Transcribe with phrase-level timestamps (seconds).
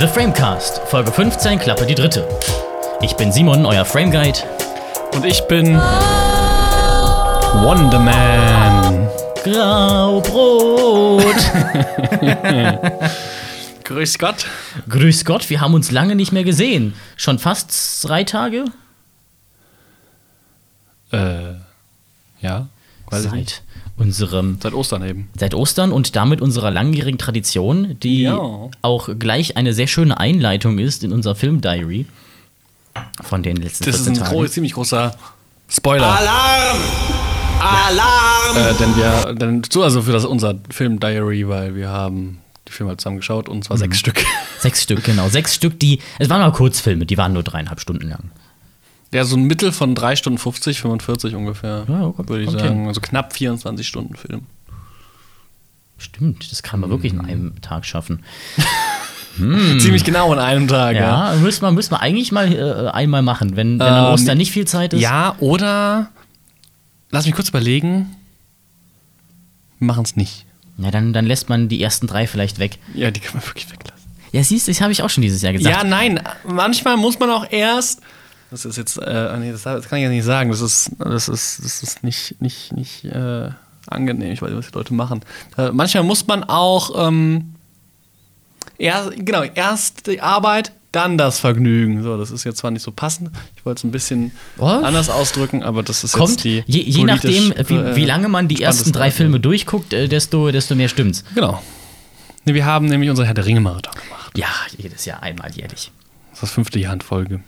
[0.00, 2.26] The Framecast, Folge 15, Klappe die dritte.
[3.02, 4.38] Ich bin Simon, euer Frame Guide.
[5.12, 5.76] Und ich bin
[7.62, 9.10] Wonder Man.
[9.44, 11.36] Graubrot.
[13.84, 14.46] Grüß Gott.
[14.88, 16.94] Grüß Gott, wir haben uns lange nicht mehr gesehen.
[17.16, 18.64] Schon fast drei Tage?
[21.12, 21.56] Äh,
[22.40, 22.68] ja.
[23.10, 23.24] Weiß.
[23.24, 23.62] Seit
[24.00, 25.28] unserem Seit Ostern eben.
[25.38, 28.38] seit Ostern und damit unserer langjährigen Tradition, die Ja.
[28.82, 32.06] auch gleich eine sehr schöne Einleitung ist in unser Filmdiary
[33.22, 34.36] von den letzten Das ist 14 ein Tagen.
[34.36, 35.14] gro ziemlich großer
[35.68, 36.06] Spoiler.
[36.18, 36.78] Alarm!
[37.60, 38.56] Alarm!
[38.56, 42.96] Äh, denn wir, denn so also für das unser Film-Diary, weil wir haben die Filme
[42.96, 44.24] zusammen geschaut und zwar sechs Stück.
[44.58, 45.28] Sechs Stück, genau.
[45.28, 46.00] Sechs Stück, die.
[46.18, 48.30] Es waren mal Kurzfilme, die waren nur dreieinhalb Stunden lang.
[49.12, 52.78] Ja, so ein Mittel von 3 Stunden 50, 45 ungefähr, Ja, okay, würde ich sagen.
[52.80, 52.86] hin.
[52.86, 54.42] Also knapp 24 Stunden Film.
[55.98, 58.22] Stimmt, das kann man wirklich in einem Tag schaffen.
[59.36, 61.32] Ziemlich genau in einem Tag, ja.
[61.34, 64.38] Ja, müssen wir, müssen wir eigentlich mal äh, einmal machen, wenn, wenn an Ähm, Ostern
[64.38, 65.00] nicht viel Zeit ist.
[65.00, 66.10] Ja, oder
[67.10, 68.14] lass mich kurz überlegen.
[69.78, 70.46] Wir machen es nicht.
[70.78, 72.78] Ja, dann, dann lässt man die ersten drei vielleicht weg.
[72.94, 74.10] Ja, die kann man wirklich weglassen.
[74.32, 75.74] Ja, siehst du, das habe ich auch schon dieses Jahr gesagt.
[75.74, 78.00] Ja, nein, manchmal muss man auch erst.
[78.50, 80.50] Das ist jetzt, äh, nee, das, das kann ich ja nicht sagen.
[80.50, 83.50] Das ist, das ist, das ist nicht, nicht, nicht äh,
[83.86, 84.32] angenehm.
[84.32, 85.20] Ich weiß nicht, was die Leute machen.
[85.56, 87.54] Äh, manchmal muss man auch, ähm,
[88.78, 92.02] erst, genau, erst die Arbeit, dann das Vergnügen.
[92.02, 93.30] So, das ist jetzt zwar nicht so passend.
[93.56, 94.82] Ich wollte es ein bisschen Was?
[94.82, 96.64] anders ausdrücken, aber das ist Kommt, jetzt die.
[96.66, 99.12] je, je nachdem, politisch, wie, äh, wie lange man die ersten drei.
[99.12, 101.24] Filme durchguckt, äh, desto, desto mehr stimmt's.
[101.34, 101.62] Genau.
[102.44, 104.36] Nee, wir haben nämlich unsere Herr der Ringe-Marathon gemacht.
[104.36, 105.92] Ja, jedes Jahr einmal jährlich.
[106.30, 107.40] Das ist das fünfte Jahr in Folge.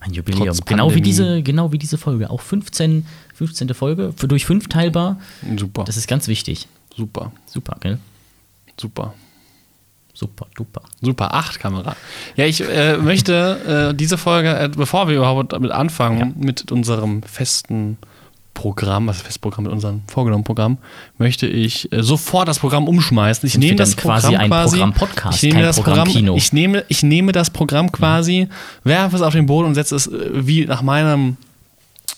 [0.00, 0.56] Ein Jubiläum.
[0.66, 2.30] Genau wie, diese, genau wie diese Folge.
[2.30, 3.04] Auch 15,
[3.34, 3.74] 15.
[3.74, 5.18] Folge, für, durch fünf teilbar.
[5.56, 5.84] Super.
[5.84, 6.68] Das ist ganz wichtig.
[6.96, 7.32] super.
[7.46, 7.98] Super, gell?
[8.80, 9.14] Super.
[10.14, 10.82] Super, duper.
[11.00, 11.94] Super 8 Kamera.
[12.36, 16.44] Ja, ich äh, möchte äh, diese Folge, äh, bevor wir überhaupt damit anfangen, Ja.
[16.46, 17.98] mit unserem festen
[18.58, 20.78] Programm, was ist festes Programm, mit unserem vorgenommenen Programm,
[21.16, 23.46] möchte ich äh, sofort das Programm umschmeißen.
[23.46, 26.34] Ich Sind nehme das quasi Programm ein quasi, Programm-Podcast, ich nehme kein das Programm, Programm-Kino?
[26.36, 28.48] ich nehme, ich nehme das Programm quasi,
[28.82, 31.36] werfe es auf den Boden und setze es äh, wie nach meinem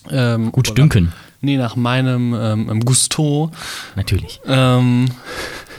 [0.09, 1.13] ähm, Gut dünken.
[1.41, 3.51] Nee, nach meinem ähm, Gusto
[3.95, 4.41] Natürlich.
[4.47, 5.09] ähm,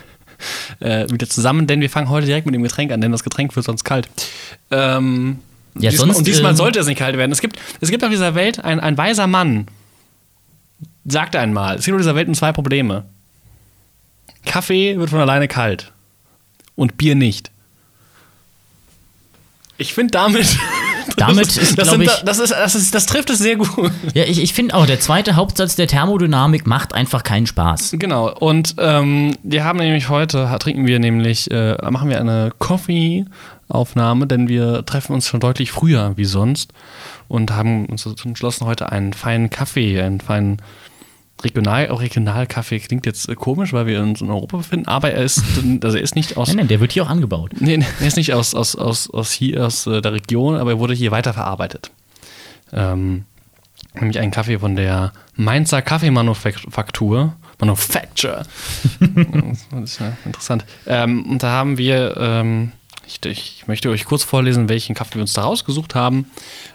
[0.78, 3.56] äh, wieder zusammen, denn wir fangen heute direkt mit dem Getränk an, denn das Getränk
[3.56, 4.08] wird sonst kalt.
[4.70, 5.38] Ähm,
[5.74, 7.32] Ja, diesmal, sonst, und diesmal ähm, sollte es nicht kalt werden.
[7.32, 9.66] Es gibt, es gibt auf dieser Welt ein, ein weiser Mann,
[11.04, 13.04] sagte einmal, es gibt auf dieser Welt nur zwei Probleme.
[14.44, 15.92] Kaffee wird von alleine kalt
[16.76, 17.50] und Bier nicht.
[19.78, 20.56] Ich finde damit.
[21.16, 23.56] Damit das, ist, das, glaub sind- ich- das, ist, das, ist, das trifft es sehr
[23.56, 23.68] gut.
[24.14, 27.96] Ja, ich, ich finde auch, der zweite Hauptsatz der Thermodynamik macht einfach keinen Spaß.
[27.98, 34.28] Genau, und ähm, wir haben nämlich heute, trinken wir nämlich, äh, machen wir eine Coffee-Aufnahme,
[34.28, 36.72] denn wir treffen uns schon deutlich früher wie sonst
[37.26, 40.62] und haben uns entschlossen, heute einen feinen Kaffee, einen feinen
[41.44, 45.42] Regional, Regionalkaffee klingt jetzt äh, komisch, weil wir uns in Europa befinden, aber er ist,
[45.82, 47.52] also er ist nicht aus Nein, nein, der wird hier auch angebaut.
[47.58, 50.78] Nee, er ist nicht aus, aus, aus, aus hier, aus äh, der Region, aber er
[50.78, 51.90] wurde hier weiterverarbeitet.
[52.72, 53.24] Ähm,
[53.94, 57.34] nämlich ein Kaffee von der Mainzer Kaffeemanufaktur.
[57.62, 58.42] Manufacture.
[59.70, 60.64] das ist ja interessant.
[60.84, 62.72] Ähm, und da haben wir, ähm,
[63.06, 66.26] ich, ich möchte euch kurz vorlesen, welchen Kaffee wir uns da rausgesucht haben.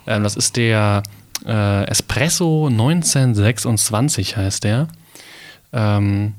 [0.05, 1.03] Ähm, das ist der
[1.47, 4.88] äh, Espresso 1926 heißt der.
[5.74, 6.34] Ähm,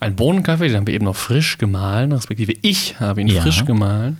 [0.00, 3.42] ein Bohnenkaffee, den haben wir eben noch frisch gemahlen, respektive ich habe ihn Ja.
[3.42, 4.18] frisch gemahlen.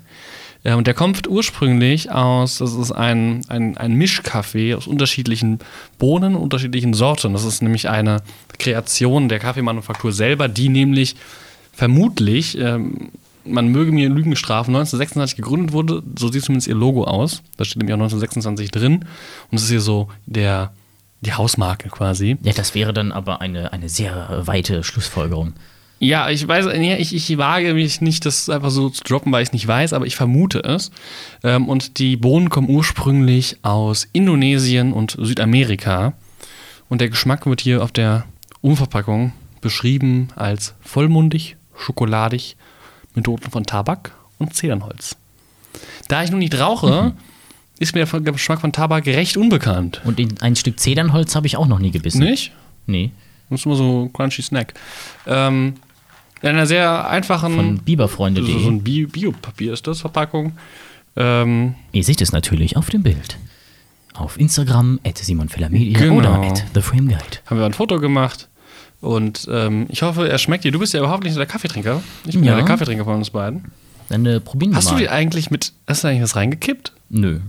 [0.64, 5.60] Ja, und der kommt ursprünglich aus, das ist ein, ein, ein Mischkaffee aus unterschiedlichen
[5.98, 7.34] Bohnen, unterschiedlichen Sorten.
[7.34, 8.22] Das ist nämlich eine
[8.58, 11.14] Kreation der Kaffeemanufaktur selber, die nämlich
[11.72, 13.10] vermutlich, ähm,
[13.46, 16.02] man möge mir Lügen strafen, 1926 gegründet wurde.
[16.18, 17.42] So sieht zumindest ihr Logo aus.
[17.56, 18.94] Da steht nämlich auch 1926 drin.
[18.96, 19.06] Und
[19.52, 20.72] das ist hier so der,
[21.20, 22.37] die Hausmarke quasi.
[22.43, 25.54] Ja, das wäre dann aber eine, eine sehr weite Schlussfolgerung.
[25.98, 29.49] Ja, ich weiß, ich, ich wage mich nicht, das einfach so zu droppen, weil ich
[29.49, 30.90] es nicht weiß, aber ich vermute es.
[31.42, 36.12] Ähm, und die Bohnen kommen ursprünglich aus Indonesien und Südamerika.
[36.90, 38.26] Und der Geschmack wird hier auf der
[38.60, 39.32] Umverpackung
[39.62, 42.56] beschrieben als vollmundig, schokoladig,
[43.16, 45.16] mit Noten von Tabak und Zedernholz.
[46.08, 47.14] Da ich nun nicht rauche,
[47.80, 50.00] ist mir der Geschmack von Tabak recht unbekannt.
[50.04, 52.20] Und in ein Stück Zedernholz habe ich auch noch nie gebissen.
[52.20, 52.52] Nicht?
[52.86, 53.10] Nee.
[53.50, 54.74] Das ist immer so crunchy Snack.
[55.26, 55.74] Ähm,
[56.42, 58.66] in einer sehr einfachen Von so, so biberfreunde.de.
[58.66, 60.52] ein Bi- Biopapier ist das, Verpackung.
[61.16, 63.38] Ähm, Ihr seht es natürlich auf dem Bild.
[64.14, 66.16] Auf Instagram, at simonfellermedia Genau.
[66.16, 67.38] oder at theframeguide.
[67.46, 68.48] haben wir ein Foto gemacht.
[69.00, 70.72] Und ähm, ich hoffe, er schmeckt dir.
[70.72, 72.02] Du bist ja überhaupt nicht so der Kaffeetrinker.
[72.25, 72.56] Ich bin ja, Ja.
[72.56, 73.64] der Kaffeetrinker von uns beiden.
[74.08, 74.98] Dann äh, probieren wir Hast du mal.
[75.00, 76.93] die eigentlich mit, hast du eigentlich was reingekippt?
[77.10, 77.40] Nö.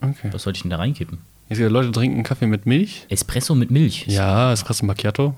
[0.00, 0.28] Okay.
[0.32, 1.18] Was sollte ich denn da reinkippen?
[1.48, 3.06] Jetzt wieder Leute trinken Kaffee mit Milch.
[3.08, 4.04] Espresso mit Milch.
[4.06, 5.34] Ja, Espresso Macchiato.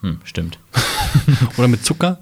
[0.00, 0.58] Hm, stimmt.
[1.56, 2.18] Oder mit Zucker.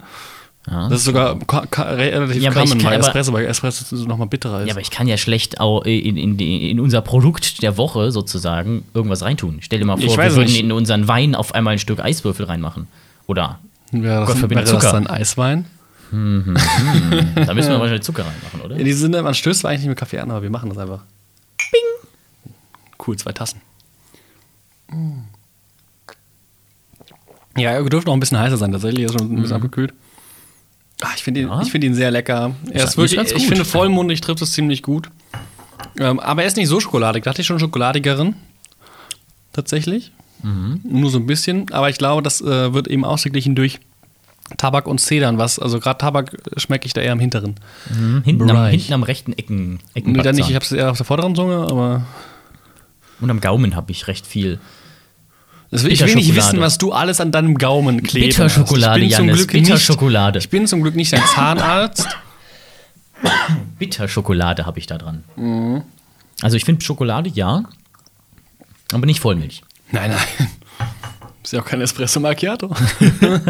[0.69, 0.89] Ja.
[0.89, 1.37] Das ist sogar
[1.79, 4.67] relativ Ja, aber ich common kann bei Espresso, weil Espresso nochmal bitterer ist.
[4.67, 8.83] Ja, aber ich kann ja schlecht auch in, in, in unser Produkt der Woche sozusagen
[8.93, 9.59] irgendwas reintun.
[9.61, 12.87] Stell dir mal vor, wir würden in unseren Wein auf einmal ein Stück Eiswürfel reinmachen.
[13.27, 13.59] Oder
[13.91, 14.93] wäre das, Gott verbinde wäre das Zucker.
[14.93, 15.65] dann Eiswein?
[16.11, 18.75] da müssen wir wahrscheinlich Zucker reinmachen, oder?
[18.77, 20.77] In diesem Sinne, man stößt zwar eigentlich nicht mit Kaffee an, aber wir machen das
[20.77, 21.01] einfach.
[21.71, 22.51] Bing!
[23.05, 23.61] Cool, zwei Tassen.
[27.57, 28.71] Ja, er dürfte noch ein bisschen heißer sein.
[28.71, 29.93] Tatsächlich ist schon ein bisschen abgekühlt.
[31.01, 31.61] Ah, ich finde ihn, Ja.
[31.61, 32.55] ich find ihn sehr lecker.
[32.71, 33.41] Er Ist ist wirklich, ich gut.
[33.43, 35.09] finde, vollmundig trifft es ziemlich gut.
[35.99, 37.23] Ähm, aber er ist nicht so schokoladig.
[37.23, 38.35] Da hatte ich schon schokoladigeren.
[39.53, 40.11] Tatsächlich.
[40.83, 41.71] Nur so ein bisschen.
[41.71, 43.79] Aber ich glaube, das äh, wird eben ausgeglichen durch
[44.57, 45.39] Tabak und Zedern.
[45.39, 47.55] Was, also gerade Tabak schmecke ich da eher am hinteren.
[47.89, 50.49] Mhm, hinten, am, hinten am rechten Ecken, Nee, dann nicht.
[50.49, 52.05] Ich habe es eher auf der vorderen Zunge, aber
[53.21, 54.59] Und am Gaumen habe ich recht viel.
[55.71, 58.37] Will, ich will nicht wissen, was du alles an deinem Gaumen klebst.
[58.37, 60.39] Bitterschokolade, ich bin zum Jannis, Glück nicht, Bitterschokolade.
[60.39, 62.07] Ich bin zum Glück nicht dein Zahnarzt.
[63.79, 65.23] Bitterschokolade habe ich da dran.
[65.35, 65.83] Mhm.
[66.41, 67.63] Also ich finde Schokolade ja,
[68.93, 69.61] aber nicht Vollmilch.
[69.91, 70.49] nein, nein.
[71.43, 72.75] Ist ja auch kein Espresso Macchiato.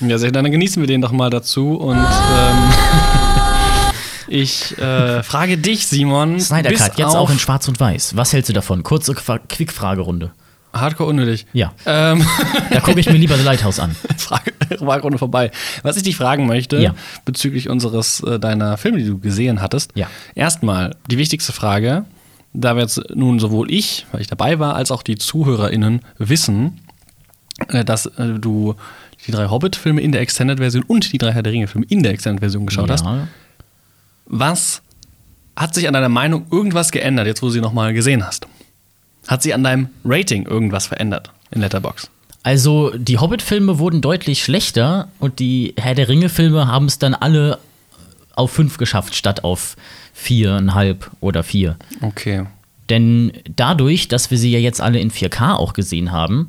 [0.00, 1.76] ja, sehr, dann genießen wir den doch mal dazu.
[1.76, 2.72] Und ähm,
[4.28, 6.40] ich äh, frage dich, Simon.
[6.40, 8.16] Snyder Cut, jetzt auch in Schwarz und Weiß.
[8.16, 8.82] Was hältst du davon?
[8.82, 10.32] Kurze Quick-Fragerunde.
[10.72, 11.46] Hardcore unnötig.
[11.54, 12.24] Ja, Ähm,
[12.70, 13.96] da gucke ich mir lieber The Lighthouse an.
[14.18, 15.50] Frage, Fragerunde vorbei.
[15.82, 16.94] Was ich dich fragen möchte, Ja.
[17.24, 19.92] bezüglich unseres äh, deiner Filme, die du gesehen hattest.
[19.94, 20.08] Ja.
[20.34, 22.04] Erstmal die wichtigste Frage,
[22.52, 26.80] da wir jetzt nun sowohl ich, weil ich dabei war, als auch die ZuhörerInnen wissen,
[27.68, 28.74] äh, dass äh, du
[29.26, 32.66] die drei Hobbit-Filme in der Extended-Version und die drei Herr der Ringe-Filme in der Extended-Version
[32.66, 33.04] geschaut hast.
[34.28, 34.82] Was
[35.56, 38.46] hat sich an deiner Meinung irgendwas geändert, jetzt wo du sie nochmal gesehen hast?
[39.26, 42.08] Hat sich an deinem Rating irgendwas verändert in Letterbox?
[42.44, 47.58] Also, die Hobbit-Filme wurden deutlich schlechter und die Herr der Ringe-Filme haben es dann alle
[48.36, 49.76] auf fünf geschafft, statt auf
[50.14, 51.76] viereinhalb oder vier.
[52.00, 52.46] Okay.
[52.88, 56.48] Denn dadurch, dass wir sie ja jetzt alle in 4K auch gesehen haben,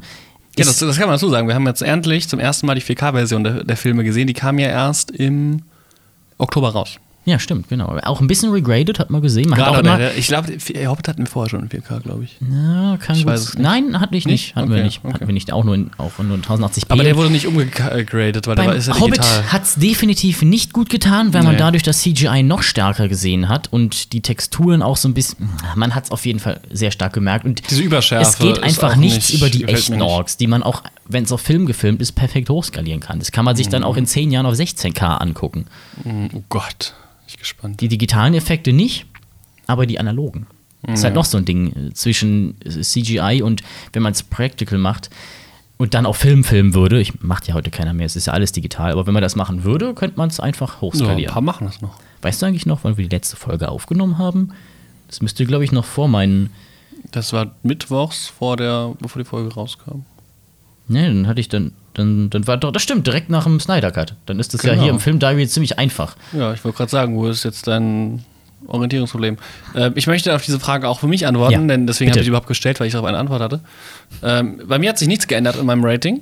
[0.58, 1.48] Ja, das, das kann man dazu sagen.
[1.48, 4.28] Wir haben jetzt endlich zum ersten Mal die 4K-Version der, der Filme gesehen.
[4.28, 5.64] Die kam ja erst im
[6.38, 6.98] Oktober raus.
[7.30, 7.98] Ja, stimmt, genau.
[8.04, 9.50] Auch ein bisschen regraded, hat man gesehen.
[9.50, 10.48] Man hat auch immer, ich glaube,
[10.88, 12.36] Hobbit hatten wir vorher schon in 4K, glaube ich.
[12.42, 13.60] ja, kann Ich gut- nicht.
[13.60, 14.30] Nein, hatte ich nicht.
[14.30, 14.56] Nicht?
[14.56, 15.04] Hatten wir Okay, nicht.
[15.04, 15.28] Hatten okay.
[15.28, 15.52] wir nicht.
[15.54, 16.86] Auch nur in, auch nur in 1080p.
[16.90, 19.22] Aber der wurde nicht umgegradet, weil der war, Beim ist ja Hobbit
[19.52, 21.60] hat es definitiv nicht gut getan, weil man Nee.
[21.60, 25.50] dadurch das CGI noch stärker gesehen hat und die Texturen auch so ein bisschen.
[25.76, 27.46] Man hat es auf jeden Fall sehr stark gemerkt.
[27.46, 30.02] Und Diese Überschärfe es geht einfach nichts nicht- über die echten nicht.
[30.04, 33.20] Orks, die man auch, wenn es auf Film gefilmt ist, perfekt hochskalieren kann.
[33.20, 33.72] Das kann man sich Mhm.
[33.72, 35.66] dann auch in 10 Jahren auf 16K angucken.
[36.06, 36.94] Oh Gott,
[37.40, 37.82] gespannt.
[37.82, 39.06] Die digitalen Effekte nicht,
[39.68, 40.48] aber die analogen.
[40.84, 44.24] Das ist halt noch so ein Ding äh, zwischen äh, CGI und wenn man es
[44.24, 45.10] practical macht
[45.78, 47.02] und dann auch Film filmen würde.
[47.02, 49.36] Ich macht ja heute keiner mehr, es ist ja alles digital, aber wenn man das
[49.36, 51.34] machen würde, könnte man es einfach So, ein hochskalieren.
[51.34, 52.00] paar machen das noch.
[52.22, 54.52] weißt du eigentlich noch, wann wir die letzte Folge aufgenommen haben?
[55.08, 56.50] Das müsste, glaube ich, noch vor meinen.
[57.12, 60.02] Das war mittwochs, vor der, bevor die Folge rauskam.
[60.88, 61.74] Ne, dann hatte ich dann.
[61.96, 64.14] Dann, dann war doch, das stimmt, direkt nach dem Snyder Cut.
[64.26, 64.84] Dann ist das ja Genau.
[64.84, 66.16] hier im Film Diary ziemlich einfach.
[66.34, 68.24] Ja, ich wollte gerade sagen, wo ist jetzt dein
[68.68, 69.38] Orientierungsproblem?
[69.74, 72.26] Äh, ich möchte auf diese Frage auch für mich antworten, Ja, denn deswegen habe ich
[72.26, 73.60] sie überhaupt gestellt, weil ich darauf eine Antwort hatte.
[74.24, 76.22] Ähm, bei mir hat sich nichts geändert in meinem Rating.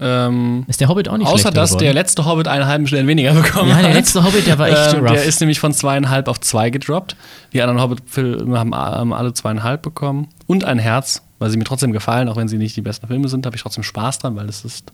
[0.00, 1.94] Ähm, Ist der Hobbit auch nicht außer dass der geworden?
[1.94, 3.84] letzte Hobbit einen halben Stern weniger bekommen Ja, hat.
[3.86, 5.12] der letzte Hobbit, der war echt Ähm, rough.
[5.12, 7.16] Der ist nämlich von zweieinhalb auf zwei gedroppt.
[7.52, 10.28] Die anderen Hobbit-Filme haben alle zweieinhalb bekommen.
[10.46, 13.28] Und ein Herz, weil sie mir trotzdem gefallen, auch wenn sie nicht die besten Filme
[13.28, 14.92] sind, habe ich trotzdem Spaß dran, weil das ist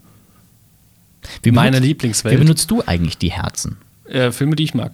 [1.42, 2.34] Wie meine benutzt- Lieblingswelt.
[2.34, 3.76] Wie benutzt du eigentlich die Herzen?
[4.08, 4.92] äh, Filme, die ich mag.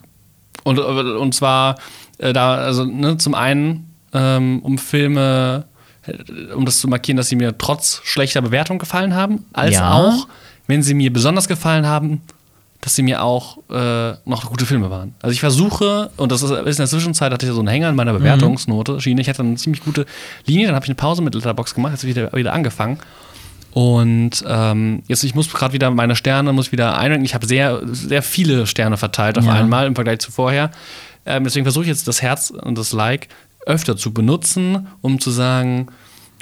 [0.62, 1.76] Und, und zwar
[2.18, 5.64] äh, da, also ne, zum einen ähm, um Filme,
[6.06, 9.92] äh, um das zu markieren, dass sie mir trotz schlechter Bewertung gefallen haben, als Ja.
[9.94, 10.28] auch,
[10.68, 12.20] wenn sie mir besonders gefallen haben,
[12.80, 15.14] dass sie mir auch äh, noch gute Filme waren.
[15.20, 17.94] Also ich versuche, und das ist, in der Zwischenzeit, hatte ich so einen Hänger in
[17.96, 19.20] meiner Bewertungsnote, Schiene.
[19.20, 20.06] Ich hatte eine ziemlich gute
[20.46, 22.98] Linie, dann habe ich eine Pause mit Letterbox gemacht, jetzt wieder, wieder angefangen.
[23.72, 27.24] Und ähm, jetzt, ich muss gerade wieder meine Sterne, muss wieder einranken.
[27.24, 29.52] Ich habe sehr, sehr viele Sterne verteilt auf Ja.
[29.52, 30.70] einmal im Vergleich zu vorher.
[31.26, 33.28] Ähm, deswegen versuche ich jetzt das Herz und das Like
[33.66, 35.86] öfter zu benutzen, um zu sagen,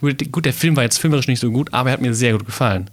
[0.01, 2.33] gut, gut, der Film war jetzt filmerisch nicht so gut, aber er hat mir sehr
[2.33, 2.89] gut gefallen.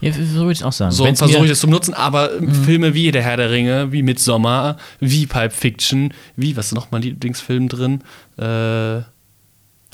[0.00, 0.92] Ja, so würde ich auch sagen.
[0.92, 2.30] So versuche ich das zu benutzen, aber
[2.64, 6.90] Filme wie Der Herr der Ringe, wie Midsommar, wie Pulp Fiction, wie, was ist noch
[6.90, 8.02] mein Lieblingsfilm drin?
[8.36, 9.02] Äh,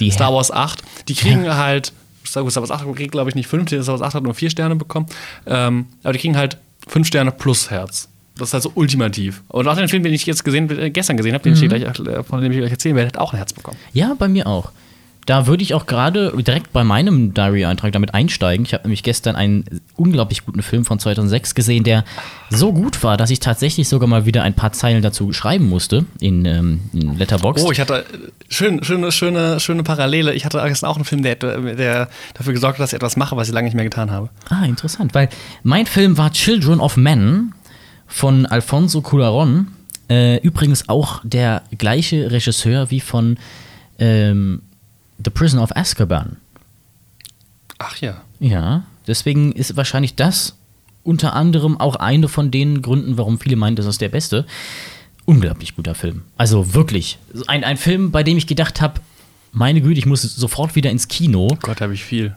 [0.00, 0.83] die Star Wars 8.
[1.09, 1.93] Die kriegen halt,
[2.26, 4.76] Star Wars 8 kriegt, glaube ich, nicht 5, Star Wars 8 hat nur 4 Sterne
[4.76, 5.07] bekommen.
[5.47, 8.09] Ähm, aber die kriegen halt 5 Sterne plus Herz.
[8.37, 9.43] Das ist halt so ultimativ.
[9.49, 11.69] Und auch den Film, den ich jetzt gesehen, äh, gestern gesehen habe, den ich Mhm.
[11.69, 13.76] gleich, äh, von dem ich gleich erzählen werde, hat auch ein Herz bekommen.
[13.93, 14.73] Ja, bei mir auch.
[15.26, 18.66] Da würde ich auch gerade direkt bei meinem Diary-Eintrag damit einsteigen.
[18.66, 19.64] Ich habe nämlich gestern einen
[19.97, 22.04] unglaublich guten Film von 2006 gesehen, der
[22.50, 26.04] so gut war, dass ich tatsächlich sogar mal wieder ein paar Zeilen dazu schreiben musste
[26.21, 27.66] in, ähm, in Letterboxd.
[27.66, 28.04] Oh, ich hatte äh,
[28.49, 30.35] schön, schöne, schöne, schöne Parallele.
[30.35, 33.37] Ich hatte gestern auch einen Film, der, der dafür gesorgt hat, dass ich etwas mache,
[33.37, 34.28] was ich lange nicht mehr getan habe.
[34.50, 35.28] Ah, interessant, weil
[35.62, 37.54] mein Film war Children of Men
[38.07, 39.66] von Alfonso Cuarón.
[40.11, 43.38] Äh, übrigens auch der gleiche Regisseur wie von
[43.99, 44.61] ähm,
[45.23, 46.37] The Prison of Azkaban.
[47.78, 48.23] Ach ja.
[48.40, 50.56] Ja, deswegen ist wahrscheinlich das
[51.02, 54.47] unter anderem auch eine von den Gründen, warum viele meinen, das ist der beste.
[55.26, 56.23] Unglaublich guter Film.
[56.37, 57.18] Also wirklich.
[57.47, 59.00] Ein, ein Film, bei dem ich gedacht habe,
[59.52, 61.49] meine Güte, ich muss sofort wieder ins Kino.
[61.62, 62.35] Gott, habe ich viel.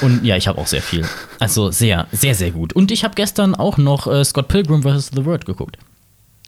[0.00, 1.06] Und ja, ich habe auch sehr viel.
[1.38, 2.72] Also sehr, sehr, sehr gut.
[2.72, 5.10] Und ich habe gestern auch noch äh, Scott Pilgrim vs.
[5.14, 5.78] The World geguckt.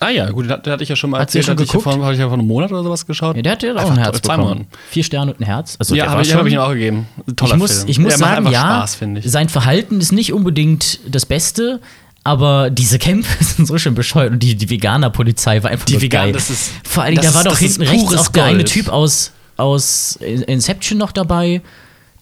[0.02, 1.44] Ah ja, gut, den hat- den hatte ich ja schon mal Hat erzählt.
[1.44, 1.94] schon hatte ich ja geguckt?
[1.94, 3.36] vor, hatte ich ja vor einem Monat oder sowas geschaut.
[3.36, 4.48] Ja, der hat ja auch ein Herz zwei bekommen.
[4.58, 4.66] Monaten.
[4.90, 5.76] Vier Sterne und ein Herz.
[5.78, 7.06] Also Ja, habe ich, hab ich ihm auch gegeben.
[7.36, 7.88] Toller ich muss, Film.
[7.88, 11.80] ich muss Der sagen, ja, Spaß, sein Verhalten ist nicht unbedingt das Beste,
[12.24, 16.02] aber diese Kämpfe sind so schön bescheuert und die, die Veganer-Polizei war einfach Die nur
[16.02, 16.32] Veganer, geil.
[16.32, 18.64] das ist- Vor allem, da war doch hinten rechts auch der eine.
[18.64, 21.62] Typ aus, aus Inception noch dabei.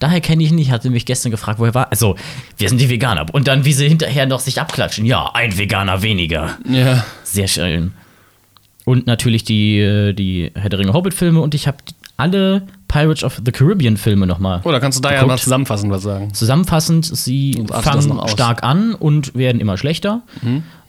[0.01, 1.91] Daher kenne ich ihn nicht, hatte mich gestern gefragt, wo er war.
[1.91, 2.17] Also,
[2.57, 3.27] wir sind die Veganer.
[3.33, 5.07] Und dann, wie sie hinterher noch sich abklatschen.
[5.07, 6.59] Ja, ein Veganer weniger.
[6.69, 7.05] Ja.
[7.23, 7.93] Sehr schön.
[8.85, 11.77] Und natürlich die, äh, die Herr der Ringe Hobbit-Filme und ich habe
[12.17, 14.61] alle Pirates of the Caribbean-Filme nochmal.
[14.65, 15.29] Oder kannst du da ja Geguckt.
[15.29, 16.35] mal zusammenfassend was sagen?
[16.35, 18.09] Zusammenfassend, sie fangen.
[18.09, 18.29] Mhm.
[18.29, 20.23] stark an und werden immer schlechter.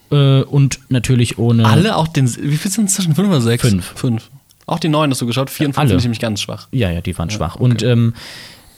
[0.09, 1.65] Äh, und natürlich ohne.
[1.65, 2.33] Alle, auch den.
[2.41, 3.13] Wie viel sind es zwischen?
[3.15, 3.61] Fünf oder sechs?
[3.61, 3.93] Fünf.
[3.95, 4.29] Fünf.
[4.65, 5.49] Auch die neuen hast du geschaut?
[5.49, 5.89] Vier und fünf Alle.
[5.89, 6.67] finde ich nämlich ganz schwach.
[6.71, 7.55] Ja, ja, die waren schwach.
[7.55, 8.13] Und ähm,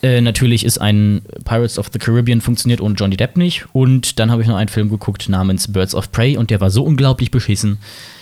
[0.03, 3.65] äh, natürlich ist ein Pirates of the Caribbean funktioniert ohne Johnny Depp nicht.
[3.73, 6.69] Und dann habe ich noch einen Film geguckt namens Birds of Prey und der war
[6.69, 7.77] so unglaublich beschissen,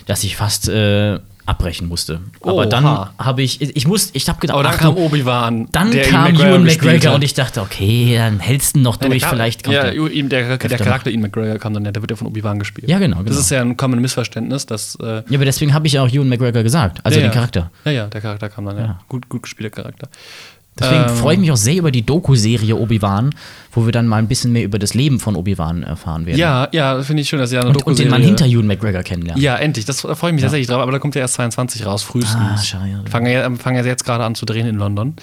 [0.05, 2.21] dass ich fast äh, abbrechen musste.
[2.41, 2.65] Aber Oha.
[2.67, 2.85] dann
[3.17, 5.67] habe ich, ich muss, ich habe gedacht, Aber dann ach kam du, Obi-Wan.
[5.71, 9.09] dann der kam Ewan McGregor und ich dachte, okay, dann hältst du ihn noch der
[9.09, 9.93] durch, kam- vielleicht kommt ja, er.
[9.95, 12.87] ihm- der, der Öfter Charakter Ian McGregor kam dann, der wird ja von Obi-Wan gespielt.
[12.87, 13.39] Ja, genau, Das genau.
[13.39, 14.95] ist ja ein kommendes Missverständnis, dass.
[15.01, 17.33] Äh, Ja, aber deswegen habe ich ja auch Ewan McGregor gesagt, also ja, den.
[17.33, 17.71] Charakter.
[17.85, 18.83] Ja, ja, der Charakter kam dann, ja.
[18.85, 18.99] Ja.
[19.09, 20.09] Gut, gut gespielter Charakter.
[20.79, 23.31] Deswegen Ähm, freue ich mich auch sehr über die Doku-Serie Obi-Wan,
[23.73, 26.37] wo wir dann mal ein bisschen mehr über das Leben von Obi-Wan erfahren werden.
[26.39, 28.67] Ja, ja, finde ich schön, dass ja eine und, und den Mann Dokuserie- hinter Ewan
[28.67, 29.41] McGregor kennenlernen.
[29.43, 29.85] Ja, endlich.
[29.85, 32.41] Das da freue ich mich tatsächlich drauf, aber da kommt ja erst 22 raus, frühestens.
[32.41, 33.03] Ah, schade.
[33.09, 35.15] Fangen ja, fangen ja jetzt gerade an zu drehen in London.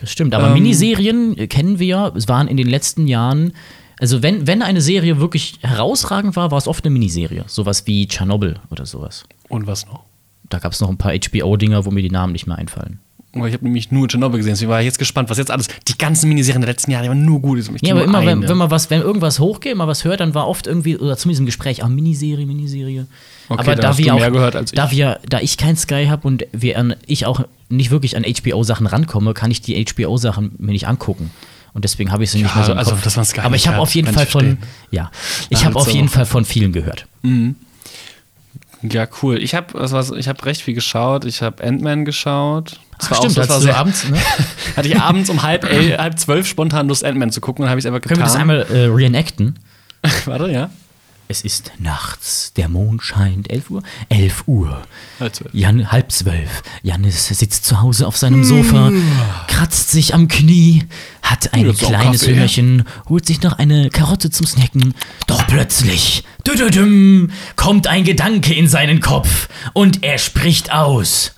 [0.00, 3.52] Das stimmt, aber Ähm, Miniserien kennen wir, es waren in den letzten Jahren,
[3.98, 7.44] also wenn, wenn eine Serie wirklich herausragend war, war es oft eine Miniserie.
[7.48, 9.24] Sowas wie Tschernobyl oder sowas.
[9.48, 10.04] Und was noch?
[10.48, 13.00] Da gab es noch ein paar HBO-Dinger, wo mir die Namen nicht mehr einfallen.
[13.36, 15.68] Oh, Ich habe nämlich nur Chernobyl gesehen, deswegen war ich jetzt gespannt, was jetzt alles.
[15.88, 17.58] Die ganzen Miniserien der letzten Jahre, die waren nur gut.
[17.58, 20.34] Ich Ja, aber immer, wenn, wenn man was, wenn irgendwas hochgeht, immer was hört, dann
[20.34, 23.06] war oft irgendwie, oder zumindest im Gespräch, ah, Miniserie, Miniserie.
[23.48, 24.70] Okay, aber da wir auch, ich.
[24.72, 28.24] da wir, da ich kein Sky habe und wir an, ich auch nicht wirklich an
[28.24, 31.30] HBO-Sachen rankomme, kann ich die HBO-Sachen mir nicht angucken.
[31.74, 33.24] Und deswegen habe ich sie nicht Ja, mehr so im also, Kopf.
[33.26, 34.58] Sky aber ich nicht habe auf jeden Fall von,
[34.92, 35.10] ja,
[35.50, 35.90] ich habe auf so.
[35.90, 37.06] jeden Fall von vielen gehört.
[38.92, 39.42] Ja, cool.
[39.42, 41.24] Ich habe also, ich hab recht viel geschaut.
[41.24, 42.78] Ich habe Ant-Man geschaut.
[42.98, 44.18] Das war Stimmt, auch so, das war sehr, abends, ne?
[44.76, 47.78] hatte ich abends um halb, elf, halb zwölf spontan Lust, Ant-Man zu gucken und habe
[47.78, 48.18] ich es einfach getan.
[48.18, 49.58] Können wir das einmal äh, reenacten?
[50.26, 50.70] Warte, ja?
[51.26, 53.82] Es ist nachts, der Mond scheint, 11 Uhr?
[54.10, 54.82] 11 Uhr.
[55.18, 55.54] Halb zwölf.
[55.54, 56.62] Jan, halb zwölf.
[56.82, 58.92] Janis sitzt zu Hause auf seinem Sofa,
[59.48, 60.84] kratzt sich am Knie,
[61.22, 62.32] hat ein Jetzt auch kleines Kaffee.
[62.34, 64.94] Hüngerchen, holt sich noch eine Karotte zum Snacken.
[65.26, 71.32] Doch plötzlich, düdüdüm, kommt ein Gedanke in seinen Kopf und er spricht aus.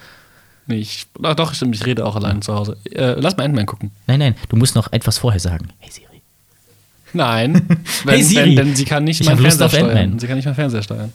[0.67, 2.77] Nee, ich, ach, doch, stimmt, ich rede auch allein zu Hause.
[2.91, 3.93] Äh, lass mal Ant-Man gucken.
[4.09, 5.69] Nein, nein, du musst noch etwas vorher sagen.
[5.79, 6.16] Hey Siri.
[7.13, 7.63] Nein.
[8.05, 8.57] Wenn, Hey Siri.
[8.57, 10.19] Wenn, denn sie kann nicht Ich meinen Fernseher steuern.
[10.19, 11.13] Sie kann nicht meinen Fernseher steuern.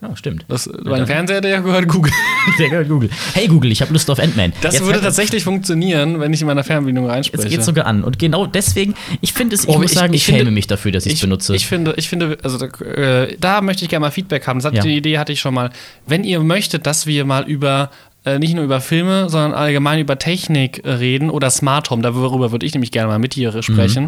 [0.00, 0.44] Ja, stimmt.
[0.46, 2.12] Das, mein Fernseher, der gehört Google.
[2.60, 3.10] Der gehört Google.
[3.34, 4.52] Hey Google, ich habe Lust auf Ant-Man.
[4.62, 7.42] Das Jetzt würde tatsächlich funktionieren, wenn ich in meiner Fernbedienung reinspreche.
[7.42, 8.04] Jetzt geht's sogar an.
[8.04, 10.50] Und genau deswegen, ich finde es, ich Oh, muss ich- sagen, ich, ich finde- schäme
[10.52, 11.54] mich dafür, dass ich es benutze.
[11.56, 14.60] Ich finde, ich finde, also da, äh, da möchte ich gerne mal Feedback haben.
[14.60, 14.82] Das hat, Ja.
[14.82, 15.70] Die Idee hatte ich schon mal.
[16.06, 17.90] Wenn ihr möchtet, dass wir mal über
[18.34, 22.52] äh, nicht nur über Filme, sondern allgemein über Technik äh, reden oder Smart Home, darüber
[22.52, 24.04] würde ich nämlich gerne mal mit hier sprechen.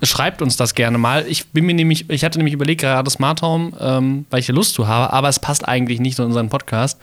[0.00, 0.06] Mhm.
[0.06, 1.24] Schreibt uns das gerne mal.
[1.28, 4.54] Ich bin mir nämlich, ich hatte nämlich überlegt, gerade Smart Home, ähm, weil ich hier
[4.54, 7.00] Lust zu habe, aber es passt eigentlich nicht in unseren Podcast.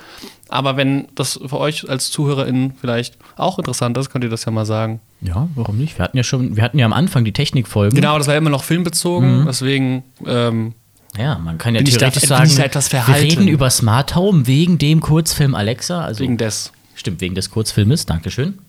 [0.49, 4.51] Aber wenn das für euch als ZuhörerInnen vielleicht auch interessant ist, könnt ihr das ja
[4.51, 4.99] mal sagen.
[5.21, 5.97] ja, warum nicht?
[5.97, 7.95] Wir hatten ja schon, wir hatten ja am Anfang die Technikfolgen.
[7.95, 8.67] Genau, das war ja immer noch Mhm.
[8.67, 10.73] filmbezogen, deswegen ähm,
[11.17, 14.47] Ja, man kann ja Bin da- theoretisch sagen, da etwas wir reden über Smart Home
[14.47, 16.01] wegen dem Kurzfilm Alexa.
[16.03, 16.71] Also, wegen des.
[16.95, 18.05] stimmt, wegen des Kurzfilmes.
[18.05, 18.59] Dankeschön.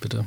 [0.00, 0.24] Bitte.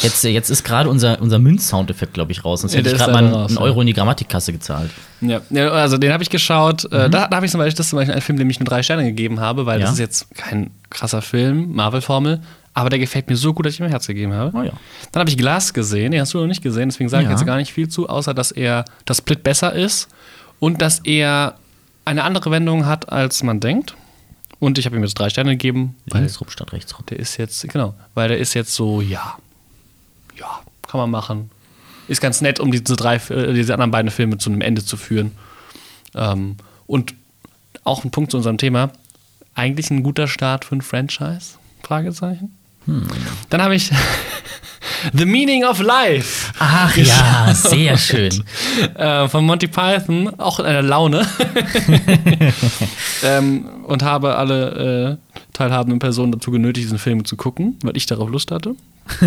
[0.00, 2.62] Jetzt, jetzt ist gerade unser, unser Münz-Soundeffekt, glaube ich, raus.
[2.62, 3.60] Sonst Ja, hätte ich gerade mal einen raus, ja.
[3.60, 4.90] Euro in die Grammatikkasse gezahlt.
[5.20, 6.84] Ja, ja also den habe ich geschaut.
[6.86, 8.58] Äh, Da, da habe ich zum Beispiel, das ist zum Beispiel ein Film, dem ich
[8.58, 9.86] nur drei Sterne gegeben habe, weil Ja.
[9.86, 12.40] das ist jetzt kein krasser Film, Marvel-Formel,
[12.74, 14.56] aber der gefällt mir so gut, dass ich ihm ein Herz gegeben habe.
[14.56, 14.72] Oh ja.
[15.12, 17.36] Dann habe ich Glass gesehen, den hast du noch nicht gesehen, deswegen sage ich Ja.
[17.36, 20.08] jetzt gar nicht viel zu, außer dass er das Split besser ist
[20.58, 21.56] und dass er
[22.04, 23.94] eine andere Wendung hat, als man denkt.
[24.58, 27.04] Und ich habe ihm jetzt drei Sterne gegeben, weil Links rum statt rechts rum.
[27.10, 29.36] der ist jetzt, genau, weil der ist jetzt so, ja,
[30.38, 31.50] ja, kann man machen.
[32.08, 34.96] Ist ganz nett, um diese drei, äh, diese anderen beiden Filme zu einem Ende zu
[34.96, 35.32] führen.
[36.14, 37.14] Ähm, und
[37.84, 38.90] auch ein Punkt zu unserem Thema.
[39.54, 41.58] Eigentlich ein guter Start für ein Franchise?
[41.82, 42.54] Fragezeichen.
[43.50, 43.90] Dann habe ich
[45.12, 48.44] The Meaning of Life Ach ja, sehr schön.
[48.94, 51.26] äh, von Monty Python, auch in einer Laune.
[53.24, 58.06] ähm, und habe alle äh, teilhabenden Personen dazu genötigt, diesen Film zu gucken, weil ich
[58.06, 58.76] darauf Lust hatte.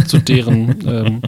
[0.08, 1.22] Zu deren, ähm,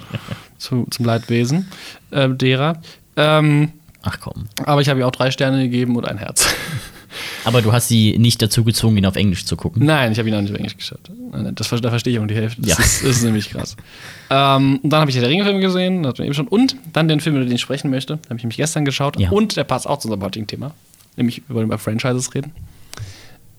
[0.57, 1.67] zu, zum Leidwesen
[2.12, 2.81] äh, derer.
[3.17, 4.48] Ähm, Ach komm.
[4.65, 6.48] aber ich habe ihr auch drei Sterne gegeben und ein Herz.
[7.45, 9.86] Aber du hast sie nicht dazu gezwungen, ihn auf Englisch zu gucken.
[9.86, 11.00] Nein, ich habe ihn auch nicht auf Englisch geschaut.
[11.55, 12.62] Das, da verstehe ich auch nur die Hälfte.
[12.62, 12.83] Das, Ja.
[12.83, 13.75] ist, das ist nämlich krass.
[14.29, 16.47] Ähm, und dann habe ich den Ringfilm gesehen, das hatten wir eben schon.
[16.47, 18.17] Und dann den Film, über den ich sprechen möchte.
[18.17, 19.19] Den habe ich nämlich gestern geschaut.
[19.19, 19.29] Ja.
[19.29, 20.71] Und der passt auch zu unserem heutigen Thema.
[21.15, 22.51] Nämlich, wir wollen über Franchises reden.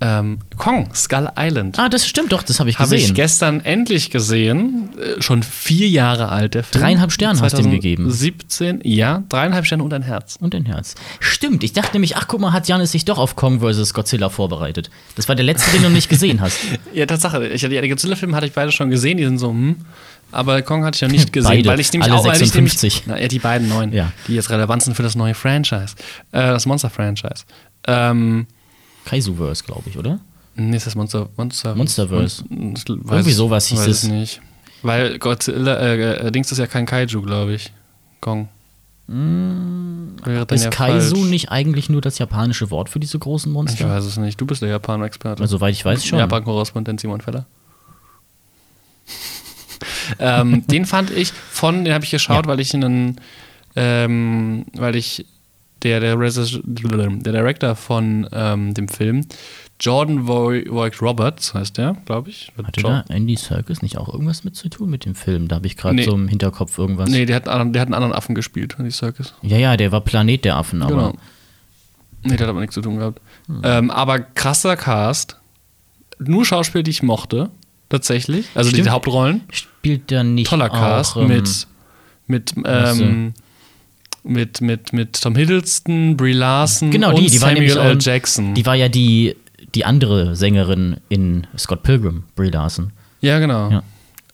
[0.01, 1.77] Ähm, Kong, Skull Island.
[1.79, 3.15] Ah, das stimmt doch, das habe ich Habe ich gesehen.
[3.17, 4.91] gestern endlich gesehen.
[4.97, 6.83] Äh, schon vier Jahre alt, der Film.
[6.83, 8.09] Dreieinhalb Sterne hast du ihm gegeben.
[8.09, 10.37] 17, ja, dreieinhalb Sterne und ein Herz.
[10.41, 10.95] Und ein Herz.
[11.19, 13.93] Stimmt, ich dachte nämlich, ach guck mal, hat Janis sich doch auf Kong vs.
[13.93, 14.89] Godzilla vorbereitet.
[15.17, 16.59] Das war der letzte, den du nicht gesehen hast.
[16.95, 17.47] Ja, Tatsache.
[17.49, 19.77] Ich, die Godzilla-Filme hatte ich beide schon gesehen, die sind so, hm.
[20.31, 21.69] Aber Kong hatte ich noch nicht gesehen, Beide.
[21.71, 22.83] weil ich nämlich Alle auch weil ich 56.
[22.83, 24.13] Nämlich, na, ja, die beiden neuen, Ja.
[24.27, 25.95] die jetzt relevant sind für das neue Franchise.
[26.33, 27.45] Äh, das Monster-Franchise.
[27.87, 28.47] Ähm,
[29.09, 30.21] Kaisuverse, glaube ich, oder?
[30.55, 32.45] nee, ist das Monster, Monster Monsterverse.
[32.49, 34.03] Mon- Irgendwie sowas hieß weiß es.
[34.09, 34.41] nicht.
[34.83, 37.73] Weil Godzilla, äh, äh, Dings ist ja kein Kaiju, glaube ich.
[38.21, 38.49] Kong.
[39.07, 40.17] Dann
[40.51, 41.31] Ist ja Kaisu falsch.
[41.31, 43.89] nicht eigentlich nur das japanische Wort für diese großen Ich Monster?
[43.89, 44.39] weiß es nicht.
[44.41, 45.43] Du bist der Japan-Experte.
[45.43, 46.19] Also, soweit ich weiß schon.
[46.19, 47.47] Japan-Korrespondent Simon Feller.
[50.19, 53.21] ähm, den fand ich von, den habe ich geschaut, weil ich einen,
[53.77, 55.25] ähm, weil ich
[55.83, 59.27] der, der, der Director von ähm, dem Film,
[59.81, 62.51] Jordan Voigt Roberts heißt der, glaube ich.
[62.65, 65.47] Hatte Jo- da Andy Serkis nicht auch irgendwas mit zu tun mit dem Film?
[65.47, 66.03] Da habe ich gerade Nee.
[66.05, 67.09] so im Hinterkopf irgendwas.
[67.11, 69.35] Nee, der hat, einen- der hat einen anderen Affen gespielt, die Circus.
[69.43, 71.15] Ja, ja, der war Planet der Affen, aber Genau.
[72.25, 73.21] Nee, der hat aber nichts zu tun gehabt.
[73.63, 75.37] Ähm, aber krasser Cast.
[76.19, 77.51] Nur Schauspieler, die ich mochte,
[77.89, 78.47] tatsächlich.
[78.57, 78.81] Also Stimmt.
[78.87, 79.43] diese Hauptrollen.
[79.53, 81.67] spielt der nicht toller Cast auch, ähm, mit
[82.27, 83.35] mit ähm,
[84.29, 87.85] mit mit mit Tom Hiddleston, Brie Larson Genau, die, und die war Samuel nämlich auch,
[87.85, 87.99] L.
[88.01, 88.55] Jackson.
[88.55, 89.37] Die war ja die,
[89.75, 92.93] die andere Sängerin in Scott Pilgrim, Brie Larson.
[93.21, 93.71] ja, genau.
[93.71, 93.83] Ja.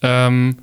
[0.02, 0.56] Ähm,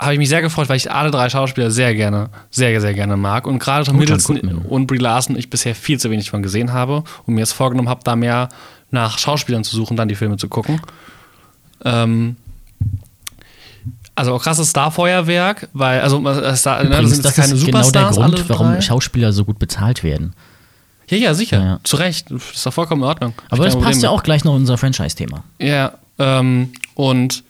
[0.00, 3.16] habe ich mich sehr gefreut, weil ich alle drei Schauspieler sehr gerne, sehr, sehr gerne
[3.16, 3.46] mag.
[3.46, 7.02] Und gerade Tom Hiddleston und Brie Larson ich bisher viel zu wenig von gesehen habe
[7.26, 8.48] und mir jetzt vorgenommen habe, da mehr
[8.90, 10.80] nach Schauspielern zu suchen, dann die Filme zu gucken.
[11.84, 12.36] Ähm,
[14.18, 17.64] also auch krasses Starfeuerwerk, weil, also äh, Star, ne, das Übrigens, sind das keine ist
[17.64, 18.80] genau der Superstars, Grund, warum.
[18.82, 20.34] Schauspieler so gut bezahlt werden.
[21.08, 21.58] Ja, ja, sicher.
[21.60, 21.80] Ja.
[21.84, 22.30] Zu Recht.
[22.30, 23.32] Das ist doch vollkommen in Ordnung.
[23.48, 25.42] Aber das passt ja auch gleich noch in unser Franchise-Thema.
[25.58, 27.44] Ja, ähm, und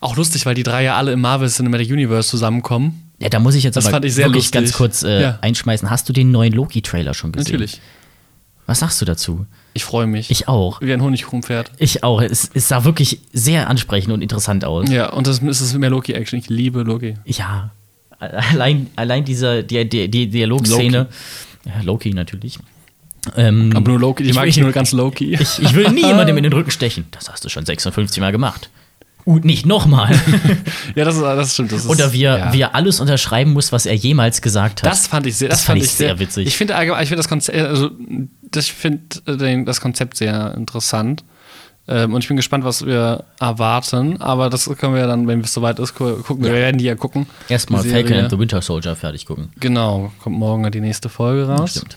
[0.00, 3.10] auch lustig, weil die drei ja alle im Marvel Cinematic Universe zusammenkommen.
[3.18, 4.52] Ja, da muss ich jetzt Das aber fand ich sehr wirklich lustig.
[4.60, 5.38] ganz kurz äh, Ja.
[5.40, 5.90] einschmeißen.
[5.90, 7.52] Hast du den neuen Loki-Trailer schon gesehen?
[7.52, 7.80] Natürlich.
[8.66, 9.46] Was sagst du dazu?
[9.74, 10.30] Ich freue mich.
[10.30, 10.80] Ich auch.
[10.80, 11.70] Wie ein Honigkuchenpferd.
[11.78, 12.20] Ich auch.
[12.20, 14.90] Es, es sah wirklich sehr ansprechend und interessant aus.
[14.90, 16.38] Ja, und das ist mehr Loki-Action.
[16.38, 17.14] Ich liebe Loki.
[17.24, 17.70] Ja.
[18.18, 21.08] Allein, allein dieser die, die, die Dialogszene.
[21.64, 22.58] Ja, Loki natürlich.
[23.36, 25.34] Ähm, Aber nur Loki, die mag ich nur ganz Loki.
[25.34, 27.06] Ich, ich will nie jemandem in den Rücken stechen.
[27.10, 28.70] Das hast du schon 56 Mal gemacht.
[29.26, 30.12] Und nicht nochmal.
[30.94, 31.72] ja, das, ist, das stimmt.
[31.72, 32.52] Das ist, Oder wie er, ja.
[32.52, 34.90] wie er alles unterschreiben muss, was er jemals gesagt hat.
[34.90, 36.46] Das fand ich sehr, das, Das fand fand ich sehr, sehr witzig.
[36.46, 37.90] Ich finde allgemein, ich finde das Konzept, also
[38.54, 41.24] ich finde äh, das Konzept sehr interessant.
[41.88, 44.20] Ähm, und ich bin gespannt, was wir erwarten.
[44.22, 46.44] Aber das können wir dann, wenn es soweit ist, gu- gucken.
[46.44, 47.26] Wir werden die ja gucken.
[47.48, 49.50] Erstmal Falcon and the Winter Soldier fertig gucken.
[49.58, 51.72] Genau, kommt morgen die nächste Folge raus.
[51.72, 51.96] Stimmt.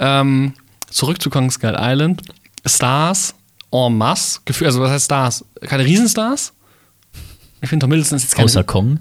[0.00, 0.54] Ähm,
[0.90, 2.22] zurück zu Kong Skull Island.
[2.66, 3.34] Stars
[3.72, 4.40] en masse.
[4.64, 5.44] Also was heißt Stars?
[5.62, 6.52] Keine Riesenstars?
[7.60, 9.00] Ich finde, Tom Hiddleston ist jetzt kein Außer Kong.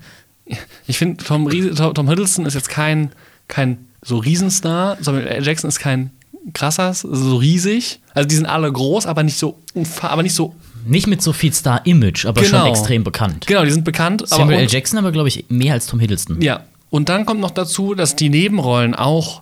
[0.88, 1.50] Ich finde, Tom,
[1.94, 3.12] Tom, Hiddleston ist jetzt kein,
[3.48, 4.98] kein so Riesenstar.
[5.02, 5.46] Samuel L.
[5.46, 6.12] Jackson ist kein
[6.54, 8.00] krasser, so riesig.
[8.14, 9.60] Also die sind alle groß, aber nicht so,
[10.02, 10.56] aber nicht so.
[10.86, 12.60] Nicht mit so viel Star-Image, aber Genau.
[12.60, 13.46] schon extrem bekannt.
[13.46, 14.22] Genau, die sind bekannt.
[14.24, 14.64] aber Samuel L.
[14.64, 16.42] und- Jackson aber, glaube ich, mehr als Tom Hiddleston.
[16.42, 16.62] Ja.
[16.90, 19.42] Und dann kommt noch dazu, dass die Nebenrollen auch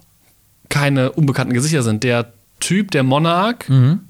[0.70, 2.04] keine unbekannten Gesichter sind.
[2.04, 3.66] Der Typ, der Monarch,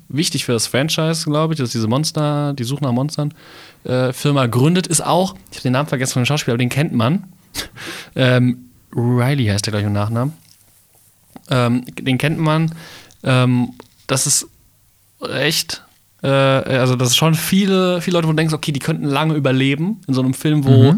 [0.08, 3.34] wichtig für das Franchise, glaube ich, dass diese Monster, die Suche nach Monstern,
[3.84, 6.70] äh, Firma gründet, ist auch, ich habe den Namen vergessen von dem Schauspieler, aber den
[6.70, 7.26] kennt man.
[8.16, 10.34] ähm, Riley heißt der gleich im Nachnamen.
[11.50, 12.74] Ähm, den kennt man.
[13.24, 13.74] Ähm,
[14.08, 14.48] das ist
[15.30, 15.84] echt,
[16.24, 19.36] äh, also das ist schon viele, viele Leute, wo du denkst, okay, die könnten lange
[19.36, 20.96] überleben in so einem Film, wo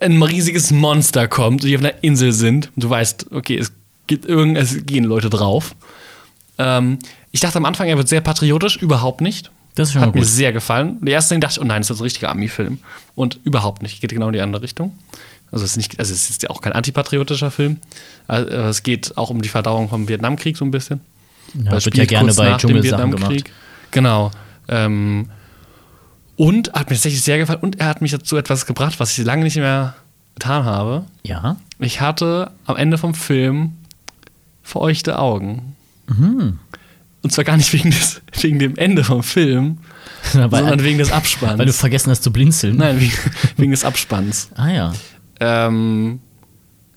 [0.00, 2.70] ein riesiges Monster kommt, die auf einer Insel sind.
[2.74, 3.72] Und du weißt, okay, es
[4.06, 5.74] gibt irgend, es gehen Leute drauf.
[6.58, 6.98] Ähm,
[7.32, 9.50] ich dachte am Anfang, er wird sehr patriotisch, überhaupt nicht.
[9.74, 10.30] Das ist schon Hat mir gut.
[10.30, 10.98] sehr gefallen.
[11.00, 12.78] Der erste Ding dachte ich, oh nein, das ist ein richtiger Army-Film.
[13.16, 14.00] Und überhaupt nicht.
[14.00, 14.96] Geht genau in die andere Richtung.
[15.50, 17.78] Also es ist, nicht, also es ist ja auch kein antipatriotischer Film.
[18.28, 21.00] Also es geht auch um die Verdauung vom Vietnamkrieg so ein bisschen.
[21.54, 23.44] Ja, es wird ja gerne bei Dschungelsachen gemacht.
[23.90, 24.30] Genau.
[24.68, 25.30] Ähm,
[26.36, 27.60] und hat mir tatsächlich sehr gefallen.
[27.60, 29.94] Und er hat mich dazu etwas gebracht, was ich lange nicht mehr
[30.34, 31.04] getan habe.
[31.24, 31.56] Ja.
[31.78, 33.72] Ich hatte am Ende vom Film
[34.62, 35.73] veräuchte Augen.
[36.06, 36.58] Mhm.
[37.22, 39.78] Und zwar gar nicht wegen, des, wegen dem Ende vom Film,
[40.32, 41.58] sondern wegen des Abspanns.
[41.58, 42.76] weil du vergessen hast zu blinzeln.
[42.76, 43.12] Nein, wegen,
[43.56, 44.50] wegen des Abspanns.
[44.54, 44.92] Ah ja.
[45.40, 46.20] Ähm,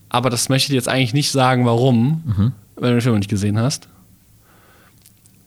[0.10, 2.52] aber das möchte ich dir jetzt eigentlich nicht sagen, warum, Mhm.
[2.76, 3.88] weil du den Film noch nicht gesehen hast.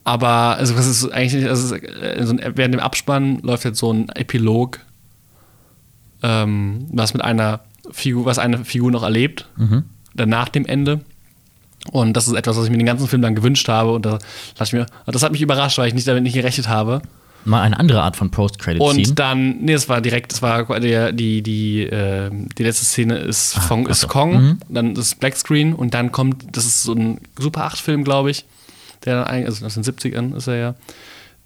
[0.04, 4.80] Aber also, was ist eigentlich also, äh, während dem Abspann läuft jetzt so ein Epilog,
[6.22, 9.84] ähm, was mit einer Figur, was eine Figur noch erlebt, Mhm.
[10.14, 11.00] dann nach dem Ende.
[11.92, 13.92] Und das ist etwas, was ich mir den ganzen Film dann gewünscht habe.
[13.92, 14.12] Und da
[14.54, 17.00] dachte ich mir, das hat mich überrascht, weil ich nicht damit nicht gerechnet habe.
[17.46, 19.08] Mal eine andere Art von Post-Credit-Scene.
[19.08, 23.16] Und dann, nee, es war direkt, es war der, die, die, äh, die letzte Szene
[23.16, 24.08] ist, von, ach ist so.
[24.08, 24.58] Kong, Mhm.
[24.68, 28.44] dann ist Black Screen und dann kommt, das ist so ein Super 8-Film, glaube ich,
[29.06, 30.74] der dann eigentlich, also aus den 70ern ist er ja,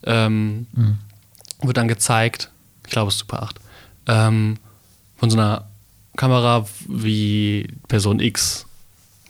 [0.05, 0.99] ähm, Mhm.
[1.62, 2.51] wird dann gezeigt,
[2.85, 3.61] ich glaube es ist Super 8,
[4.09, 4.57] ähm,
[5.16, 5.66] von so einer
[6.16, 8.66] Kamera, wie Person X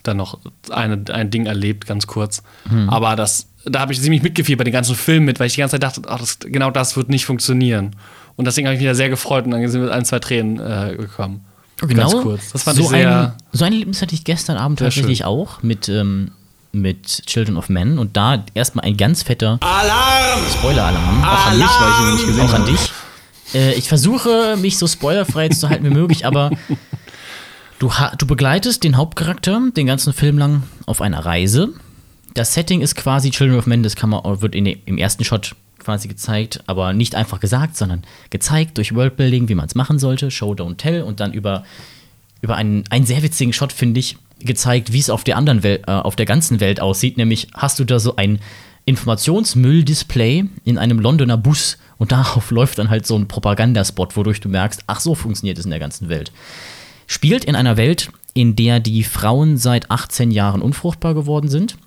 [0.07, 0.39] dann noch
[0.69, 2.43] eine, ein Ding erlebt, ganz kurz.
[2.69, 2.89] Mhm.
[2.89, 5.59] Aber das, da habe ich ziemlich mitgefiebert bei den ganzen Film mit, weil ich die
[5.59, 7.95] ganze Zeit dachte, ach, das, genau das wird nicht funktionieren.
[8.35, 10.59] Und deswegen habe ich mich da sehr gefreut und dann sind mit ein, zwei Tränen
[10.59, 11.45] äh, gekommen.
[11.77, 12.09] genau.
[12.09, 12.51] Ganz kurz.
[12.51, 13.21] Das fand so ich sehr.
[13.21, 15.27] Ein, so ein Erlebnis hatte ich gestern Abend tatsächlich schön.
[15.27, 16.31] auch mit, ähm,
[16.71, 17.97] mit Children of Men.
[17.97, 20.41] Und da erstmal ein ganz fetter Alarm!
[20.59, 21.23] Spoiler-Alarm.
[21.23, 22.91] Auch an mich, weil ich ihn noch nicht gesehen Auch an dich.
[23.53, 26.51] Äh, ich versuche, mich so spoilerfrei zu halten wie möglich, aber
[27.79, 31.69] du, du begleitest den Hauptcharakter den ganzen Film lang auf einer Reise.
[32.33, 35.55] Das Setting ist quasi Children of Men, das kann man, wird in im ersten Shot
[35.79, 40.31] quasi gezeigt, aber nicht einfach gesagt, sondern gezeigt durch Worldbuilding, wie man es machen sollte,
[40.31, 41.63] Show, Don't Tell und dann über,
[42.41, 45.83] über einen, einen sehr witzigen Shot, finde ich, gezeigt, wie es auf der anderen Welt,
[45.87, 47.17] äh, auf der ganzen Welt aussieht.
[47.17, 48.39] Nämlich hast du da so ein
[48.85, 54.49] Informationsmüll-Display in einem Londoner Bus und darauf läuft dann halt so ein Propagandaspot, wodurch du
[54.49, 56.31] merkst, ach so funktioniert es in der ganzen Welt.
[57.07, 61.77] Spielt in einer Welt, in der die Frauen seit 18 Jahren unfruchtbar geworden sind.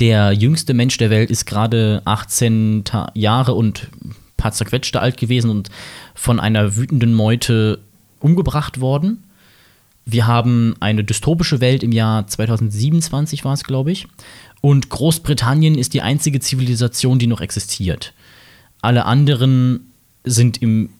[0.00, 5.16] Der jüngste Mensch der Welt ist gerade 18 Ta Jahre und ein paar zerquetschte alt
[5.16, 5.68] gewesen und
[6.14, 7.80] von einer wütenden Meute
[8.20, 9.24] umgebracht worden.
[10.06, 14.06] Wir haben eine dystopische Welt im Jahr 2027 war es, glaube ich.
[14.60, 18.12] Und Großbritannien ist die einzige Zivilisation, die noch existiert.
[18.80, 19.92] Alle anderen
[20.24, 20.90] sind im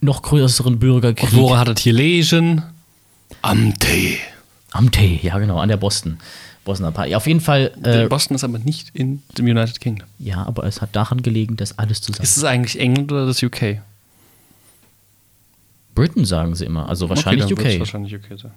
[0.00, 1.34] noch größeren Bürgerkrieg.
[1.34, 2.62] Woran hat das hier lesen?
[3.42, 4.18] Am Tee.
[4.70, 6.18] Am Tee, ja genau, an der Boston.
[6.64, 7.14] Bostoner Party.
[7.14, 10.08] Auf jeden Fall, äh, Boston ist aber nicht in dem United Kingdom.
[10.18, 12.24] ja, aber es hat daran gelegen, dass alles zusammen.
[12.24, 13.80] Ist es eigentlich England oder das UK?
[15.94, 17.80] Britain sagen sie immer, also wahrscheinlich okay, UK.
[17.80, 18.50] Wahrscheinlich UK sein.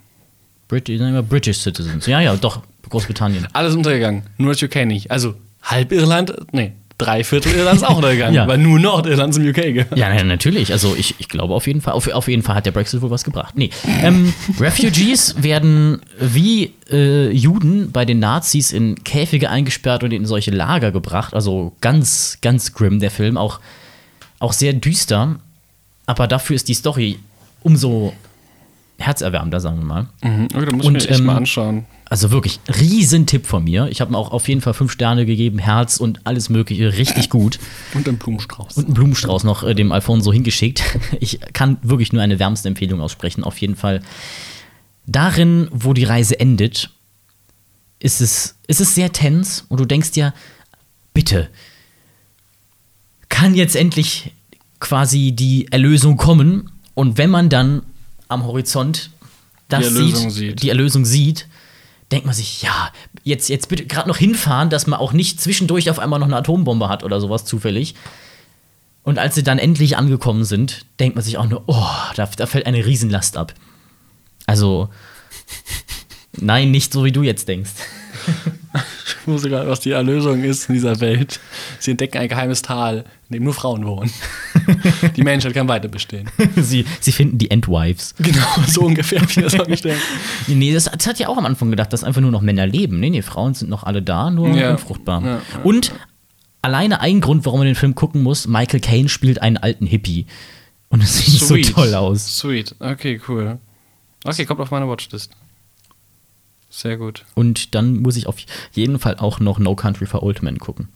[0.68, 2.08] Brit immer British Citizens.
[2.08, 3.48] Ja, ja, doch, Großbritannien.
[3.54, 5.12] Alles untergegangen, nur das UK nicht.
[5.12, 8.48] Also halb Irland, nee, drei Viertel Irland ist auch untergegangen, Ja.
[8.48, 9.98] weil nur Nordirland ist im UK gehört.
[9.98, 10.72] Ja, na, natürlich.
[10.72, 13.12] Also ich, ich glaube auf jeden Fall, auf, auf jeden Fall hat der Brexit wohl
[13.12, 13.54] was gebracht.
[13.56, 13.70] Nee.
[14.02, 20.52] Ähm, Refugees werden wie äh, Juden bei den Nazis in Käfige eingesperrt und in solche
[20.52, 21.34] Lager gebracht.
[21.34, 23.38] Also ganz, ganz grim der Film.
[23.38, 23.60] Auch,
[24.40, 25.36] auch sehr düster.
[26.08, 27.20] Aber dafür ist die Story
[27.64, 28.14] umso
[28.98, 30.08] herzerwärmender, sagen wir mal.
[30.24, 31.86] Mhm, okay, da muss ich Und, mir echt ähm, mal anschauen.
[32.10, 33.88] Also wirklich, Riesentipp von mir.
[33.90, 36.98] Ich habe mir auch auf jeden Fall fünf Sterne gegeben, Herz und alles Mögliche.
[36.98, 37.60] Richtig gut.
[37.94, 38.78] Und ein Blumenstrauß.
[38.78, 40.84] Und einen Blumenstrauß noch äh, dem Alfonso hingeschickt.
[41.20, 44.02] Ich kann wirklich nur eine wärmste Empfehlung aussprechen, auf jeden Fall.
[45.06, 46.92] Darin, wo die Reise endet,
[48.00, 50.34] ist es, ist es sehr tens und du denkst dir,
[51.14, 51.50] bitte,
[53.30, 54.32] kann jetzt endlich
[54.80, 56.72] quasi die Erlösung kommen?
[56.94, 57.84] Und wenn man dann
[58.28, 59.10] am Horizont
[59.70, 60.62] das Die Erlösung sieht, sieht.
[60.64, 61.48] die Erlösung sieht,
[62.12, 62.92] denkt man sich, ja,
[63.24, 66.38] jetzt, jetzt bitte gerade noch hinfahren, dass man auch nicht zwischendurch auf einmal noch eine
[66.38, 67.96] Atombombe hat oder sowas zufällig.
[69.04, 72.46] Und als sie dann endlich angekommen sind, denkt man sich auch nur, oh, da, da
[72.46, 73.54] fällt eine Riesenlast ab.
[74.46, 74.90] Also,
[76.38, 77.72] nein, nicht so wie du jetzt denkst.
[79.06, 81.40] Ich wusste gerade, was die Erlösung ist in dieser Welt.
[81.80, 84.12] Sie entdecken ein geheimes Tal, in dem nur Frauen wohnen.
[85.16, 86.30] Die Menschheit kann weiter bestehen.
[86.56, 88.14] sie, sie finden die Endwives.
[88.20, 90.00] Genau, so ungefähr habe ich das vorgestellt.
[90.48, 93.00] Nee, das, das hat ja auch am Anfang gedacht, dass einfach nur noch Männer leben.
[93.00, 94.72] Nee, nee, Frauen sind noch alle da, nur Ja.
[94.72, 95.22] unfruchtbar.
[95.24, 95.94] Ja, ja, Und
[96.62, 100.26] alleine ein Grund, warum man den Film gucken muss, Michael Caine spielt einen alten Hippie.
[100.90, 102.38] Und es sieht so toll aus.
[102.40, 103.60] Sweet, okay, cool.
[104.24, 105.32] Okay, kommt auf meine Watchlist.
[106.70, 107.26] Sehr gut.
[107.34, 108.38] Und dann muss ich auf
[108.74, 110.90] jeden Fall auch noch No Country for Old Men gucken.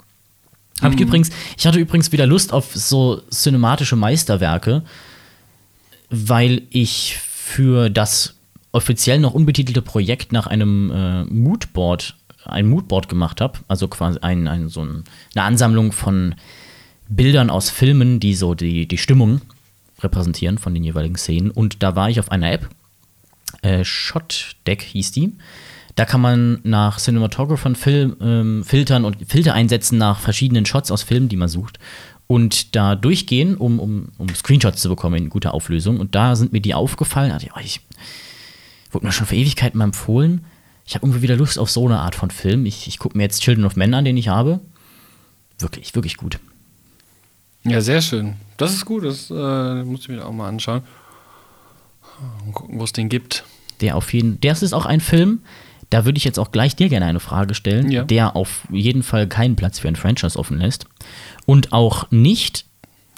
[0.81, 1.07] Hab ich Mhm.
[1.07, 4.83] übrigens, ich hatte übrigens wieder Lust auf so cinematische Meisterwerke,
[6.09, 8.35] weil ich für das
[8.71, 12.15] offiziell noch unbetitelte Projekt nach einem äh, Moodboard,
[12.45, 15.03] ein Moodboard gemacht habe, also quasi ein, ein, so ein,
[15.35, 16.35] eine Ansammlung von
[17.09, 19.41] Bildern aus Filmen, die so die, die Stimmung
[19.99, 21.51] repräsentieren von den jeweiligen Szenen.
[21.51, 22.69] Und da war ich auf einer App,
[23.61, 25.33] äh, Shot Deck hieß die.
[25.95, 31.03] Da kann man nach Cinematographern Film, ähm, filtern und Filter einsetzen nach verschiedenen Shots aus
[31.03, 31.79] Filmen, die man sucht.
[32.27, 35.99] Und da durchgehen, um, um, um Screenshots zu bekommen in guter Auflösung.
[35.99, 37.37] Und da sind mir die aufgefallen.
[37.53, 37.81] Oh, ich
[38.91, 40.45] wurde mir schon vor Ewigkeiten mal empfohlen.
[40.85, 42.65] Ich habe irgendwie wieder Lust auf so eine Art von Film.
[42.65, 44.59] Ich, ich gucke mir jetzt Children of Men an, den ich habe.
[45.59, 46.39] Wirklich, wirklich gut.
[47.63, 48.35] Ja, sehr schön.
[48.57, 50.81] Das ist gut, das äh, muss ich mir auch mal anschauen.
[52.45, 53.43] Und gucken, wo es den gibt.
[53.81, 55.41] Der auf jeden Das ist auch ein Film,
[55.91, 58.03] da würde ich jetzt auch gleich dir gerne eine Frage stellen, Ja.
[58.03, 60.85] der auf jeden Fall keinen Platz für ein Franchise offen lässt.
[61.45, 62.65] Und auch nicht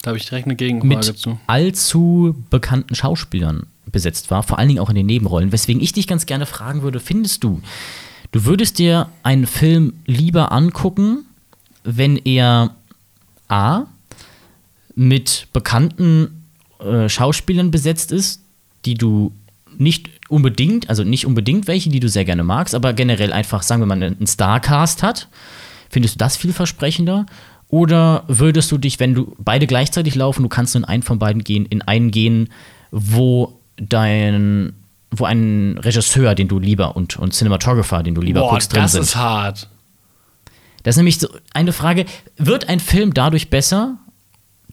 [0.02, 1.38] Da habe ich direkt eine Gegenfrage mit zu.
[1.46, 5.50] allzu bekannten Schauspielern besetzt war, vor allen Dingen auch in den Nebenrollen.
[5.52, 7.62] Weswegen ich dich ganz gerne fragen würde: Findest du,
[8.32, 11.24] du würdest dir einen Film lieber angucken,
[11.84, 12.74] wenn er
[13.48, 13.84] A.
[14.94, 16.44] mit bekannten
[16.80, 18.42] äh, Schauspielern besetzt ist,
[18.84, 19.32] die du
[19.76, 23.82] nicht unbedingt, also nicht unbedingt welche, die du sehr gerne magst, aber generell einfach, sagen
[23.82, 25.28] wir mal, einen Starcast hat?
[25.90, 27.26] Findest du das vielversprechender?
[27.68, 31.18] Oder würdest du dich, wenn du beide gleichzeitig laufen, du kannst nur in einen von
[31.18, 32.48] beiden gehen, in einen gehen,
[32.90, 34.74] wo dein,
[35.10, 38.82] wo ein Regisseur, den du lieber und, und Cinematographer, den du lieber Boah, guckst, drin
[38.82, 39.02] das sind?
[39.02, 39.68] ist hart.
[40.84, 42.04] Das ist nämlich so eine Frage,
[42.36, 43.96] wird ein Film dadurch besser,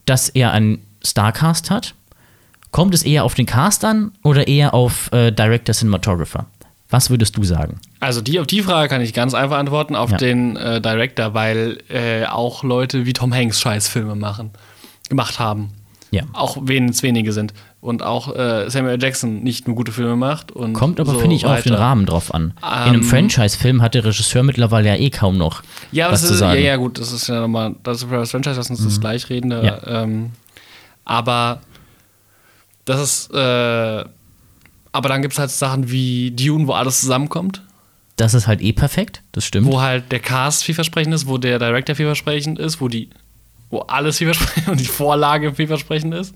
[0.04, 1.94] dass er einen Starcast hat?
[2.72, 6.46] Kommt es eher auf den Cast an oder eher auf äh, Director Cinematographer?
[6.90, 7.78] Was würdest du sagen?
[8.00, 10.16] Also die, auf die Frage kann ich ganz einfach antworten, auf Ja.
[10.16, 14.50] den äh, Director, weil äh, auch Leute wie Tom Hanks Scheißfilme machen,
[15.08, 15.70] gemacht haben.
[16.10, 16.24] Ja.
[16.34, 17.54] Auch wenn es wenige sind.
[17.80, 20.52] Und auch äh, Samuel Jackson nicht nur gute Filme macht.
[20.74, 21.72] Kommt aber, so finde ich, auch auf den.
[21.74, 22.42] Rahmen drauf an.
[22.42, 26.28] In Ähm, einem Franchise-Film hat der Regisseur mittlerweile ja eh kaum noch Ja, was das
[26.28, 26.62] zu ist, ja, sagen.
[26.62, 29.28] ja, gut, das ist ja nochmal, das ist für das Franchise, lass uns das gleich
[29.30, 29.48] reden.
[29.50, 30.02] Da, Ja.
[30.02, 30.30] ähm,
[31.06, 31.60] aber
[32.84, 34.04] das ist, äh,
[34.94, 37.62] aber dann gibt es halt Sachen wie Dune, wo alles zusammenkommt,
[38.16, 39.66] Das ist halt eh perfekt, das stimmt.
[39.66, 43.08] wo halt der Cast vielversprechend ist, wo der Director vielversprechend ist, wo die,
[43.70, 46.34] wo alles vielversprechend und die Vorlage vielversprechend ist.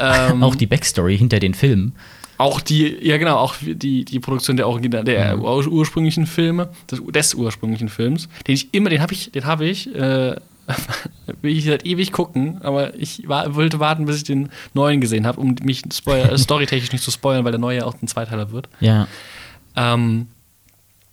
[0.00, 1.94] ähm, auch die Backstory hinter den Filmen.
[2.38, 5.42] Auch die, ja genau, auch die, die Produktion der Original, der Mhm.
[5.42, 9.66] ur- ursprünglichen Filme, des, des ursprünglichen Films, den ich immer, den habe ich, den habe
[9.66, 10.36] ich, äh,
[11.42, 15.26] will ich seit ewig gucken, aber ich war, wollte warten, bis ich den neuen gesehen
[15.26, 18.68] habe, um mich storytechnisch nicht zu spoilern, weil der neue ja auch ein Zweiteiler wird.
[18.80, 19.06] Ja.
[19.76, 20.26] Ähm,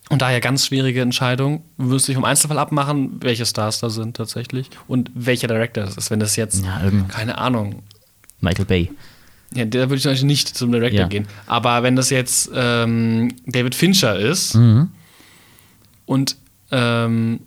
[0.09, 1.63] und daher ganz schwierige Entscheidung.
[1.77, 6.11] Müsste ich vom Einzelfall abmachen, welche Stars da sind tatsächlich und welcher Director das ist.
[6.11, 7.81] Wenn das jetzt, Ja, keine Ahnung,
[8.39, 8.91] Michael Bay.
[9.55, 11.07] ja, da würde ich Beispiel nicht zum Director Ja.
[11.07, 11.27] gehen.
[11.47, 14.89] Aber wenn das jetzt ähm, David Fincher ist Mhm.
[16.05, 16.35] und
[16.71, 17.39] ähm,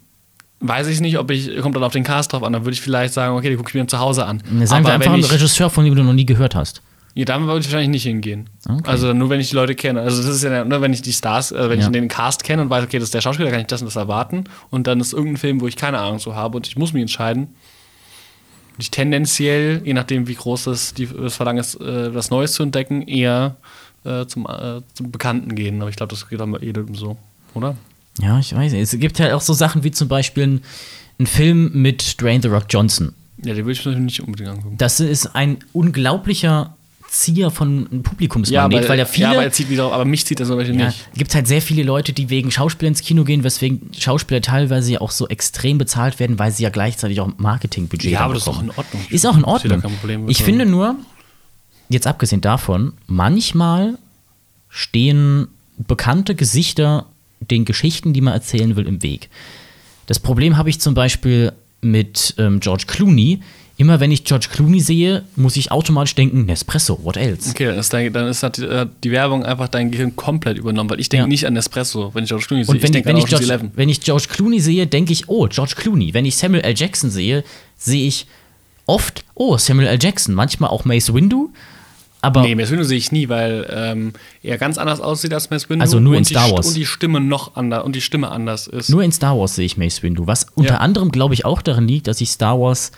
[0.60, 2.80] weiß ich nicht, ob ich, kommt dann auf den Cast drauf an, dann würde ich
[2.80, 4.42] vielleicht sagen, okay, die gucke ich mir zu Hause an.
[4.64, 6.82] Sagen wir einfach einen ich, Regisseur, von dem du noch nie gehört hast.
[7.14, 8.48] ja, dann würde ich wahrscheinlich nicht hingehen.
[8.68, 8.82] Okay.
[8.90, 10.00] Also nur wenn ich die Leute kenne.
[10.00, 11.86] Also das ist ja nur, wenn ich die Stars, also wenn Ja.
[11.86, 13.86] ich den Cast kenne und weiß, okay, das ist der Schauspieler, kann ich das und
[13.86, 14.44] das erwarten.
[14.70, 17.02] Und dann ist irgendein Film, wo ich keine Ahnung so habe und ich muss mich
[17.02, 17.44] entscheiden.
[17.44, 22.52] Und ich tendenziell, je nachdem wie groß das, die, das Verlangen ist, äh, was Neues
[22.52, 23.56] zu entdecken, eher
[24.04, 25.80] äh, zum, äh, zum Bekannten gehen.
[25.80, 27.16] Aber ich glaube, das geht dann bei jedem so,
[27.54, 27.76] oder?
[28.20, 28.83] Ja, ich weiß nicht.
[28.83, 30.61] Es gibt ja auch so Sachen wie zum Beispiel ein,
[31.18, 33.14] ein Film mit Dwayne The Rock Johnson.
[33.44, 34.76] Ja, den würde ich mir nicht unbedingt angucken.
[34.78, 36.74] Das ist ein unglaublicher
[37.09, 39.28] Zieher von Publikumsmagnet, aber, weil ja viele.
[39.28, 41.09] ja, aber, er zieht wieder, aber mich zieht er zum Beispiel Ja, nicht.
[41.14, 45.00] gibt halt sehr viele Leute, die wegen Schauspieler ins Kino gehen, weswegen Schauspieler teilweise ja
[45.00, 48.42] auch so extrem bezahlt werden, weil sie ja gleichzeitig auch Marketingbudget Ja, dann aber das
[48.42, 49.02] ist auch in Ordnung.
[49.09, 49.81] Ist auch in Ordnung.
[49.81, 50.28] Problem.
[50.28, 50.96] Ich finde nur,
[51.88, 53.96] jetzt abgesehen davon, manchmal
[54.68, 57.07] stehen bekannte Gesichter
[57.40, 59.29] den Geschichten, die man erzählen will, im Weg.
[60.07, 63.40] Das Problem habe ich zum Beispiel mit ähm, George Clooney
[63.79, 67.51] immer wenn ich George Clooney sehe, muss ich automatisch denken, Nespresso, what else?
[67.51, 71.01] Okay, dann ist, dein, dann ist halt die, Werbung einfach dein Gehirn komplett übernommen, weil
[71.01, 71.29] ich denke Ja.
[71.29, 72.74] nicht an Espresso, wenn ich George Clooney sehe.
[72.74, 73.70] Und wenn, ich denke wenn, an ich George, Eleven.
[73.77, 76.12] wenn ich George Clooney sehe, denke ich, oh, George Clooney.
[76.12, 76.74] Wenn ich Samuel L.
[76.77, 77.44] Jackson sehe,
[77.77, 78.27] sehe ich
[78.87, 79.98] oft, oh, Samuel L.
[80.03, 80.35] Jackson.
[80.35, 81.51] Manchmal auch Mace Windu.
[82.20, 85.70] Aber Nee, Mace Windu sehe ich nie, weil ähm, er ganz anders aussieht als Mace
[85.70, 85.83] Windu.
[85.83, 86.66] Also nur in Star St- Wars.
[86.68, 88.90] Und die Stimme noch anders und die Stimme anders ist.
[88.90, 90.26] nur in Star Wars sehe ich Mace Windu.
[90.26, 90.78] Was unter Ja.
[90.81, 92.90] anderem, glaube ich, auch daran liegt, dass ich Star Wars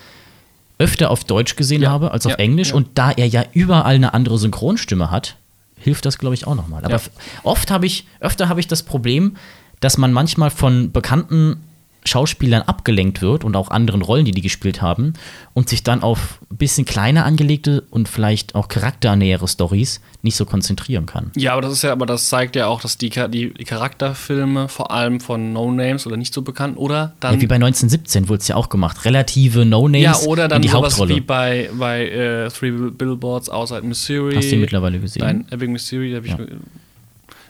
[0.79, 1.91] öfter auf Deutsch gesehen Ja.
[1.91, 2.37] habe als auf Ja.
[2.39, 2.73] Englisch.
[2.73, 5.35] Und da er ja überall eine andere Synchronstimme hat,
[5.77, 6.83] hilft das, glaube ich, auch nochmal.
[6.83, 6.99] Aber
[7.43, 9.35] oft habe ich, öfter habe ich das Problem,
[9.81, 11.57] dass man manchmal von bekannten
[12.03, 15.13] Schauspielern abgelenkt wird und auch anderen Rollen, die die gespielt haben,
[15.53, 20.45] und sich dann auf ein bisschen kleiner angelegte und vielleicht auch charakternähere Stories nicht so
[20.45, 21.31] konzentrieren kann.
[21.35, 24.67] Ja, aber das ist ja, aber das zeigt ja auch, dass die, die, die Charakterfilme
[24.67, 27.35] vor allem von No-Names oder nicht so bekannt oder dann.
[27.35, 29.05] Ja, wie bei 1917 wurde es ja auch gemacht.
[29.05, 31.15] Relative No-Names ja, oder dann in die sowas Hauptrolle.
[31.15, 34.35] wie bei, bei äh, Three Billboards Outside Missouri.
[34.35, 35.21] Hast du ihn mittlerweile gesehen?
[35.21, 36.39] Nein, Ebbing, Missouri, habe ich, Ja.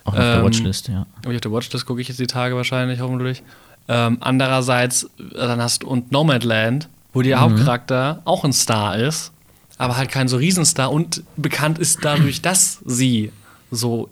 [0.04, 1.06] auch auf der ähm, Watchlist, ja.
[1.24, 3.44] ich auf der Watchlist, gucke ich jetzt die Tage wahrscheinlich, hoffentlich.
[3.88, 7.24] Ähm, andererseits, dann hast du und Nomadland, wo Mhm.
[7.24, 9.32] der Hauptcharakter auch ein Star ist,
[9.78, 13.32] aber halt kein so Riesenstar und bekannt ist dadurch, dass sie
[13.72, 14.10] so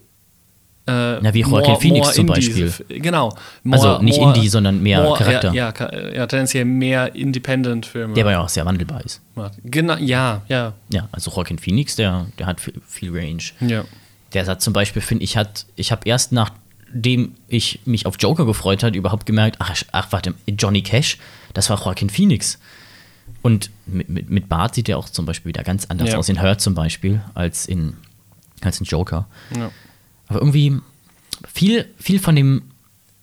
[0.87, 2.73] äh, Ja, wie Joaquin Phoenix zum Indie- Beispiel.
[2.99, 3.31] Genau.
[3.69, 5.53] Also nicht Indie, sondern mehr more, Charakter.
[5.53, 8.15] Ja, ja, ja, tendenziell mehr Independent-Filme.
[8.15, 9.21] Der aber ja auch sehr wandelbar ist.
[9.63, 10.73] Genau, ja, ja.
[10.91, 13.43] Ja, also Joaquin Phoenix, der, der hat viel, viel Range.
[13.61, 13.83] ja.
[14.33, 16.31] Der hat zum Beispiel, finde ich, hat, ich habe erst
[16.93, 21.17] nachdem ich mich auf Joker gefreut hat, überhaupt gemerkt, ach, ach warte, Johnny Cash,
[21.53, 22.59] das war Joaquin Phoenix.
[23.41, 26.17] Und mit, mit, mit Bart sieht er auch zum Beispiel wieder ganz anders Ja.
[26.17, 27.93] aus, in Hurt zum Beispiel, als in,
[28.61, 29.27] als in Joker.
[29.55, 29.71] ja.
[30.27, 30.77] Aber irgendwie
[31.51, 32.61] viel, viel von dem,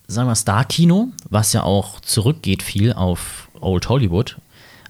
[0.08, 4.38] sagen wir, Star-Kino, was ja auch zurückgeht viel auf Old Hollywood,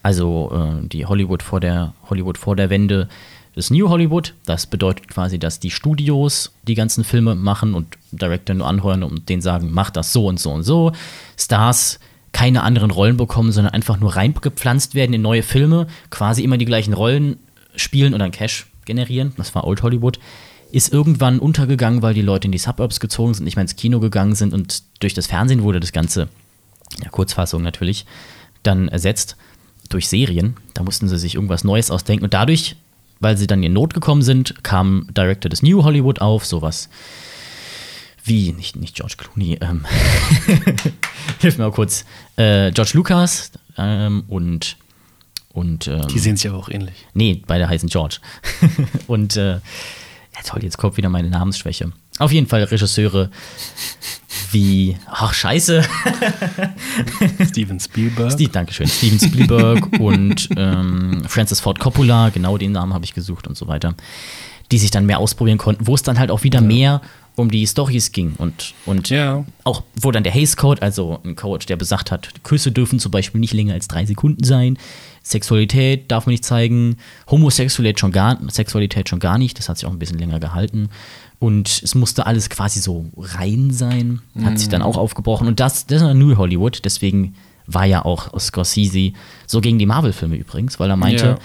[0.02, 3.08] also äh, die Hollywood vor der Hollywood vor der Wende,
[3.56, 4.34] das New Hollywood.
[4.44, 9.28] Das bedeutet quasi, dass die Studios die ganzen Filme machen und Director nur anheuern und
[9.28, 10.92] denen sagen, mach das so und so und so.
[11.36, 11.98] Stars
[12.32, 16.66] keine anderen Rollen bekommen, sondern einfach nur reingepflanzt werden in neue Filme, quasi immer die
[16.66, 17.38] gleichen Rollen
[17.74, 19.32] spielen und dann Cash generieren.
[19.38, 20.18] Das war Old Hollywood.
[20.70, 24.00] Ist irgendwann untergegangen, weil die Leute in die Suburbs gezogen sind, nicht mehr ins Kino
[24.00, 26.28] gegangen sind und durch das Fernsehen wurde das Ganze,
[27.02, 28.04] ja, Kurzfassung natürlich,
[28.62, 29.36] dann ersetzt
[29.88, 30.56] durch Serien.
[30.74, 32.76] Da mussten sie sich irgendwas Neues ausdenken und dadurch,
[33.20, 36.88] weil sie dann in Not gekommen sind, kam Director des New Hollywood auf, sowas
[38.26, 39.86] wie, nicht, nicht George Clooney, ähm,
[41.40, 42.04] hilf mir mal kurz,
[42.36, 44.76] äh, George Lucas ähm, und,
[45.52, 47.06] und ähm, Die sehen sich aber auch ähnlich.
[47.14, 48.18] Nee, beide heißen George.
[49.06, 49.60] und äh,
[50.36, 51.92] ja toll, jetzt kommt wieder meine Namensschwäche.
[52.18, 53.30] Auf jeden Fall Regisseure
[54.52, 55.82] wie, ach scheiße,
[57.48, 58.32] Steven Spielberg.
[58.32, 63.46] Steve, Dankeschön, Steven Spielberg und ähm, Francis Ford Coppola, genau den Namen habe ich gesucht
[63.46, 63.94] und so weiter,
[64.72, 67.00] die sich dann mehr ausprobieren konnten, wo es dann halt auch wieder mehr
[67.36, 69.44] um die Stories ging und, und Ja.
[69.64, 73.12] auch wo dann der Hays Code, also ein Code, der besagt hat, Küsse dürfen zum
[73.12, 74.78] Beispiel nicht länger als drei Sekunden sein,
[75.22, 76.96] Sexualität darf man nicht zeigen,
[77.30, 80.88] Homosexualität schon gar, Sexualität schon gar nicht, das hat sich auch ein bisschen länger gehalten.
[81.38, 85.46] Und es musste alles quasi so rein sein, hat sich dann auch aufgebrochen.
[85.46, 87.34] Und das, das ist New Hollywood, deswegen
[87.66, 89.12] war ja auch Scorsese
[89.46, 91.36] so gegen die Marvel-Filme übrigens, weil er meinte,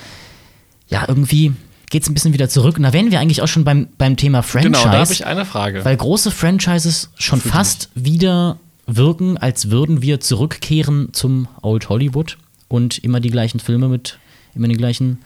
[0.88, 1.54] ja, irgendwie
[1.92, 2.78] geht es ein bisschen wieder zurück.
[2.78, 4.72] Und da wären wir eigentlich auch schon beim, beim Thema Franchise.
[4.72, 5.86] Genau, da habe ich eine Frage.
[5.86, 12.98] Weil große Franchises schon fast wieder wirken, als würden wir zurückkehren zum Old Hollywood und
[13.00, 14.18] immer die gleichen Filme mit
[14.56, 15.20] immer den gleichen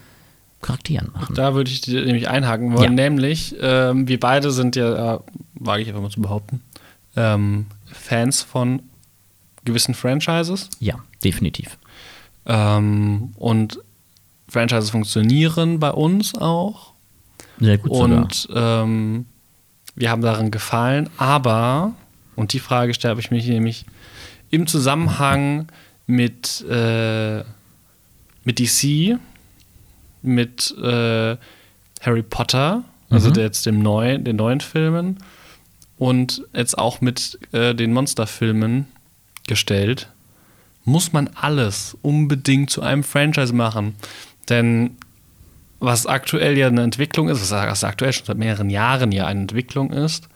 [0.62, 1.36] Charakteren machen.
[1.36, 3.10] Da würde ich dir nämlich einhaken wollen, Ja.
[3.10, 5.20] nämlich ähm, wir beide sind ja, äh,
[5.54, 6.62] wage ich einfach mal zu behaupten,
[7.16, 8.82] ähm, Fans von
[9.64, 10.70] gewissen Franchises.
[10.80, 11.78] Ja, definitiv.
[12.48, 13.80] Ähm, und
[14.56, 16.94] Franchises funktionieren bei uns auch.
[17.60, 17.92] Sehr gut.
[17.92, 19.26] Und ähm,
[19.96, 21.94] wir haben daran gefallen, aber,
[22.38, 23.86] und die Frage stelle ich mich nämlich
[24.50, 25.68] im Zusammenhang
[26.08, 27.44] mit, äh,
[28.46, 29.18] mit DC,
[30.22, 31.36] mit äh,
[32.02, 33.34] Harry Potter, also Mhm.
[33.34, 35.18] der jetzt dem neuen, den neuen Filmen
[35.98, 38.88] und jetzt auch mit äh, den Monsterfilmen
[39.48, 40.10] gestellt,
[40.84, 43.96] muss man alles unbedingt zu einem Franchise machen.
[44.50, 44.98] Denn
[45.80, 49.92] was aktuell ja eine Entwicklung ist, was aktuell schon seit mehreren Jahren ja eine Entwicklung
[49.92, 50.30] ist,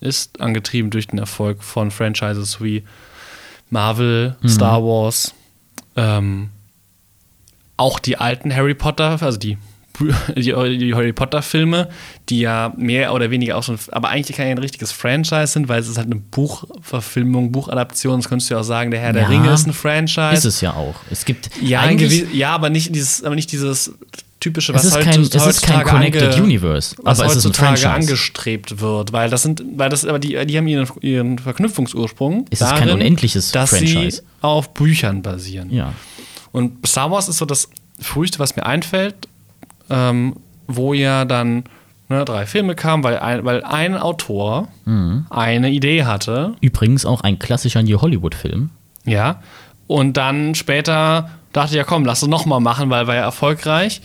[0.00, 2.84] ist angetrieben durch den Erfolg von Franchises wie
[3.68, 5.34] Marvel, Star Wars,
[5.96, 6.50] ähm,
[7.76, 9.56] auch die alten Harry Potter, also die
[10.36, 11.88] die, die Harry Potter-Filme,
[12.28, 15.80] die ja mehr oder weniger auch so, ein, aber eigentlich kein richtiges Franchise sind, weil
[15.80, 18.20] es ist halt eine Buchverfilmung, Buchadaption.
[18.20, 19.28] Das könntest du ja auch sagen, der Herr der Ja.
[19.28, 20.32] Ringe ist ein Franchise.
[20.34, 20.94] Ist es ja auch.
[21.10, 23.92] Es gibt Ja, ja, aber nicht dieses, aber nicht dieses
[24.40, 27.36] typische, es was ist kein, es heutzutage ist kein Connected ange- Universe, was aber es
[27.36, 27.90] ist ein heutzutage Franchise.
[27.90, 32.46] angestrebt wird, weil das sind, weil das, aber die, die haben ihren, ihren Verknüpfungsursprung.
[32.50, 34.18] Es ist kein unendliches dass Franchise.
[34.18, 35.70] sie auf Büchern basieren.
[35.70, 35.92] Ja.
[36.52, 37.68] Und Star Wars ist so das
[38.00, 39.14] früheste, was mir einfällt,
[39.90, 40.36] ähm,
[40.66, 41.64] wo ja dann
[42.08, 45.26] ne, drei Filme kamen, weil ein, weil ein Autor Mhm.
[45.30, 48.70] eine Idee hatte, Übrigens auch ein klassischer New Hollywood-Film.
[49.04, 49.42] ja,
[49.86, 54.00] und dann später dachte ich, ja komm, lass es nochmal machen, weil war ja erfolgreich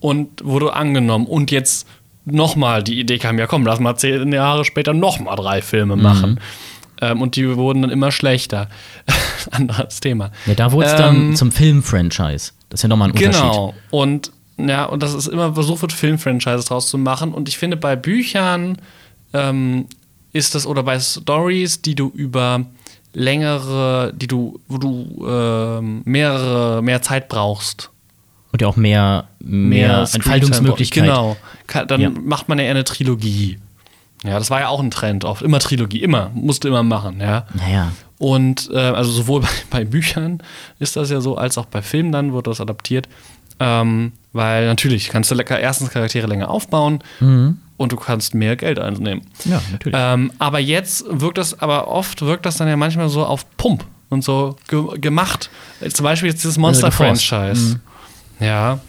[0.00, 1.26] und wurde angenommen.
[1.26, 1.86] Und jetzt
[2.26, 6.02] nochmal die Idee kam, ja komm, lass mal zehn Jahre später nochmal drei Filme Mhm.
[6.02, 6.40] machen.
[7.00, 8.68] Ähm, und die wurden dann immer schlechter.
[9.50, 10.30] Anderes Thema.
[10.44, 12.52] Ja, da wurde es Ähm, dann zum Film-Franchise.
[12.68, 13.40] Das ist ja nochmal ein Unterschied.
[13.40, 13.72] Genau.
[13.90, 14.32] Und
[14.68, 17.32] ja, und das ist immer versucht wird, Filmfranchises draus zu machen.
[17.32, 18.78] Und ich finde, bei Büchern
[19.32, 19.86] ähm,
[20.32, 22.64] ist das, oder bei Stories, die du über
[23.12, 27.90] längere, die du, wo du ähm, mehrere, mehr Zeit brauchst.
[28.52, 31.04] Und ja auch mehr, mehr, Screentime Entfaltungsmöglichkeit.
[31.04, 31.36] Genau.
[31.86, 32.10] Dann Ja.
[32.10, 33.58] macht man ja eher eine Trilogie.
[34.24, 35.42] Ja, das war ja auch ein Trend oft.
[35.42, 36.30] Immer Trilogie, immer.
[36.34, 37.46] Musste immer machen, ja.
[37.54, 37.92] Naja.
[38.18, 40.42] Und äh, also sowohl bei, bei Büchern
[40.78, 43.08] ist das ja so, als auch bei Filmen dann wird das adaptiert.
[43.60, 47.02] Ähm, weil natürlich kannst du lecker erstens Charaktere länger aufbauen
[47.76, 49.22] und du kannst mehr Geld einnehmen.
[49.44, 49.98] Ja, natürlich.
[49.98, 53.84] Ähm, aber jetzt wirkt das, aber oft wirkt das dann ja manchmal so auf Pump
[54.08, 55.50] und so ge gemacht.
[55.92, 57.80] Zum Beispiel jetzt dieses Monster-Franchise.
[58.38, 58.80] Ja.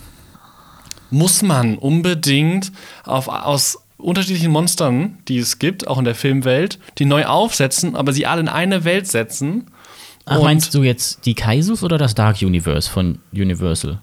[1.09, 2.71] Muss man unbedingt
[3.03, 8.13] auf, aus unterschiedlichen Monstern, die es gibt, auch in der Filmwelt, die neu aufsetzen, aber
[8.13, 9.67] sie alle in eine Welt setzen.
[10.25, 13.99] Ach, meinst du jetzt die Kaisus oder das Dark Universe von Universal?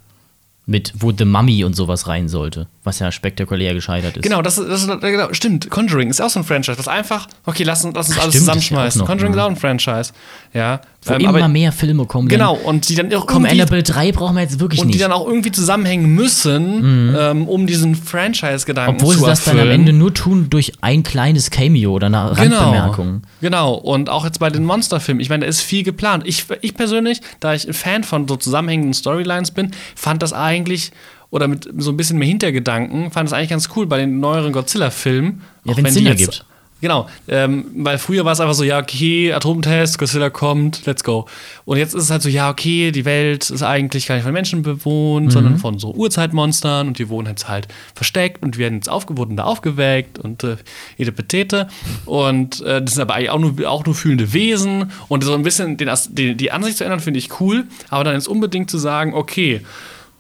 [0.70, 4.22] Mit, wo The Mummy und sowas rein sollte, was ja spektakulär gescheitert ist.
[4.24, 5.70] Genau, das, das genau, stimmt.
[5.70, 8.34] Conjuring ist auch so ein Franchise, das einfach, okay, lass, uns- lass uns Ach, alles
[8.34, 9.02] stimmt, ist ja zusammenschmeißen.
[9.02, 10.12] auch Conjuring ist auch ein Franchise.
[10.52, 10.80] Ja.
[11.04, 12.26] Wo Ähm, immer mehr Filme kommen.
[12.28, 14.94] Genau, und die dann auch Komm, irgendwie Annabelle 3 brauchen wir jetzt wirklich und die
[14.94, 15.04] nicht.
[15.04, 19.58] dann auch irgendwie zusammenhängen müssen, ähm, um diesen Franchise-Gedanken Obwohl zu sie das dann am
[19.58, 19.80] erfüllen.
[19.80, 23.22] Ende nur tun durch ein kleines Cameo oder eine Randbemerkung.
[23.40, 23.74] Genau.
[23.74, 25.20] Und auch jetzt bei den Monsterfilmen.
[25.20, 26.24] Ich meine, da ist viel geplant.
[26.26, 30.90] Ich, ich persönlich, da ich ein Fan von so zusammenhängenden Storylines bin, fand das eigentlich,
[31.30, 34.52] oder mit so ein bisschen mehr Hintergedanken, fand das eigentlich ganz cool bei den neueren
[34.52, 35.42] Godzilla-Filmen.
[35.64, 36.44] Ja, wenn Sinn die jetzt- ergibt.
[36.80, 41.26] Genau, ähm, weil früher war es einfach so, ja, okay, Atomtest, Godzilla kommt, let's go.
[41.64, 44.32] Und jetzt ist es halt so, ja, okay, die Welt ist eigentlich gar nicht von
[44.32, 45.30] Menschen bewohnt, Mhm.
[45.32, 47.66] sondern von so Urzeitmonstern und die wohnen jetzt halt
[47.96, 50.56] versteckt und werden jetzt aufgewunden, da aufgeweckt und äh,
[50.96, 51.66] jede Petete.
[52.04, 54.92] Und äh, das sind aber eigentlich auch nur, auch nur fühlende Wesen.
[55.08, 58.14] Und so ein bisschen den, die, die Ansicht zu ändern, finde ich cool, aber dann
[58.14, 59.62] jetzt unbedingt zu sagen, okay,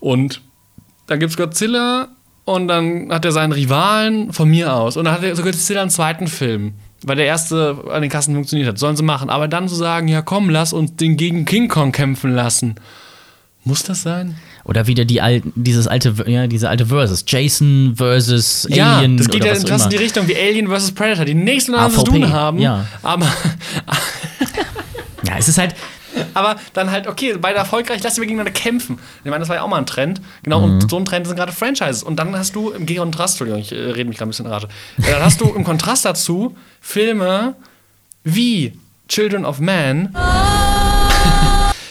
[0.00, 0.40] und
[1.08, 2.08] dann gibt's Godzilla
[2.44, 4.96] und dann hat er seinen Rivalen von mir aus.
[4.96, 6.74] Und dann hat er so Godzilla einen zweiten Film.
[7.04, 8.78] Weil der erste an den Kassen funktioniert hat.
[8.78, 9.30] Sollen sie machen.
[9.30, 12.76] Aber dann zu sagen, ja komm, lass uns den gegen King Kong kämpfen lassen.
[13.64, 14.36] Muss das sein?
[14.64, 17.24] Oder wieder die alten, dieses alte, ja, diese alte Versus.
[17.26, 19.16] Jason versus ja, Alien.
[19.16, 20.92] das geht ja in die Richtung wie Alien vs.
[20.92, 22.58] Predator, die nichts miteinander zu tun haben.
[22.58, 22.86] ja.
[23.02, 23.26] Aber,
[25.26, 25.74] Ja, es ist halt,
[26.34, 28.98] aber dann halt, okay, beide erfolgreich, lass sie gegeneinander kämpfen.
[29.24, 30.20] Ich meine, das war ja auch mal ein Trend.
[30.42, 30.64] Genau, Mhm.
[30.80, 32.02] und so ein Trend sind gerade Franchises.
[32.02, 34.52] Und dann hast du im Kontrast, Entschuldigung, ich äh, rede mich gerade ein bisschen in
[34.52, 34.68] Rage.
[34.98, 37.54] Äh, Dann hast du im Kontrast dazu Filme
[38.24, 40.14] wie Children of Man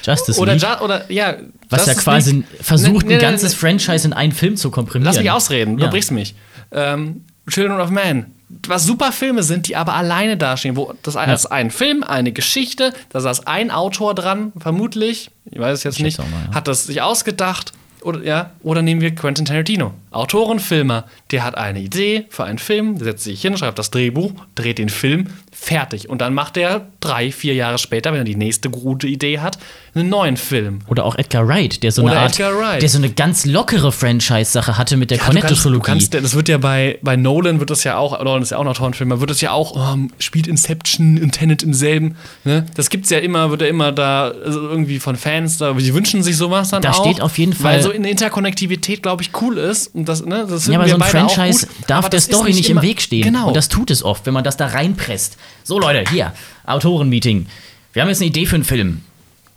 [0.03, 1.36] Justice oder, League, oder ja,
[1.69, 2.45] was ja Justice quasi League.
[2.61, 5.05] versucht, Nee, nee, ein nee, ganzes Franchise in einen Film zu komprimieren.
[5.05, 5.89] Lass mich ausreden, du Ja.
[5.89, 6.34] brichst mich.
[6.71, 8.28] Ähm, Children of Man.
[8.68, 11.34] Was super Filme sind, die aber alleine dastehen, wo das Ja.
[11.34, 15.98] ist ein Film, eine Geschichte, da saß ein Autor dran, vermutlich, ich weiß es jetzt
[15.98, 16.56] Ich nicht, mal, ja.
[16.56, 17.74] hat das sich ausgedacht.
[18.04, 21.05] Oder, ja, oder nehmen wir Quentin Tarantino, Autorenfilmer.
[21.32, 24.89] Der hat eine Idee für einen Film, setzt sich hin, schreibt das Drehbuch, dreht den
[24.89, 26.09] Film, fertig.
[26.09, 29.57] Und dann macht er drei, vier Jahre später, wenn er die nächste gute Idee hat,
[29.95, 30.80] einen neuen Film.
[30.88, 32.38] Oder auch Edgar Wright, der so Oder eine Art,
[32.82, 36.07] der so eine ganz lockere Franchise-Sache hatte mit der Ja, Cornetto-Trilogie.
[36.09, 38.68] das wird ja bei, bei Nolan wird das ja auch, Nolan ist ja auch ein
[38.68, 42.65] Autorenfilmer, wird das ja auch, oh, spielt Inception und Tenet im selben, ne?
[42.76, 46.22] Das gibt's ja immer, wird ja immer da also irgendwie von Fans, da, die wünschen
[46.24, 47.03] sich sowas dann Da auch.
[47.03, 49.88] steht auf jeden Fall- Weil so eine Interkonnektivität, glaube ich, cool ist.
[49.95, 52.82] Und das, ne, das Ja, aber so ein Franchise gut, darf der Story nicht, im
[52.82, 53.24] Weg stehen.
[53.24, 53.47] Genau.
[53.49, 55.38] Und das tut es oft, wenn man das da reinpresst.
[55.64, 56.34] So, Leute, hier,
[56.66, 57.47] Autorenmeeting.
[57.93, 59.01] Wir haben jetzt eine Idee für einen Film.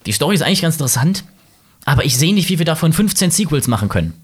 [0.06, 1.24] Die Story ist eigentlich ganz interessant,
[1.84, 4.14] aber ich sehe nicht, wie wir davon 15 Sequels machen können.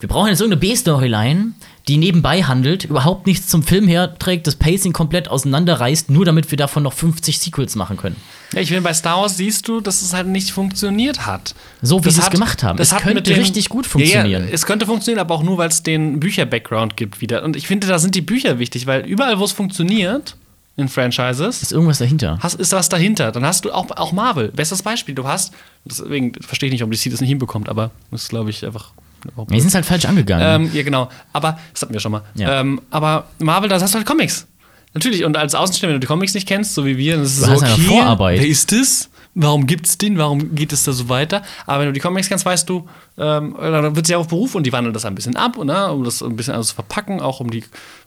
[0.00, 1.52] Wir brauchen jetzt irgendeine B-Storyline,
[1.88, 6.56] die nebenbei handelt, überhaupt nichts zum Film herträgt, das Pacing komplett auseinanderreißt, nur damit wir
[6.58, 8.16] davon noch 50 Sequels machen können.
[8.52, 11.54] Ja, ich finde, bei Star Wars siehst du, dass es halt nicht funktioniert hat.
[11.82, 12.76] So wie sie es gemacht haben.
[12.78, 14.44] Das Es könnte den- richtig gut funktionieren.
[14.46, 17.42] Ja, es könnte funktionieren, aber auch nur, weil es den Bücher-Background gibt wieder.
[17.42, 20.36] Und ich finde, da sind die Bücher wichtig, weil überall, wo es funktioniert,
[20.76, 22.38] in Franchises, Ist irgendwas dahinter?
[22.40, 23.30] hast, ist was dahinter.
[23.30, 24.48] Dann hast du auch, auch Marvel.
[24.48, 25.14] Bestes Beispiel.
[25.14, 25.52] Du hast,
[25.84, 28.90] deswegen verstehe ich nicht, ob DC das nicht hinbekommt, aber das ist, glaube ich, einfach.
[29.48, 30.66] Wir sind es halt falsch angegangen.
[30.66, 31.08] Ähm, ja, genau.
[31.32, 32.22] Aber, das hatten wir schon mal.
[32.34, 32.60] Ja.
[32.60, 34.46] Ähm, aber Marvel, da hast du halt Comics.
[34.94, 37.32] Natürlich, und als Außenstehender, wenn du die Comics nicht kennst, so wie wir, dann ist
[37.32, 38.40] es Du so, hast eine okay, Vorarbeit.
[38.40, 39.10] wer ist das?
[39.36, 40.16] Warum gibt's den?
[40.16, 41.42] Warum geht es da so weiter?
[41.66, 44.64] Aber wenn du die Comics kennst, weißt du, ähm, dann wird sie auf Beruf und
[44.64, 47.40] die wandeln das ein bisschen ab, ne, um das ein bisschen alles zu verpacken, auch
[47.40, 47.64] um die,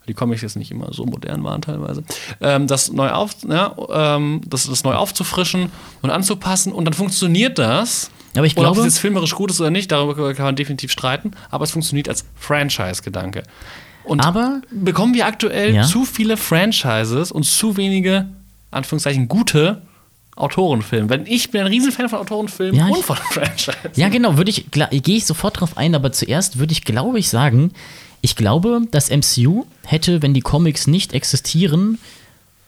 [0.08, 2.04] die Comics jetzt nicht immer so modern waren teilweise,
[2.40, 5.70] ähm, das neu auf, ja, ähm, das, das neu aufzufrischen
[6.02, 8.10] und anzupassen und dann funktioniert das.
[8.38, 10.56] Aber ich Und ob glaube- es jetzt filmerisch gut ist oder nicht, darüber kann man
[10.56, 13.44] definitiv streiten, aber es funktioniert als Franchise-Gedanke.
[14.04, 15.84] Und Aber- bekommen wir aktuell Ja.
[15.84, 18.28] zu viele Franchises und zu wenige,
[18.72, 19.82] Anführungszeichen, gute
[20.36, 21.10] Autorenfilme.
[21.10, 23.76] Wenn ich bin ein Riesenfan von Autorenfilmen Ja, und von Franchises.
[23.96, 27.30] Ja, genau, würde ich, gehe ich sofort drauf ein, aber zuerst würde ich, glaube ich,
[27.30, 27.72] sagen,
[28.22, 31.98] ich glaube, das MCU hätte, wenn die Comics nicht existieren,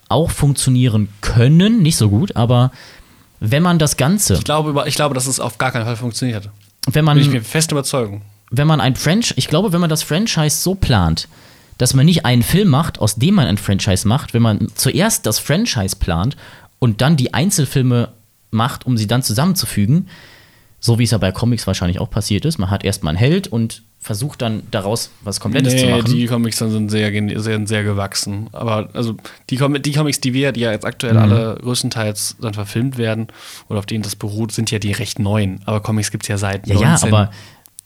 [0.08, 1.82] auch funktionieren können.
[1.84, 2.72] Nicht so gut, aber
[3.40, 6.46] wenn man das Ganze, Ich glaube, ich glaube, dass es auf gar keinen Fall funktioniert
[6.46, 6.52] hat.
[6.92, 8.22] wenn Bin ich mir man, fest Überzeugung.
[8.52, 11.28] wenn man ein Franchise, ich glaube, wenn man das Franchise so plant,
[11.78, 15.26] dass man nicht einen Film macht, aus dem man ein Franchise macht, wenn man zuerst
[15.26, 16.36] das Franchise plant
[16.80, 18.10] und dann die Einzelfilme
[18.52, 20.08] macht, um sie dann zusammenzufügen,
[20.82, 22.58] so wie es ja bei Comics wahrscheinlich auch passiert ist.
[22.58, 26.06] Man hat erstmal einen Held und versucht dann daraus was Komplettes zu machen.
[26.06, 28.48] die Comics sind sehr, sehr, sehr gewachsen.
[28.54, 29.18] Aber also
[29.50, 31.20] die, Com die Comics, die wir, die ja jetzt aktuell Mhm.
[31.20, 33.28] alle größtenteils dann verfilmt werden
[33.68, 35.62] oder auf denen das beruht, sind ja die recht neuen.
[35.66, 37.32] Aber Comics gibt es ja seit Ja, ja, aber-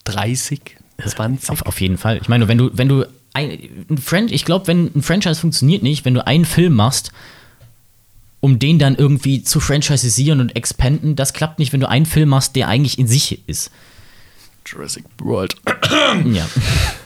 [0.03, 1.49] 30, 20.
[1.49, 2.19] Auf, auf jeden Fall.
[2.21, 3.57] Ich meine, wenn du, wenn du ein,
[3.89, 7.11] ein Fran ich glaube, wenn ein Franchise funktioniert nicht, wenn du einen Film machst,
[8.39, 12.29] um den dann irgendwie zu franchisisieren und expanden, das klappt nicht, wenn du einen Film
[12.29, 13.71] machst, der eigentlich in sich ist.
[14.65, 15.55] Jurassic World.
[16.25, 16.47] Ja.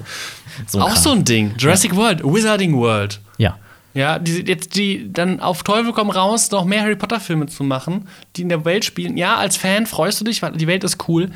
[0.67, 0.97] so Auch Kram.
[0.97, 1.55] so ein Ding.
[1.57, 3.19] Jurassic World, Wizarding World.
[3.37, 3.57] Ja.
[3.93, 7.63] Ja, die, jetzt die dann auf Teufel komm raus, noch mehr Harry Potter Filme zu
[7.63, 9.17] machen, die in der Welt spielen.
[9.17, 11.31] Ja, als Fan freust du dich, weil die Welt ist cool.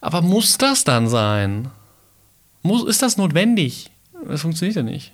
[0.00, 1.70] Aber muss das dann sein?
[2.62, 3.90] Muss, ist das notwendig?
[4.28, 5.12] Das funktioniert ja nicht.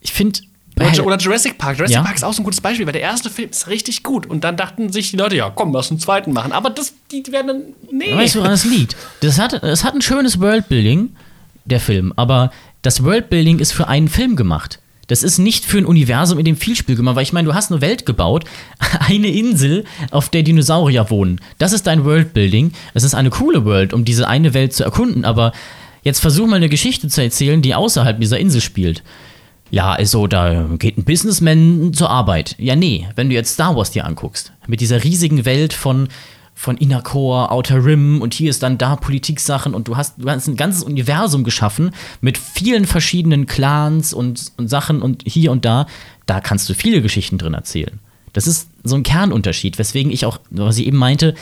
[0.00, 0.40] Ich finde.
[0.78, 1.78] Oder, oder Jurassic Park.
[1.78, 2.02] Jurassic Ja.
[2.02, 4.26] Park ist auch so ein gutes Beispiel, weil der erste Film ist richtig gut.
[4.26, 6.52] Und dann dachten sich die Leute, ja, komm, lass einen zweiten machen.
[6.52, 7.62] Aber das, die werden dann.
[7.90, 8.14] Nee.
[8.14, 8.94] Weißt du, woran das liegt?
[9.20, 11.10] Das hat, es hat ein schönes Worldbuilding,
[11.64, 12.50] der Film, aber
[12.82, 14.78] das Worldbuilding ist für einen Film gemacht.
[15.08, 17.54] Das ist nicht für ein Universum, in dem viel Spiel gemacht, weil ich meine, du
[17.54, 18.44] hast eine Welt gebaut,
[19.00, 21.40] eine Insel, auf der Dinosaurier wohnen.
[21.58, 22.72] Das ist dein Worldbuilding.
[22.92, 25.52] Es ist eine coole World, um diese eine Welt zu erkunden, aber
[26.02, 29.02] jetzt versuch mal eine Geschichte zu erzählen, die außerhalb dieser Insel spielt.
[29.70, 32.54] Ja, also da geht ein Businessman zur Arbeit.
[32.58, 36.08] Ja, nee, wenn du jetzt Star Wars dir anguckst, mit dieser riesigen Welt von,
[36.54, 40.30] von Inner Core, Outer Rim und hier ist dann da Politiksachen und du hast, du
[40.30, 41.90] hast ein ganzes Universum geschaffen
[42.20, 45.86] mit vielen verschiedenen Clans und, und Sachen und hier und da,
[46.26, 47.98] da kannst du viele Geschichten drin erzählen.
[48.32, 51.34] Das ist so ein Kernunterschied, weswegen ich auch, was ich eben meinte,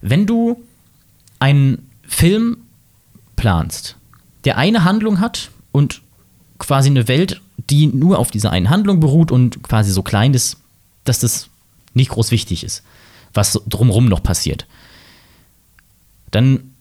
[0.00, 0.62] wenn du
[1.38, 2.58] einen Film
[3.36, 3.96] planst,
[4.44, 6.00] der eine Handlung hat und
[6.58, 10.58] quasi eine Welt, die nur auf dieser einen Handlung beruht und quasi so klein ist,
[11.04, 11.48] dass das
[11.94, 12.82] nicht groß wichtig ist,
[13.34, 14.66] was so drumrum noch passiert.
[16.30, 16.74] Dann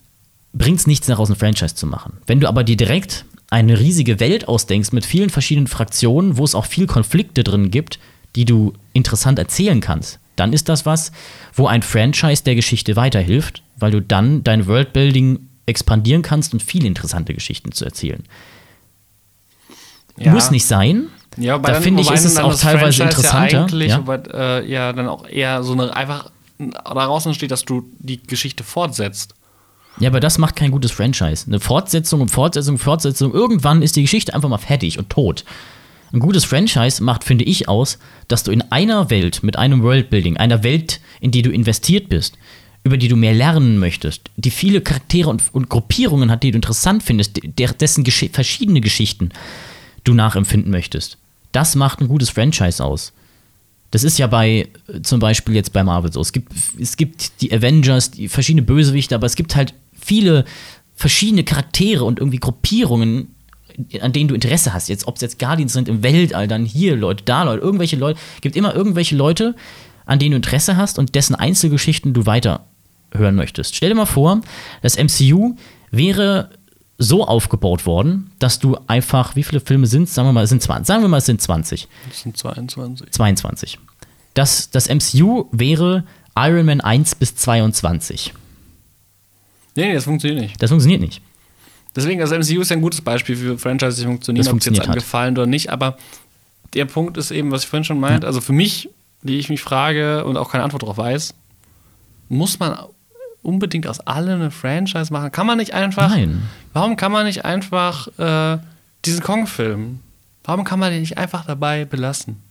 [0.53, 2.17] bringt es nichts daraus, ein Franchise zu machen.
[2.25, 6.55] Wenn du aber dir direkt eine riesige Welt ausdenkst mit vielen verschiedenen Fraktionen, wo es
[6.55, 7.99] auch viel Konflikte drin gibt,
[8.35, 11.11] die du interessant erzählen kannst, dann ist das was,
[11.53, 16.87] wo ein Franchise der Geschichte weiterhilft, weil du dann dein Worldbuilding expandieren kannst und viele
[16.87, 18.23] interessante Geschichten zu erzählen.
[20.17, 20.33] Ja.
[20.33, 21.07] Muss nicht sein.
[21.37, 23.51] Ja, da finde ich, ist es auch teilweise Franchise interessanter.
[23.51, 23.99] Ja, eigentlich, ja?
[23.99, 28.63] wobei, äh, ja, dann auch eher so eine einfach daraus entsteht, dass du die Geschichte
[28.63, 29.35] fortsetzt.
[29.99, 31.45] ja, aber das macht kein gutes Franchise.
[31.47, 33.33] Eine Fortsetzung und Fortsetzung und Fortsetzung.
[33.33, 35.45] Irgendwann ist die Geschichte einfach mal fertig und tot.
[36.13, 40.37] Ein gutes Franchise macht, finde ich, aus, dass du in einer Welt mit einem Worldbuilding,
[40.37, 42.37] einer Welt, in die du investiert bist,
[42.83, 46.55] über die du mehr lernen möchtest, die viele Charaktere und, und Gruppierungen hat, die du
[46.55, 49.29] interessant findest, der, dessen Gesch verschiedene Geschichten
[50.07, 51.17] du nachempfinden möchtest.
[51.51, 53.13] Das macht ein gutes Franchise aus.
[53.91, 56.21] Das ist ja bei, äh, zum Beispiel jetzt bei Marvel so.
[56.21, 60.45] Es gibt, es gibt die Avengers, die verschiedene Bösewichte, aber es gibt halt viele
[60.95, 63.35] verschiedene Charaktere und irgendwie Gruppierungen,
[64.01, 64.89] an denen du Interesse hast.
[64.89, 68.19] Jetzt, ob es jetzt Guardians sind im Weltall, dann hier Leute, da Leute, irgendwelche Leute.
[68.41, 69.55] gibt immer irgendwelche Leute,
[70.05, 72.65] an denen du Interesse hast und dessen Einzelgeschichten du weiter
[73.13, 73.75] hören möchtest.
[73.75, 74.41] Stell dir mal vor,
[74.81, 75.55] das MCU
[75.91, 76.49] wäre
[76.97, 80.15] so aufgebaut worden, dass du einfach, wie viele Filme sind es?
[80.15, 80.87] Sagen wir mal, es sind 20.
[80.87, 81.87] Sagen wir mal, es sind 20.
[82.09, 83.11] Das sind 22.
[83.11, 83.79] 22.
[84.33, 86.03] Das, das MCU wäre
[86.35, 88.33] Iron Man 1 bis 22.
[89.75, 90.61] Nee, das funktioniert nicht.
[90.61, 91.21] Das funktioniert nicht.
[91.95, 94.65] Deswegen, das MCU ist ja ein gutes Beispiel für Franchises, die funktionieren, Das ob es
[94.65, 94.89] jetzt funktioniert hat.
[94.95, 95.71] angefallen oder nicht.
[95.71, 95.97] Aber
[96.73, 98.89] der Punkt ist eben, was ich vorhin schon meinte, also für mich,
[99.23, 101.33] die ich mich frage und auch keine Antwort darauf weiß,
[102.29, 102.77] muss man
[103.47, 105.31] unbedingt aus allem eine Franchise machen?
[105.31, 106.09] Kann man nicht einfach.
[106.09, 106.43] Nein.
[106.73, 108.59] Warum kann man nicht einfach äh,
[109.05, 109.99] diesen Kong-Film,
[110.43, 112.41] warum kann man den nicht einfach dabei belassen?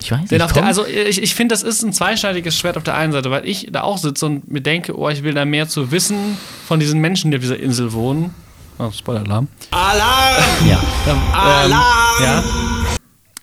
[0.00, 0.54] Ich weiß Denn nicht.
[0.54, 3.48] der, also ich, ich finde, das ist ein zweischneidiges Schwert auf der einen Seite, weil
[3.48, 6.36] ich da auch sitze und mir denke, oh, ich will da mehr zu wissen
[6.66, 8.32] von diesen Menschen, die auf dieser Insel wohnen.
[8.78, 9.48] Oh, Spoiler-Alarm.
[9.72, 10.68] Alarm!
[10.68, 10.78] ja.
[11.32, 12.22] Alarm!
[12.22, 12.77] Ja.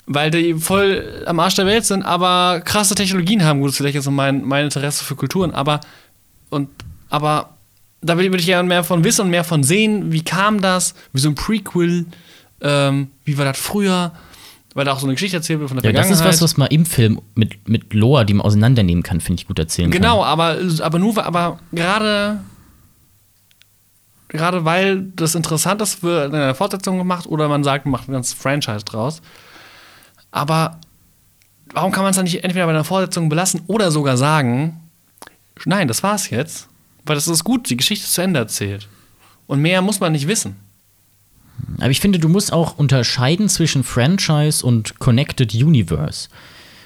[0.07, 3.59] Weil die voll am Arsch der Welt sind, aber krasse Technologien haben.
[3.59, 5.79] Gut, das ist vielleicht jetzt mein, mein Interesse für Kulturen, aber
[6.49, 6.69] und
[7.09, 7.49] aber
[8.01, 10.11] da würde ich gerne mehr von wissen und mehr von sehen.
[10.11, 10.93] Wie kam das?
[11.11, 12.05] Wie so ein Prequel?
[12.61, 14.11] Ähm, wie war das früher?
[14.75, 16.33] Weil da auch so eine Geschichte erzählt wird von der ja, das ist Vergangenheit.
[16.35, 19.57] was, was man im Film mit, mit Lore, die man auseinandernehmen kann, finde ich gut
[19.57, 20.27] erzählen Genau, kann.
[20.27, 22.41] aber, aber nur, aber gerade,
[24.27, 28.11] gerade weil das interessant ist, wird eine Fortsetzung gemacht oder man sagt, man macht ein
[28.13, 29.21] ganzes Franchise draus.
[30.35, 30.81] Aber
[31.73, 34.81] warum kann man es dann nicht entweder bei einer Fortsetzung belassen oder sogar sagen,
[35.63, 36.67] nein, das war's jetzt,
[37.05, 38.89] weil das ist gut, die Geschichte ist zu Ende erzählt.
[39.47, 40.57] Und mehr muss man nicht wissen.
[41.77, 46.27] Aber ich finde, du musst auch unterscheiden zwischen Franchise und Connected Universe.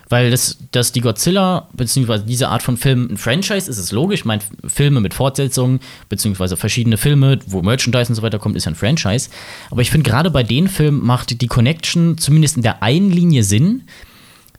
[0.09, 4.21] Weil das, dass die Godzilla, beziehungsweise diese Art von Film ein Franchise ist, ist logisch.
[4.21, 5.79] Ich meine, Filme mit Fortsetzungen,
[6.09, 9.29] beziehungsweise verschiedene Filme, wo Merchandise und so weiter kommt, ist ja ein Franchise.
[9.69, 13.43] Aber ich finde, gerade bei den Filmen macht die Connection zumindest in der einen Linie
[13.43, 13.83] Sinn,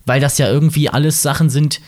[0.05, 1.81] weil das ja irgendwie alles Sachen sind,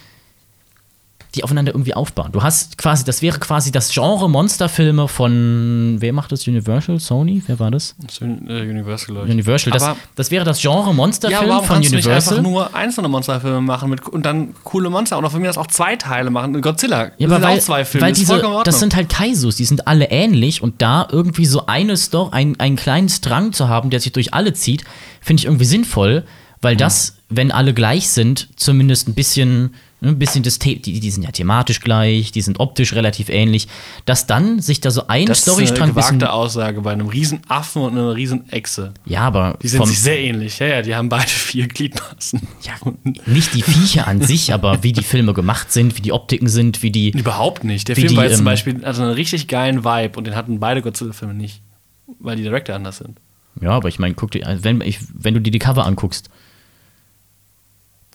[1.35, 2.31] die aufeinander irgendwie aufbauen.
[2.31, 6.47] Du hast quasi, das wäre quasi das Genre Monsterfilme von, wer macht das?
[6.47, 6.99] Universal?
[6.99, 7.41] Sony?
[7.47, 7.95] Wer war das?
[8.05, 9.31] Das äh, Universal, ich.
[9.31, 9.73] Universal.
[9.73, 12.37] Das, das wäre das Genre Ja, Monsterfilm warum von Universal.
[12.37, 15.67] einfach nur einzelne Monsterfilme machen mit, und dann coole Monster oder von mir aus auch
[15.67, 16.61] zwei Teile machen?
[16.61, 18.75] Godzilla, ja, das aber sind weil, auch zwei Filme, weil das ist diese, das Ordnung.
[18.75, 22.75] sind halt Kaisus, die sind alle ähnlich und da irgendwie so eine Story, ein, einen
[22.75, 24.83] kleinen Strang zu haben, der sich durch alle zieht,
[25.19, 26.25] finde ich irgendwie sinnvoll,
[26.61, 29.73] weil das, wenn alle gleich sind, zumindest ein bisschen,
[30.09, 33.67] ein bisschen das The die, die sind ja thematisch gleich, die sind optisch relativ ähnlich,
[34.05, 36.19] dass dann sich da so ein das ist eine Storystrang ein bisschen.
[36.19, 38.93] gewagte Aussage bei einem riesen Affen und einer riesen Echse.
[39.05, 40.59] Ja, aber Die sind sich sehr ähnlich.
[40.59, 42.41] Ja, ja, die haben beide vier Gliedmaßen.
[42.63, 42.73] ja,
[43.25, 46.83] nicht die Viecher an sich, aber wie die Filme gemacht sind, wie die Optiken sind,
[46.83, 47.11] wie die.
[47.11, 47.87] Überhaupt nicht.
[47.87, 50.35] Der Film die, war jetzt zum ähm, Beispiel also einen richtig geilen Vibe und den
[50.35, 51.61] hatten beide Godzilla-Filme nicht.
[52.19, 53.19] Weil die Director anders sind.
[53.61, 56.29] Ja, aber ich meine, guck dir, also wenn, ich, wenn du dir die Cover anguckst,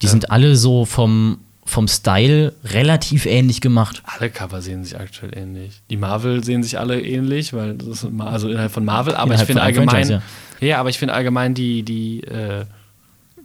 [0.01, 1.39] die sind alle so vom,
[1.69, 4.01] vom Style relativ ähnlich gemacht.
[4.05, 5.81] Alle Cover sehen sich aktuell ähnlich.
[5.89, 9.41] Die Marvel sehen sich alle ähnlich, weil das ist also innerhalb von Marvel, aber Innerhalb
[9.41, 9.89] ich finde allgemein.
[9.89, 10.21] Franchise,
[10.59, 10.79] ja.
[10.79, 12.65] aber ich finde allgemein die, die äh,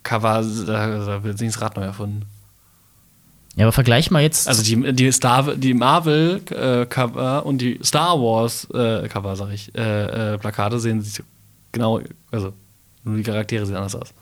[0.02, 2.22] Cover, da, wird sich das Rad neu erfunden.
[3.56, 4.48] Ja, aber vergleich mal jetzt.
[4.48, 9.52] Also die, die Star, die Marvel äh, Cover und die Star Wars äh, Cover, sag
[9.52, 11.22] ich, äh, äh, Plakate sehen sich
[11.72, 12.00] genau,
[12.32, 12.52] also
[13.04, 14.14] nur die Charaktere sehen anders aus.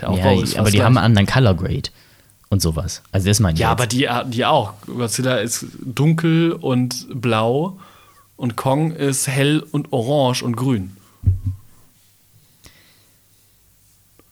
[0.00, 1.04] Der ja, ist aber die haben gleich.
[1.04, 1.90] einen anderen Color Grade
[2.50, 3.02] und sowas.
[3.12, 3.80] Also das meine ich Ja, jetzt.
[3.80, 4.74] aber die, die auch.
[4.86, 7.78] Godzilla ist dunkel und blau
[8.36, 10.96] und Kong ist hell und orange und grün.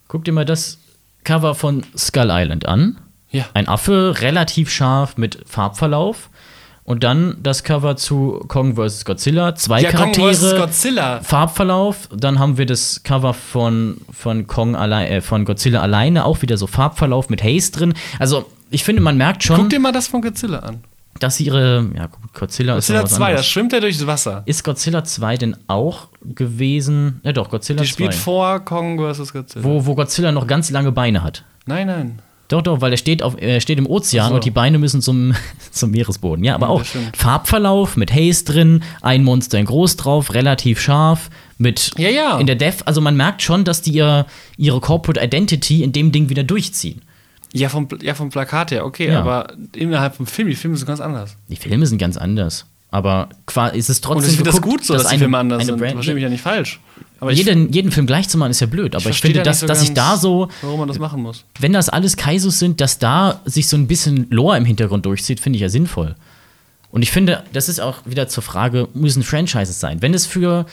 [0.08, 0.78] Guck dir mal das
[1.24, 2.98] Cover von Skull Island an.
[3.30, 3.46] Ja.
[3.54, 6.30] Ein Affe, relativ scharf mit Farbverlauf.
[6.86, 9.04] Und dann das Cover zu Kong vs.
[9.04, 9.54] Godzilla.
[9.56, 10.32] Zwei Ja, Kong Charaktere.
[10.34, 10.56] vs.
[10.56, 11.20] Godzilla.
[11.20, 16.42] Farbverlauf, dann haben wir das Cover von, von Kong allein, äh, von Godzilla alleine, auch
[16.42, 17.94] wieder so Farbverlauf mit Haze drin.
[18.20, 20.78] Also, ich finde, man merkt schon, Guck dir mal das von Godzilla an.
[21.18, 24.42] dass sie ihre, ja, gut, Godzilla, Godzilla ist was 2, da schwimmt er durchs Wasser.
[24.46, 27.20] Ist Godzilla 2 denn auch gewesen?
[27.24, 27.92] Ja, doch, Godzilla Die 2.
[27.92, 29.32] spielt vor Kong vs.
[29.32, 29.64] Godzilla.
[29.64, 31.42] Wo, wo Godzilla noch ganz lange Beine hat.
[31.66, 32.22] Nein, nein.
[32.48, 34.34] Doch, doch, weil er steht, auf, er steht im Ozean so.
[34.36, 35.34] und die Beine müssen zum,
[35.72, 36.44] zum Meeresboden.
[36.44, 36.84] Ja, aber Ja, auch.
[37.14, 41.28] Farbverlauf mit Haze drin, ein Monster in groß drauf, relativ scharf,
[41.58, 42.38] mit Ja, ja.
[42.38, 42.82] in der Def.
[42.86, 44.26] Also man merkt schon, dass die ihr,
[44.56, 47.02] ihre Corporate Identity in dem Ding wieder durchziehen.
[47.52, 49.20] Ja vom, ja, vom Plakat her, okay, Ja.
[49.20, 51.36] aber innerhalb vom Film, die Filme sind ganz anders.
[51.48, 52.66] Die Filme sind ganz anders.
[52.96, 54.24] Aber quasi ist es trotzdem.
[54.24, 55.78] Und ich finde das gut so, dass, die eine- Filme anders eine sind.
[55.78, 56.80] Brand- Verstehe mich ja nicht falsch.
[57.20, 58.94] Aber ich, jeden, jeden Film gleich zu machen, ist ja blöd.
[58.94, 61.20] Aber ich, verstehe finde, da dass, so dass ich da so, Warum man das machen
[61.20, 61.44] muss.
[61.60, 65.40] wenn das alles Kaisus sind, dass da sich so ein bisschen Lore im Hintergrund durchzieht,
[65.40, 66.14] finde ich ja sinnvoll.
[66.90, 70.00] Und ich finde, das ist auch wieder zur Frage, müssen Franchises sein.
[70.00, 70.64] Wenn es für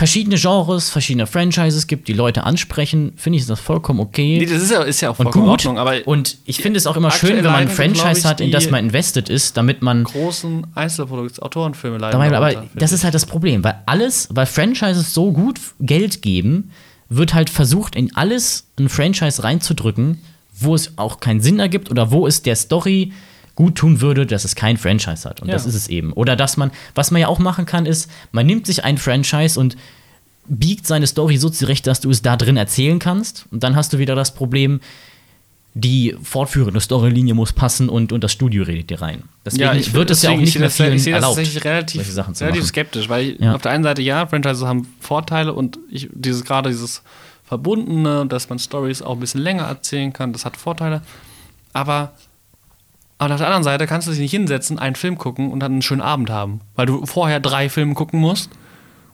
[0.00, 4.38] verschiedene Genres, verschiedene Franchises gibt, die Leute ansprechen, finde ich das vollkommen okay.
[4.38, 5.62] Nee, das ist ja, ist ja auch und vollkommen gut.
[5.62, 8.24] in Ordnung, aber und ich finde es auch immer schön, wenn man ein Franchise ich,
[8.24, 11.98] hat, in das man invested ist, damit man großen Einzelprodukts, Autorenfilme.
[11.98, 16.22] Dabei, aber darunter, das ist halt das Problem, weil alles, weil Franchises so gut Geld
[16.22, 16.70] geben,
[17.10, 20.22] wird halt versucht, in alles ein Franchise reinzudrücken,
[20.58, 23.12] wo es auch keinen Sinn ergibt oder wo es der Story
[23.60, 25.40] gut tun würde, dass es kein Franchise hat.
[25.42, 25.52] Und Ja.
[25.54, 26.12] das ist es eben.
[26.14, 29.60] Oder dass man, was man ja auch machen kann, ist, man nimmt sich ein Franchise
[29.60, 29.76] und
[30.48, 33.44] biegt seine Story so zurecht, dass du es da drin erzählen kannst.
[33.50, 34.80] Und dann hast du wieder das Problem,
[35.74, 39.24] die fortführende Storylinie muss passen und, und das Studio redet dir rein.
[39.44, 41.36] Deswegen Ja, ich wird es ja auch nicht mehr das- vielen Ich sehe das erlaubt,
[41.36, 42.68] tatsächlich relativ, solche Sachen zu relativ machen.
[42.68, 43.54] skeptisch, weil Ja.
[43.54, 47.02] auf der einen Seite ja, Franchises haben Vorteile und ich, dieses gerade dieses
[47.46, 51.02] Verbundene, dass man Stories auch ein bisschen länger erzählen kann, das hat Vorteile.
[51.72, 52.12] Aber,
[53.20, 55.72] aber auf der anderen Seite kannst du dich nicht hinsetzen, einen Film gucken und dann
[55.72, 58.50] einen schönen Abend haben, weil du vorher drei Filme gucken musst.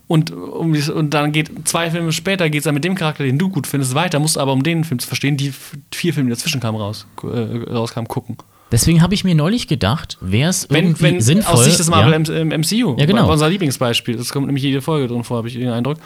[0.07, 3.37] Und, um, und dann geht zwei Filme später geht es dann mit dem Charakter, den
[3.37, 5.53] du gut findest, weiter, musst aber um den Film zu verstehen, die
[5.93, 8.37] vier Filme, die dazwischen kamen, raus, äh, rauskamen, gucken.
[8.71, 11.55] Deswegen habe ich mir neulich gedacht, wäre es Wenn, irgendwie wenn sinnvoll.
[11.55, 13.29] aus Sicht des Marvel ja, MCU, Ja, genau.
[13.29, 15.99] unser Lieblingsbeispiel, das kommt nämlich jede Folge drin vor, habe ich den Eindruck.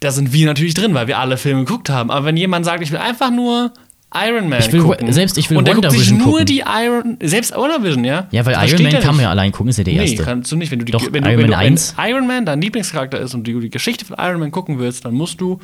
[0.00, 2.10] Da sind wir natürlich drin, weil wir alle Filme geguckt haben.
[2.10, 3.72] Aber wenn jemand sagt, ich will einfach nur
[4.14, 6.46] Iron Man Ich will- gucken, selbst ich will und der guckt sich WandaVision nur gucken.
[6.46, 8.28] die Iron, selbst WandaVision, ja?
[8.30, 10.22] ja, weil Versteht Iron Man kann man ja allein gucken, ist ja der Nee, erste.
[10.22, 10.70] kannst du nicht.
[10.70, 11.94] Wenn du, die, Doch, wenn, du, Iron wenn, Man du, 1.
[11.96, 15.04] wenn Iron Man dein Lieblingscharakter ist und du die Geschichte von Iron Man gucken willst,
[15.04, 15.58] dann musst du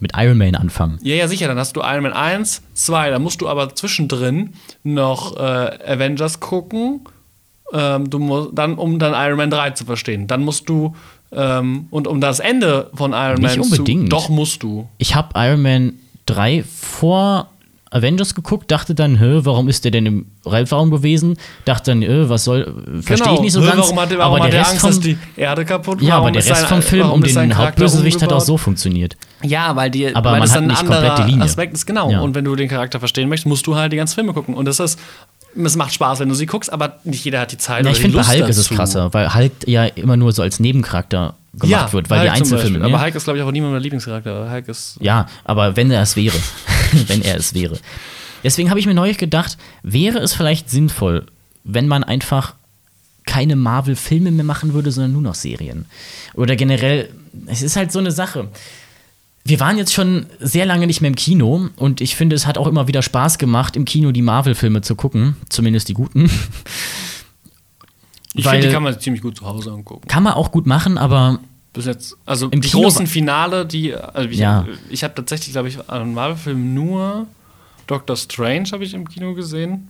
[0.00, 0.98] Mit Iron Man anfangen.
[1.02, 1.46] Ja, ja, sicher.
[1.46, 3.10] Dann hast du Iron Man 1, 2.
[3.10, 7.02] Dann musst du aber zwischendrin noch äh, Avengers gucken.
[7.72, 10.26] Ähm, du musst, dann, um dann Iron Man 3 zu verstehen.
[10.26, 10.94] Dann musst du,
[11.30, 14.02] ähm, und um das Ende von Iron Nicht Man unbedingt.
[14.02, 14.08] zu.
[14.08, 14.88] Doch musst du.
[14.98, 15.92] Ich habe Iron Man
[16.26, 17.48] 3 vor
[17.92, 21.36] Avengers geguckt, dachte dann, hä, warum ist der denn im Weltraum gewesen?
[21.66, 23.74] Dachte dann, äh, was soll, verstehe ich nicht so Hä, ganz.
[23.74, 23.84] Genau.
[23.84, 26.44] Warum hat, warum aber der Rest Angst, vom, dass die Erde kaputt ja, aber der
[26.44, 29.16] Rest vom Film um den Hauptbösewicht hat auch so funktioniert.
[29.42, 31.44] Ja, weil, die, Aber weil man hat nicht komplett die Linie.
[31.44, 31.86] Aspekt ist.
[31.86, 32.10] Genau.
[32.10, 32.20] Ja.
[32.20, 34.54] Und wenn du den Charakter verstehen möchtest, musst du halt die ganzen Filme gucken.
[34.54, 34.98] Und das ist,
[35.54, 37.98] es macht Spaß, wenn du sie guckst, aber nicht jeder hat die Zeit Ja, ich
[37.98, 38.74] finde, bei Hulk ist es dazu.
[38.76, 42.78] krasser, weil Hulk ja immer nur so als Nebencharakter gemacht wird, weil Hulk die Einzelfilme.
[42.78, 42.84] Ne?
[42.86, 44.50] Aber Hulk ist, glaube ich, auch niemand mein Lieblingscharakter.
[44.50, 44.96] Hulk ist.
[45.00, 46.36] Ja, aber wenn er es wäre.
[47.08, 47.78] wenn er es wäre.
[48.44, 51.26] Deswegen habe ich mir neulich gedacht, wäre es vielleicht sinnvoll,
[51.64, 52.54] wenn man einfach
[53.24, 55.86] keine Marvel-Filme mehr machen würde, sondern nur noch Serien.
[56.34, 57.08] Oder generell,
[57.46, 58.48] es ist halt so eine Sache.
[59.44, 62.58] Wir waren jetzt schon sehr lange nicht mehr im Kino und ich finde, es hat
[62.58, 66.30] auch immer wieder Spaß gemacht, im Kino die Marvel-Filme zu gucken, zumindest die guten.
[68.34, 70.08] Ich finde, die kann man ziemlich gut zu Hause angucken.
[70.08, 71.40] Kann man auch gut machen, aber
[71.72, 74.66] Bis jetzt, also Im die Kino großen Finale, die, also ich, Ja.
[74.90, 77.26] ich habe tatsächlich, glaube ich, an Marvel-Filmen nur
[77.86, 79.88] Doctor Strange habe ich im Kino gesehen.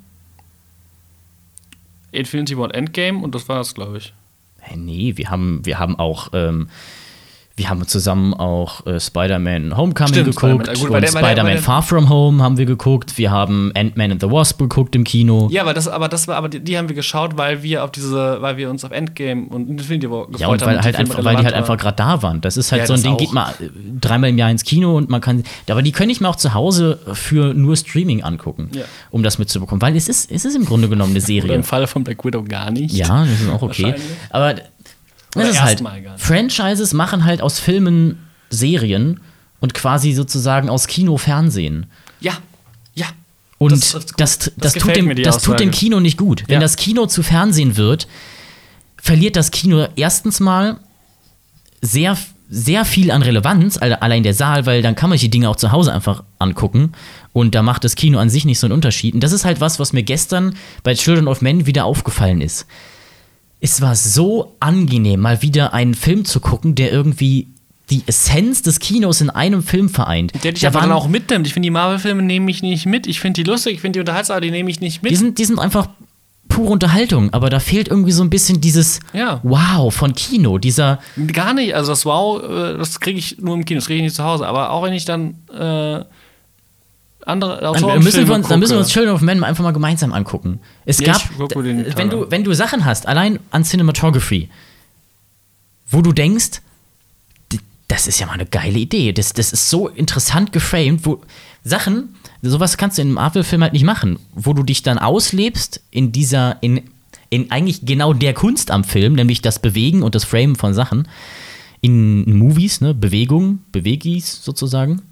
[2.12, 4.14] Infinity War Endgame und das war es, glaube ich.
[4.60, 6.68] Hey, nee, wir haben, wir haben auch, ähm,
[7.62, 10.80] wir haben zusammen auch äh, Spider-Man Homecoming Stimmt, geguckt Spider-Man.
[10.80, 13.16] Gut, und Spider-Man Far From Home haben wir geguckt.
[13.18, 15.48] Wir haben Ant-Man and the Wasp geguckt im Kino.
[15.52, 17.92] Ja, aber das, aber das war, aber die, die haben wir geschaut, weil wir auf
[17.92, 20.84] diese, weil wir uns auf Endgame und Infinity War gefreut Ja, und weil, haben.
[20.84, 22.40] halt einfach, weil die halt relevant einfach gerade da waren.
[22.40, 23.18] Das ist halt Ja, so ein Ding, auch.
[23.18, 23.68] geht mal äh,
[24.00, 25.44] dreimal im Jahr ins Kino und man kann.
[25.70, 28.82] Aber die können ich mir auch zu Hause für nur Streaming angucken, Ja.
[29.10, 29.80] um das mitzubekommen.
[29.80, 31.54] Weil es ist, es ist im Grunde genommen eine Oder Serie.
[31.54, 32.92] im Falle von Black Widow gar nicht.
[32.94, 33.94] Ja, das ist auch okay.
[34.30, 34.62] Aber Oder
[35.34, 35.82] das ist halt.
[36.16, 38.18] Franchises machen halt aus Filmen
[38.50, 39.20] Serien
[39.60, 41.86] und quasi sozusagen aus Kino Fernsehen.
[42.20, 42.32] Ja,
[42.94, 43.06] ja.
[43.58, 45.70] Und Das- das, das- das, das tut, dem, das tut dem.
[45.70, 46.44] Kino nicht gut.
[46.48, 46.60] Wenn Ja.
[46.60, 48.08] das Kino zu Fernsehen wird,
[49.00, 50.78] verliert das Kino erstens mal
[51.80, 52.16] sehr,
[52.48, 55.48] sehr viel an Relevanz, alle- allein der Saal, weil dann kann man sich die Dinge
[55.48, 56.92] auch zu Hause einfach angucken.
[57.32, 59.14] Und da macht das Kino an sich nicht so einen Unterschied.
[59.14, 62.66] Und das ist halt was, was mir gestern bei Children of Men wieder aufgefallen ist.
[63.64, 67.46] Es war so angenehm, mal wieder einen Film zu gucken, der irgendwie
[67.90, 70.32] die Essenz des Kinos in einem Film vereint.
[70.42, 71.46] Der dich Da aber dann auch mitnimmt.
[71.46, 73.06] Ich finde, die Marvel-Filme nehme ich nicht mit.
[73.06, 75.12] Ich finde die lustig, ich finde die unterhaltsam, aber die nehme ich nicht mit.
[75.12, 75.88] Die sind, die sind einfach
[76.48, 79.38] pure Unterhaltung, aber da fehlt irgendwie so ein bisschen dieses Ja.
[79.44, 80.98] Wow von Kino, dieser
[81.32, 81.76] Gar nicht.
[81.76, 84.24] Also das Wow, äh, das kriege ich nur im Kino, das kriege ich nicht zu
[84.24, 84.44] Hause.
[84.44, 86.04] Aber auch wenn ich dann äh,
[87.26, 89.72] andere dann Autorenfilme müssen, wir uns, dann müssen wir uns Children of Men einfach mal
[89.72, 90.60] gemeinsam angucken.
[90.84, 91.56] Es Ja, gab,
[91.96, 94.48] wenn du, wenn du Sachen hast, allein an Cinematography,
[95.88, 96.60] wo du denkst,
[97.88, 101.20] das ist ja mal eine geile Idee, das, das ist so interessant geframed, wo
[101.62, 105.82] Sachen, sowas kannst du in einem Marvel-Film halt nicht machen, wo du dich dann auslebst
[105.90, 106.82] in dieser, in,
[107.28, 111.06] in eigentlich genau der Kunst am Film, nämlich das Bewegen und das Framen von Sachen,
[111.82, 115.02] in Movies, ne, Bewegung, Bewegis sozusagen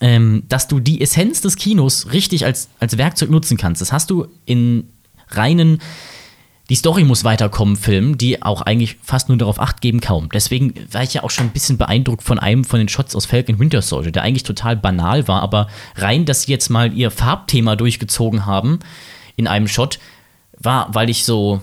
[0.00, 3.80] ähm, dass du die Essenz des Kinos richtig als, als Werkzeug nutzen kannst.
[3.80, 4.88] Das hast du in
[5.28, 5.80] reinen
[6.68, 10.28] die Story muss weiterkommen, Film, die auch eigentlich fast nur darauf acht geben, kaum.
[10.30, 13.26] Deswegen war ich ja auch schon ein bisschen beeindruckt von einem von den Shots aus
[13.26, 17.12] Falcon Winter Soldier, der eigentlich total banal war, aber rein, dass sie jetzt mal ihr
[17.12, 18.80] Farbthema durchgezogen haben
[19.36, 20.00] in einem Shot,
[20.58, 21.60] war, weil ich so,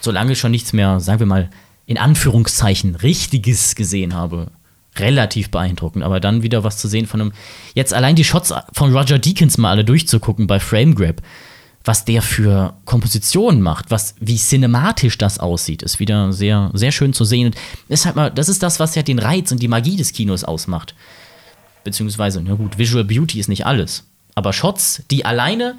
[0.00, 1.50] so lange schon nichts mehr, sagen wir mal,
[1.84, 4.50] in Anführungszeichen, Richtiges gesehen habe.
[4.96, 7.32] Relativ beeindruckend, aber dann wieder was zu sehen von einem.
[7.74, 11.22] Jetzt allein die Shots von Roger Deakins mal alle durchzugucken bei Frame Grab
[11.84, 17.12] was der für Kompositionen macht, was, wie cinematisch das aussieht, ist wieder sehr, sehr schön
[17.12, 17.46] zu sehen.
[17.46, 17.56] Und
[17.88, 20.44] ist halt mal, das ist das, was ja den Reiz und die Magie des Kinos
[20.44, 20.94] ausmacht.
[21.84, 24.04] Beziehungsweise, na gut, Visual Beauty ist nicht alles.
[24.34, 25.76] Aber Shots, die alleine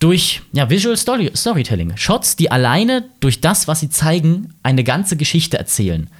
[0.00, 5.16] durch, ja, Visual Story, Storytelling, Shots, die alleine durch das, was sie zeigen, eine ganze
[5.16, 6.10] Geschichte erzählen.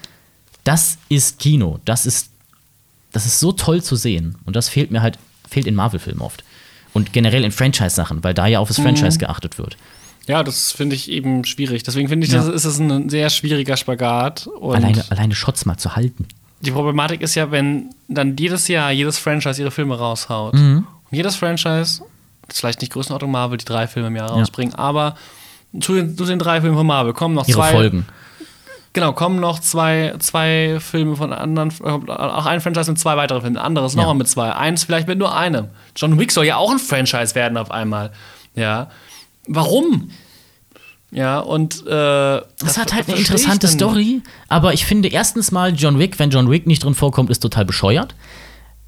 [0.69, 1.79] Das ist Kino.
[1.85, 2.29] Das ist,
[3.13, 4.35] das ist so toll zu sehen.
[4.45, 6.45] Und das fehlt mir halt, fehlt in Marvel-Filmen oft.
[6.93, 9.77] Und generell in Franchise-Sachen, weil da ja auf das Franchise geachtet wird.
[10.27, 11.85] Ja, das finde ich eben schwierig.
[11.85, 12.39] Deswegen finde ich, Ja.
[12.45, 14.47] das ist es ein sehr schwieriger Spagat.
[14.47, 16.27] Und Alleine, alleine Shots mal zu halten.
[16.61, 20.55] die Problematik ist ja, wenn dann jedes Jahr jedes Franchise ihre Filme raushaut.
[20.55, 20.87] Mhm.
[21.11, 22.03] Und jedes Franchise,
[22.47, 25.17] das ist vielleicht nicht Größenordnung Marvel, die drei Filme im Jahr rausbringen, aber
[25.81, 27.71] zu den, zu den drei Filmen von Marvel kommen noch Ihre zwei.
[27.73, 28.05] Folgen.
[28.99, 33.41] Genau, kommen noch zwei, zwei Filme von anderen, äh, auch ein Franchise mit zwei weitere
[33.43, 33.99] Filme, ein anderes Ja.
[34.01, 35.69] nochmal mit zwei, eins vielleicht mit nur einem.
[35.95, 38.11] John Wick soll ja auch ein Franchise werden auf einmal.
[38.57, 38.91] Ja.
[39.47, 40.11] Warum?
[41.13, 41.91] Ja, und äh,
[42.59, 43.69] Das hat halt eine interessante.
[43.69, 47.39] Story, aber ich finde erstens mal, John Wick, wenn John Wick nicht drin vorkommt, ist
[47.39, 48.17] total bescheuert.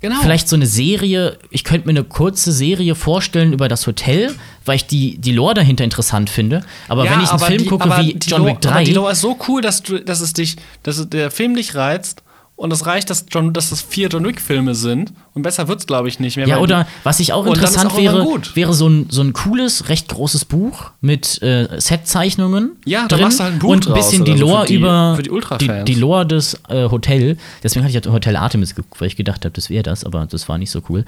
[0.00, 0.16] Genau.
[0.22, 4.34] Vielleicht so eine Serie, ich könnte mir eine kurze Serie vorstellen über das Hotel,
[4.64, 6.62] weil ich die, die Lore dahinter interessant finde.
[6.88, 8.92] Aber wenn ich einen Film die- gucke wie die John Lore- Wick 3, Aber die
[8.94, 12.22] Lore ist so cool, dass, du, dass es dich, dass der Film dich reizt
[12.60, 15.14] und es reicht, dass, John, dass es vier John Wick-Filme sind.
[15.32, 16.46] Und besser wird es, glaube ich, nicht mehr.
[16.46, 18.22] Ja, oder was ich auch interessant auch wäre,
[18.54, 22.72] wäre so ein, so ein cooles, recht großes Buch mit äh, Set-Zeichnungen.
[22.84, 24.74] Ja, da drin machst du halt ein Buch und ein bisschen die so Lore die-
[24.74, 27.38] über die die, die Lore des äh, Hotel.
[27.62, 30.26] Deswegen hatte ich ja Hotel Artemis geguckt, weil ich gedacht habe, das wäre das, aber
[30.26, 31.06] das war nicht so cool.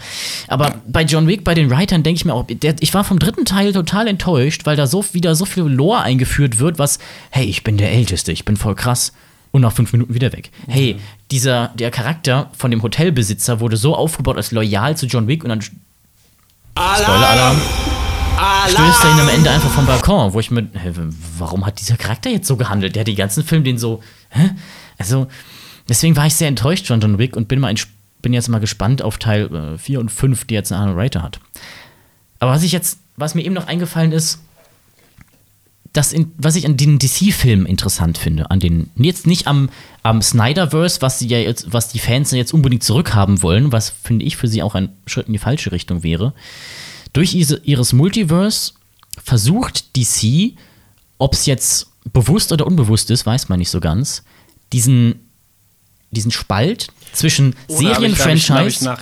[0.48, 3.18] Aber bei John Wick, bei den Writern, denke ich mir auch, der, ich war vom
[3.18, 6.98] dritten Teil total enttäuscht, weil da so wieder so viel Lore eingeführt wird, was,
[7.30, 9.12] hey, ich bin der Älteste, ich bin voll krass.
[9.54, 10.50] Und nach fünf Minuten wieder weg.
[10.66, 10.96] Hey,
[11.32, 15.48] dieser, der Charakter von dem Hotelbesitzer wurde so aufgebaut als loyal zu John Wick und
[15.50, 17.60] dann Spoiler-Alarm.
[18.68, 20.92] Stößt er ihn am Ende einfach vom Balkon, wo ich mir, hä,
[21.38, 22.94] warum hat dieser Charakter jetzt so gehandelt?
[22.94, 24.50] Der hat den ganzen Film den so, hä?
[24.98, 25.26] Also,
[25.88, 27.88] deswegen war ich sehr enttäuscht von John Wick und bin, mal ins-
[28.20, 31.40] bin jetzt mal gespannt auf Teil 4 und 5, die jetzt Arnold Writer hat.
[32.38, 34.38] Aber was ich jetzt, was mir eben noch eingefallen ist,
[35.92, 39.68] das in, was ich an den DC-Filmen interessant finde, an den, jetzt nicht am,
[40.02, 44.24] am Snyderverse, was sie ja jetzt, was die Fans jetzt unbedingt zurückhaben wollen, was finde
[44.24, 46.32] ich für sie auch ein Schritt in die falsche Richtung wäre.
[47.12, 48.72] Durch diese, ihres Multiverse
[49.22, 50.54] versucht DC,
[51.18, 54.24] ob es jetzt bewusst oder unbewusst ist, weiß man nicht so ganz,
[54.72, 55.16] diesen,
[56.10, 58.96] diesen Spalt zwischen Oh, Serienfranchise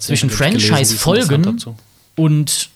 [0.00, 1.60] zwischen Franchise-Folgen
[2.16, 2.70] und,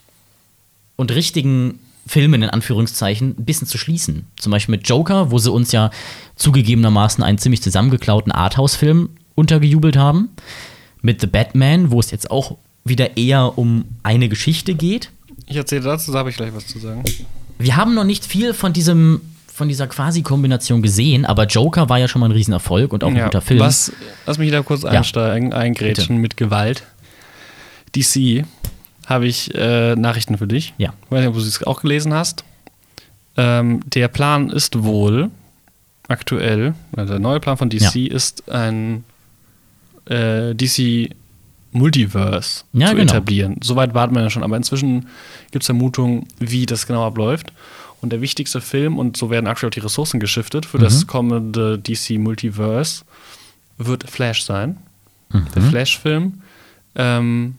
[0.95, 4.27] und richtigen Filmen in Anführungszeichen ein bisschen zu schließen.
[4.37, 5.91] Zum Beispiel mit Joker, wo sie uns ja
[6.37, 10.31] zugegebenermaßen einen ziemlich zusammengeklauten Arthouse-Film untergejubelt haben.
[11.03, 15.11] Mit The Batman, wo es jetzt auch wieder eher um eine Geschichte geht.
[15.47, 17.05] Ich erzähle dazu, da habe ich gleich was zu sagen.
[17.59, 19.21] Wir haben noch nicht viel von diesem
[19.53, 23.25] von dieser Quasi-Kombination gesehen, aber Joker war ja schon mal ein Riesenerfolg und auch ein
[23.25, 23.59] guter Film.
[23.59, 23.91] Was,
[24.25, 24.91] lass mich da kurz Ja.
[24.91, 26.85] einsteigen, eingrätschen mit Gewalt.
[27.97, 28.45] DC
[29.09, 30.75] habe ich äh, Nachrichten für dich.
[30.79, 30.93] Ja.
[31.07, 32.45] Ich weiß nicht, ob du es auch gelesen hast.
[33.37, 35.31] Ähm, der Plan ist wohl
[36.09, 38.15] aktuell, also der neue Plan von DC Ja.
[38.15, 39.05] ist ein
[40.07, 41.11] äh, DC
[41.73, 43.13] Multiverse Ja, zu genau.
[43.13, 43.57] etablieren.
[43.63, 45.07] Soweit warten wir ja schon, aber inzwischen
[45.51, 47.53] gibt es Vermutungen, wie das genau abläuft.
[48.01, 51.07] Und der wichtigste Film, und so werden aktuell auch die Ressourcen geschiftet für das Mhm.
[51.09, 53.03] kommende DC Multiverse,
[53.77, 54.77] wird Flash sein.
[55.31, 55.47] Mhm.
[55.55, 56.41] Der Flash-Film.
[56.95, 57.55] Ähm,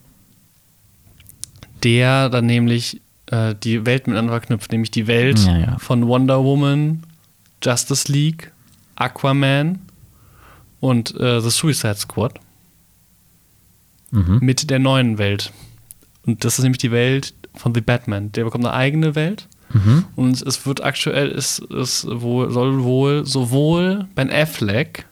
[1.83, 5.77] der dann nämlich äh, die Welt miteinander verknüpft, nämlich die Welt Ja, ja.
[5.79, 7.03] von Wonder Woman,
[7.63, 8.51] Justice League,
[8.95, 9.79] Aquaman
[10.79, 12.39] und äh, The Suicide Squad
[14.11, 14.39] Mhm.
[14.41, 15.53] mit der neuen Welt.
[16.25, 18.31] Und das ist nämlich die Welt von The Batman.
[18.31, 19.47] Der bekommt eine eigene Welt.
[19.71, 20.05] Mhm.
[20.15, 25.05] Und es wird aktuell, ist, ist wohl, soll wohl sowohl Ben Affleck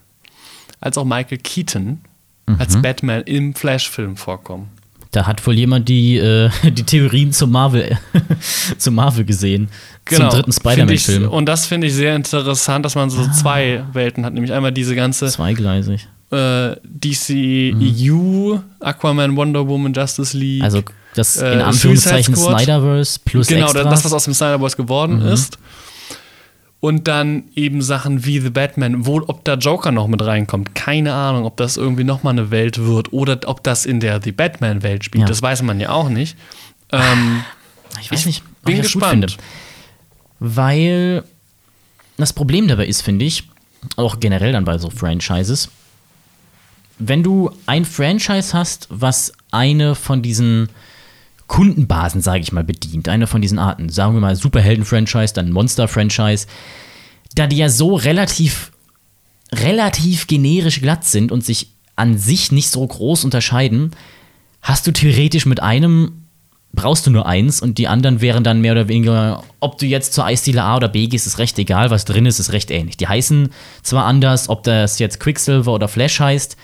[0.80, 2.02] als auch Michael Keaton
[2.58, 2.82] als Mhm.
[2.82, 4.70] Batman im Flash-Film vorkommen.
[5.12, 7.98] Da hat wohl jemand die, äh, die Theorien zum Marvel,
[8.78, 9.70] zum Marvel gesehen.
[10.10, 10.72] zum dritten Genau.
[10.72, 11.30] Spider-Man-Film.
[11.30, 13.32] Und das finde ich sehr interessant, dass man so Ah.
[13.32, 14.34] zwei Welten hat.
[14.34, 16.08] Nämlich einmal diese ganze Zweigleisig.
[16.32, 20.64] äh, DC EU, Aquaman, Wonder Woman, Justice League.
[20.64, 20.82] Also
[21.16, 22.62] das Äh, in Anführungszeichen Suicide Squad.
[22.64, 23.84] Snyderverse plus genau, Extras.
[23.90, 25.28] das, was aus dem Snyder Boys geworden Mhm.
[25.30, 25.58] ist.
[26.80, 30.76] Und dann eben Sachen wie The Batman, wo, ob da Joker noch mit reinkommt.
[30.76, 34.32] Keine Ahnung, ob das irgendwie nochmal eine Welt wird oder ob das in der The
[34.32, 35.24] Batman-Welt spielt.
[35.24, 35.28] Ja.
[35.28, 36.38] Das weiß man ja auch nicht.
[36.92, 37.44] Ähm,
[38.02, 39.32] Ich weiß nicht, ob bin ich gespannt.
[39.32, 39.44] finde.
[40.40, 41.24] Weil
[42.18, 43.44] das Problem dabei ist, finde ich,
[43.96, 45.70] auch generell dann bei so Franchises,
[47.00, 50.70] wenn du ein Franchise hast, was eine von diesen
[51.48, 56.48] Kundenbasen, sage ich mal, bedient, eine von diesen Arten, sagen wir mal Superhelden-Franchise, dann Monster-Franchise,
[57.36, 58.72] da die ja so relativ,
[59.54, 63.92] relativ generisch glatt sind und sich an sich nicht so groß unterscheiden,
[64.62, 66.28] hast du theoretisch mit einem
[66.74, 70.14] brauchst du nur eins und die anderen wären dann mehr oder weniger, ob du jetzt
[70.14, 72.98] zur Eisdiele A oder B gehst, ist recht egal, was drin ist, ist recht ähnlich.
[72.98, 73.50] Die heißen
[73.82, 76.56] zwar anders, ob das jetzt Quicksilver oder Flash heißt,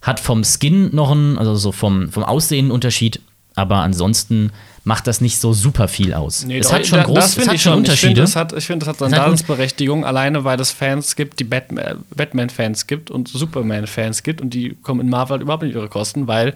[0.00, 3.20] hat vom Skin noch einen, also so vom, vom Aussehen einen Unterschied,
[3.58, 4.50] aber ansonsten
[4.84, 6.46] macht das nicht so super viel aus.
[6.48, 7.72] es doch, hat schon da- groß, das es hat ich schon.
[7.72, 8.20] Ich finde, Unterschiede.
[8.22, 11.98] das hat, ich finde, das hat seine Daseinsberechtigung, alleine weil es Fans gibt, die Batman-
[12.16, 16.26] Batman-Fans gibt und Superman-Fans gibt und die kommen in Marvel halt überhaupt nicht ihre Kosten,
[16.26, 16.54] weil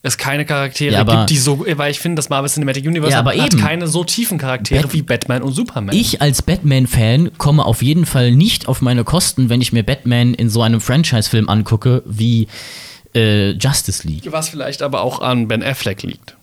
[0.00, 3.24] es keine Charaktere Ja, gibt, die so, weil ich finde, das Marvel Cinematic Universe Ja,
[3.24, 3.60] hat eben.
[3.60, 5.94] keine so tiefen Charaktere Bat- wie Batman und Superman.
[5.94, 10.32] Ich als Batman-Fan komme auf jeden Fall nicht auf meine Kosten, wenn ich mir Batman
[10.34, 12.46] in so einem Franchise-Film angucke wie
[13.14, 14.30] äh, Justice League.
[14.30, 16.38] was vielleicht aber auch an Ben Affleck liegt.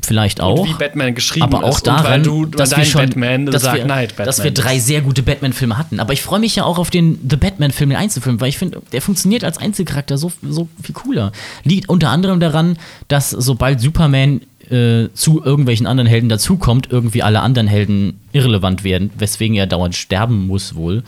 [0.00, 0.60] Vielleicht auch.
[0.60, 1.86] Und wie Batman geschrieben aber auch ist.
[1.86, 5.22] daran, du, dass, wir schon, Batman dass, wir, Knight Batman dass wir drei sehr gute
[5.22, 5.98] Batman-Filme hatten.
[6.00, 8.80] Aber ich freue mich ja auch auf den The Batman-Film, den Einzelfilm, weil ich finde,
[8.92, 11.32] der funktioniert als Einzelcharakter so, so viel cooler.
[11.64, 14.40] Liegt unter anderem daran, dass sobald Superman
[14.70, 19.96] äh, zu irgendwelchen anderen Helden dazukommt, irgendwie alle anderen Helden irrelevant werden, weswegen er dauernd
[19.96, 21.02] sterben muss wohl.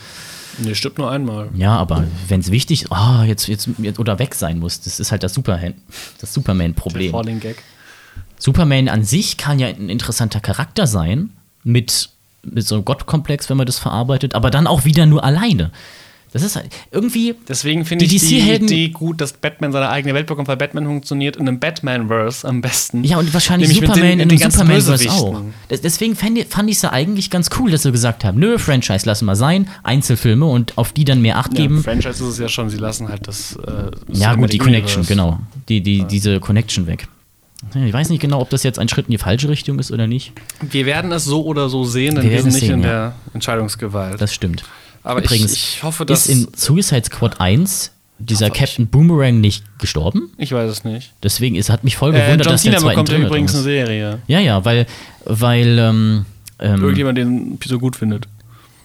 [0.60, 1.48] Nee, stimmt nur einmal.
[1.54, 5.00] Ja, aber wenn es wichtig ist, ah, jetzt, jetzt, jetzt oder weg sein muss, das
[5.00, 5.74] ist halt das, Superman,
[6.20, 7.12] das Superman-Problem.
[7.12, 7.62] Falling Gag.
[8.38, 11.30] Superman an sich kann ja ein interessanter Charakter sein,
[11.62, 12.10] mit,
[12.42, 15.70] mit so einem Gottkomplex, wenn man das verarbeitet, aber dann auch wieder nur alleine.
[16.32, 17.34] Das ist halt irgendwie.
[17.48, 21.36] Deswegen finde ich die Idee gut, dass Batman seine eigene Welt bekommt, weil Batman funktioniert
[21.36, 23.02] in einem Batman-Verse am besten.
[23.02, 25.42] Ja, und wahrscheinlich Nämlich Superman den- in einem Superman-Verse auch.
[25.70, 29.24] Deswegen fand, ich es ja eigentlich ganz cool, dass sie gesagt haben: Nö, Franchise lassen
[29.24, 31.82] wir sein, Einzelfilme und auf die dann mehr Acht Ja, geben.
[31.82, 33.56] Franchise ist es ja schon, sie lassen halt das.
[33.56, 35.40] Äh, Ja, gut, die Connection, genau.
[35.68, 37.08] Die, die, Diese Connection weg.
[37.74, 40.06] Ich weiß nicht genau, ob das jetzt ein Schritt in die falsche Richtung ist oder
[40.06, 40.32] nicht.
[40.62, 42.88] Wir werden es so oder so sehen, denn Wir wir, sind nicht sehen, in ja.
[42.88, 44.20] der Entscheidungsgewalt.
[44.20, 44.64] Das stimmt.
[45.02, 46.26] Aber Übrigens, ich, ich hoffe, dass.
[46.26, 48.60] ist in Suicide Squad 1 dieser Hoffe ich.
[48.60, 50.30] Captain Boomerang nicht gestorben?
[50.36, 51.12] ich weiß es nicht.
[51.22, 53.62] Deswegen ist, hat mich voll Äh, gewundert, John dass der ja drin übrigens eine.
[53.62, 54.18] Serie.
[54.26, 54.86] Ja, ja, weil,
[55.24, 56.26] weil, ähm,
[56.58, 58.26] ähm, Irgendjemand, den so gut findet.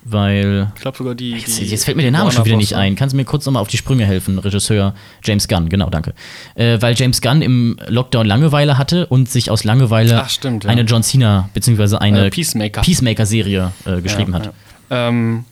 [0.06, 0.72] weil.
[0.76, 1.32] Ich glaube sogar die.
[1.32, 2.96] Jetzt, die jetzt fällt mir der Name schon wieder nicht ein.
[2.96, 4.40] Kannst du mir kurz nochmal auf die Sprünge helfen?
[4.40, 6.14] Regisseur James Gunn, genau, danke.
[6.56, 10.70] Äh, weil James Gunn im Lockdown Langeweile hatte und sich aus Langeweile Ach, stimmt, ja.
[10.70, 11.98] eine John Cena bzw.
[11.98, 12.82] eine Äh, Peacemaker.
[12.82, 14.54] Peacemaker-Serie äh, geschrieben ja, hat.
[14.90, 15.10] Ja.
[15.10, 15.44] Ähm,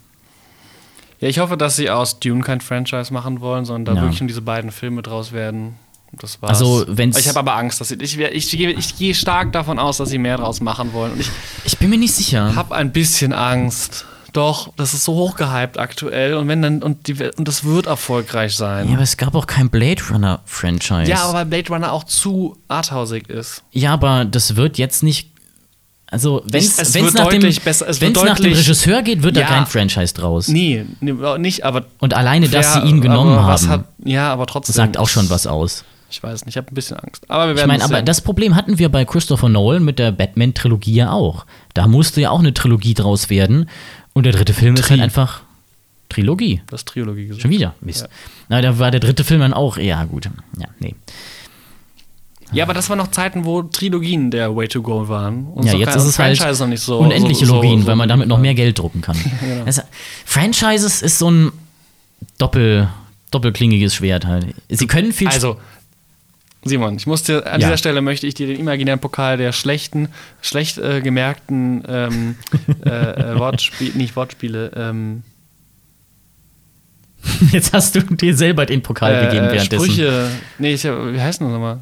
[1.24, 4.06] ja, ich hoffe, dass sie aus Dune kein Franchise machen wollen, sondern da Ja.
[4.06, 5.76] wirklich nur diese beiden Filme draus werden.
[6.12, 6.60] Das war's.
[6.60, 7.96] Also, wenn's- Ich habe aber Angst, dass sie.
[7.96, 11.14] Ich, ich, gehe- ich gehe stark davon aus, dass sie mehr draus machen wollen.
[11.14, 11.30] Und ich
[11.64, 12.56] Ich bin mir nicht sicher.
[12.56, 14.06] habe ein bisschen Angst.
[14.32, 18.56] Doch, das ist so hochgehypt aktuell und wenn dann und, die, und das wird erfolgreich
[18.56, 18.88] sein.
[18.88, 21.10] Ja, aber es gab auch kein Blade Runner-Franchise.
[21.10, 23.64] Ja, aber weil Blade Runner auch zu arthausig ist.
[23.72, 25.33] Ja, aber das wird jetzt nicht.
[26.14, 29.42] Also, wenn Es- wenn's nach, dem, besser- es wenn's nach dem Regisseur geht, wird da
[29.42, 29.48] Ja.
[29.48, 30.48] kein Franchise draus.
[30.48, 31.86] Nee, nee nicht, aber.
[32.00, 34.76] Und alleine, dass Fair, sie ihn genommen haben, Hat, ja, aber trotzdem.
[34.76, 35.84] sagt auch schon was aus.
[36.12, 37.24] Ich weiß nicht, ich habe ein bisschen Angst.
[37.30, 38.06] Aber wir Ich werden meine, es aber sehen.
[38.06, 41.48] das Problem hatten wir bei Christopher Nolan mit der Batman-Trilogie ja auch.
[41.74, 43.68] Da musste ja auch eine Trilogie draus werden.
[44.14, 44.90] Und der dritte Film ist Tri.
[44.92, 45.42] halt einfach
[46.10, 46.62] Trilogie.
[46.70, 47.42] das Trilogie gesagt.
[47.42, 47.74] Schon wieder.
[47.82, 48.02] Mist.
[48.02, 48.08] Ja.
[48.50, 50.30] Na, da war der dritte Film dann auch, ja, gut.
[50.60, 50.94] Ja, nee.
[52.54, 55.46] Ja, aber das waren noch Zeiten, wo Trilogien der Way to go waren.
[55.48, 57.00] Und Ja, so jetzt ist es halt Franchise noch nicht so.
[57.00, 58.54] unendliche so, Logien, so, weil man damit noch mehr.
[58.54, 59.18] Geld drucken kann.
[59.42, 59.66] genau.
[59.66, 59.82] also,
[60.26, 61.52] Franchises ist so ein
[62.38, 62.88] Doppel,
[63.32, 64.48] doppelklingiges Schwert halt.
[64.70, 65.58] Sie können viel Also,
[66.64, 67.68] Simon, ich muss dir, an Ja.
[67.68, 70.10] dieser Stelle möchte ich dir den imaginären Pokal der schlechten,
[70.42, 72.36] schlecht äh, gemerkten ähm,
[72.86, 75.24] äh, äh, Wortspiele, nicht Wortspiele, ähm,
[77.52, 79.86] Jetzt hast du dir selber den Pokal äh, gegeben äh, währenddessen.
[79.86, 80.30] Sprüche,
[80.60, 81.80] nee, ich, wie heißt das nochmal?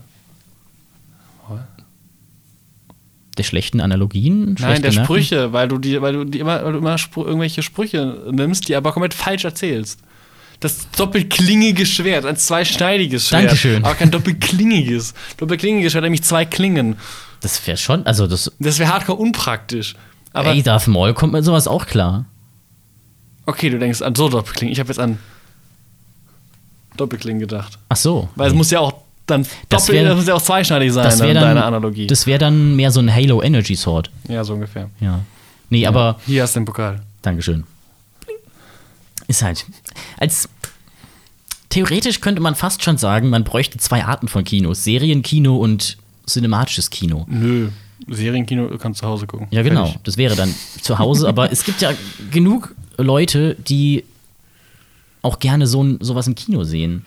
[3.38, 4.46] Der schlechten Analogien?
[4.46, 5.06] Nein, schlecht der gemerkten?
[5.06, 8.68] Sprüche, weil du die, weil du die immer, weil du immer Spr irgendwelche Sprüche nimmst,
[8.68, 10.00] die aber komplett falsch erzählst.
[10.60, 13.44] Das doppelklingige Schwert, ein zweischneidiges Schwert.
[13.44, 13.84] Dankeschön.
[13.84, 15.14] Aber kein doppelklingiges.
[15.38, 16.98] Doppelklingiges Schwert, nämlich zwei Klingen.
[17.40, 18.52] Das wäre schon, also das.
[18.60, 19.96] Das wäre hardcore unpraktisch.
[20.34, 22.26] Aber ey, Darth Maul kommt mit sowas auch klar.
[23.46, 24.72] okay, du denkst an so Doppelklingen.
[24.72, 25.18] Ich habe jetzt an
[26.98, 27.80] Doppelklingen gedacht.
[27.90, 28.30] Ach so.
[28.36, 28.94] Weil es muss ja auch
[29.28, 32.08] dann Das doppel, wär- das muss ja auch zweischneidig sein, das dann, dann, deine Analogie.
[32.08, 34.10] Das wäre dann mehr so ein Halo Energy Sword.
[34.28, 34.90] ja, so ungefähr.
[35.00, 35.20] Ja.
[35.70, 37.02] Nee, aber Hier hast du den Pokal.
[37.22, 37.64] Dankeschön.
[39.28, 39.66] ist halt.
[40.18, 40.50] Als
[41.70, 45.98] theoretisch könnte man fast schon sagen, man bräuchte zwei Arten von Kinos: Serienkino und
[46.28, 47.26] cinematisches Kino.
[47.30, 47.70] Nö.
[48.08, 49.48] Serienkino du kannst zu Hause gucken.
[49.52, 49.86] Ja, genau.
[49.86, 50.02] Fertig.
[50.04, 51.28] Das wäre dann zu Hause.
[51.28, 51.92] aber es gibt ja
[52.32, 54.04] genug Leute, die
[55.22, 57.06] auch gerne so ein, sowas im Kino sehen.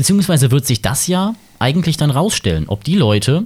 [0.00, 3.44] Beziehungsweise wird sich das ja eigentlich dann rausstellen, ob die Leute,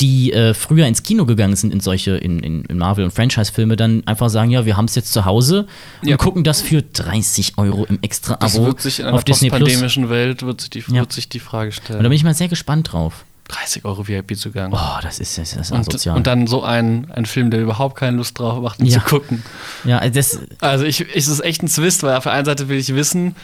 [0.00, 3.76] die äh, früher ins Kino gegangen sind in solche, in, in, in Marvel- und Franchise-Filme,
[3.76, 5.68] dann einfach sagen, ja, wir haben es jetzt zu Hause
[6.02, 6.16] und Ja.
[6.16, 9.60] gucken das für 30 Euro im Das Extra-Abo wird sich in einer auf Disney Plus.
[9.60, 11.00] postpandemischen Welt wird sich, die, Ja.
[11.02, 12.02] wird sich die Frage Und da stellen.
[12.02, 13.24] bin ich mal sehr gespannt drauf.
[13.46, 14.72] 30 Euro VIP-Zugang.
[14.72, 16.16] Oh, das ist, das ist und, asozial.
[16.16, 18.98] und dann so ein, ein Film, der überhaupt keine Lust drauf macht, ihn Ja.
[18.98, 19.44] zu gucken.
[19.84, 22.46] ja, also das, Also ich, ich, es ist echt ein Zwist, weil auf der einen
[22.46, 23.36] Seite will ich wissen,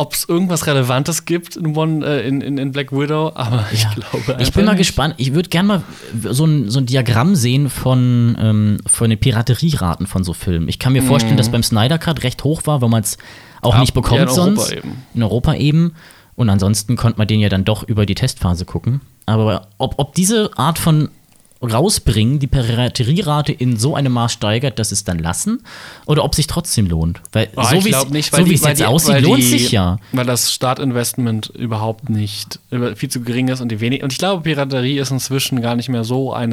[0.00, 3.82] ob es irgendwas Relevantes gibt in, One, äh, in, in, in Black Widow, aber ich
[3.82, 3.90] Ja.
[3.92, 4.78] glaube Ich bin mal nicht.
[4.78, 5.14] gespannt.
[5.18, 5.82] Ich würde gerne mal
[6.30, 10.68] so ein, so ein Diagramm sehen von, ähm, von den Piraterieraten von so Filmen.
[10.68, 13.18] Ich kann mir vorstellen, dass beim Snyder Cut recht hoch war, weil man es
[13.60, 14.72] auch Ja, nicht bekommt in Europa sonst.
[14.72, 15.02] eben.
[15.14, 15.92] In Europa eben.
[16.34, 19.02] Und ansonsten konnte man den ja dann doch über die Testphase gucken.
[19.26, 21.10] Aber ob, ob diese Art von
[21.62, 25.62] rausbringen, die Piraterierate in so einem Maß steigert, dass es dann lassen,
[26.06, 27.20] oder ob sich trotzdem lohnt.
[27.32, 28.00] Weil Ah, so wie es
[28.30, 29.98] so jetzt die- aussieht, lohnt die- sich ja.
[30.12, 34.02] Weil das Startinvestment überhaupt nicht, über- viel zu gering ist und die wenig.
[34.02, 36.52] Und ich glaube, Piraterie ist inzwischen gar nicht mehr so ein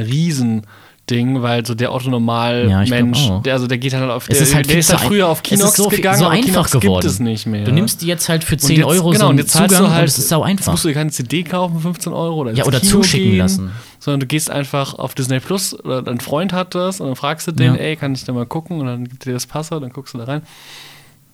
[1.10, 3.42] Riesending, weil so der Otto Ja, ich Normal glaub Mensch, auch.
[3.44, 5.28] der, also der geht halt auf, Es der, ist halt der viel ist halt früher
[5.28, 7.02] auf Kinox so, gegangen, so einfach Kinox geworden.
[7.02, 7.64] gibt es nicht mehr.
[7.64, 9.52] Du nimmst die jetzt halt für Und 10 jetzt- Euro genau, so und einen jetzt
[9.52, 10.72] zahlst Zugang du halt, und es ist sau Jetzt einfach.
[10.74, 13.38] musst du dir keine CD kaufen für 15 Euro oder Ja, oder Kino zuschicken gehen,
[13.40, 13.72] lassen.
[14.00, 17.48] Sondern du gehst einfach auf Disney Plus oder dein Freund hat das und dann fragst
[17.48, 17.80] du den, Ja.
[17.80, 18.80] ey, kann ich da mal gucken?
[18.80, 20.42] Und dann gibt dir das Passwort, dann guckst du da rein.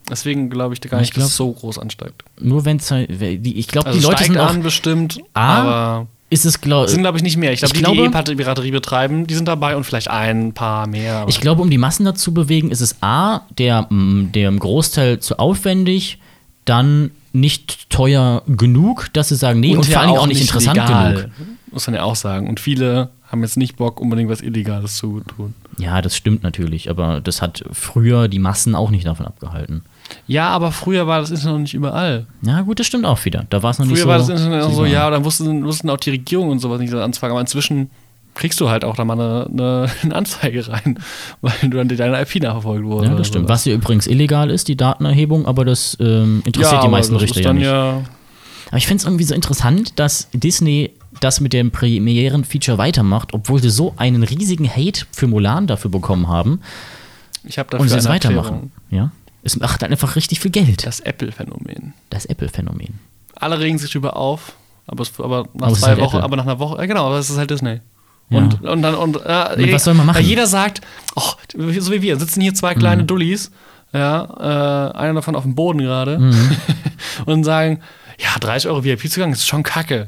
[0.09, 2.23] Deswegen glaube ich gar Ja, nicht, ich dass es glaub- so groß ansteigt.
[2.39, 6.07] Nur wenn es halt, ich glaube, Also die Leute sind auch, an bestimmt, A, aber
[6.33, 7.53] ist es, glaub, sind glaube ich nicht mehr.
[7.53, 10.53] Ich glaube, ich die, die glaube- eh Piraterie betreiben, die sind dabei und vielleicht ein
[10.53, 11.25] paar mehr.
[11.27, 15.19] ich glaube, um die Massen dazu bewegen, ist es A, der, m, der im Großteil
[15.19, 16.19] zu aufwendig,
[16.65, 20.77] dann nicht teuer genug, dass sie sagen, nee, und, ja vor allem auch nicht interessant
[20.77, 21.29] legal, genug.
[21.71, 22.47] Muss man ja auch sagen.
[22.47, 25.55] Und viele haben jetzt nicht Bock, unbedingt was Illegales zu tun.
[25.79, 29.83] Ja, das stimmt natürlich, aber das hat früher die Massen auch nicht davon abgehalten.
[30.27, 32.27] Ja, aber früher war das Internet noch nicht überall.
[32.41, 33.45] Ja, gut, das stimmt auch wieder.
[33.49, 34.09] Da war es noch nicht Früher so.
[34.09, 36.93] war das Internet auch so, ja, dann wussten, wussten auch die Regierung und sowas nicht
[36.93, 37.31] das anzufangen.
[37.31, 37.89] Aber inzwischen
[38.33, 40.99] kriegst du halt auch da mal eine, eine, eine Anzeige rein,
[41.41, 43.07] weil du dann deine IP nachverfolgt wurde.
[43.07, 43.49] Ja, das stimmt.
[43.49, 47.41] Was hier übrigens illegal ist, die Datenerhebung, aber das ähm, interessiert die aber meisten Richter
[47.41, 47.65] ja nicht.
[47.65, 48.03] ja
[48.67, 53.61] Aber ich finde es irgendwie so interessant, dass Disney das mit dem Premieren-Feature weitermacht, obwohl
[53.61, 56.59] sie so einen riesigen Hate für Mulan dafür bekommen haben
[57.43, 58.53] Ich habe dafür und sie es weitermachen.
[58.53, 58.71] Erklärung.
[58.89, 59.11] Ja?
[59.43, 60.85] Es macht dann einfach richtig viel Geld.
[60.85, 61.93] Das Apple-Phänomen.
[62.09, 62.99] Das Apple-Phänomen.
[63.35, 64.53] Alle regen sich drüber auf,
[64.87, 66.23] aber, es, aber nach Aber zwei halt Wochen, Apple.
[66.23, 67.81] aber nach einer Woche, ja genau, aber es ist halt Disney.
[68.29, 68.37] Ja.
[68.37, 70.15] Und, und dann, und, äh, Und was soll man machen?
[70.17, 70.81] Weil jeder sagt,
[71.15, 73.07] oh, so wie wir, sitzen hier zwei kleine Mhm.
[73.07, 73.51] Dullis,
[73.91, 76.55] ja, äh, einer davon auf dem Boden gerade, Mhm.
[77.25, 77.81] und sagen,
[78.19, 80.07] ja, 30 Euro VIP-Zugang ist schon kacke.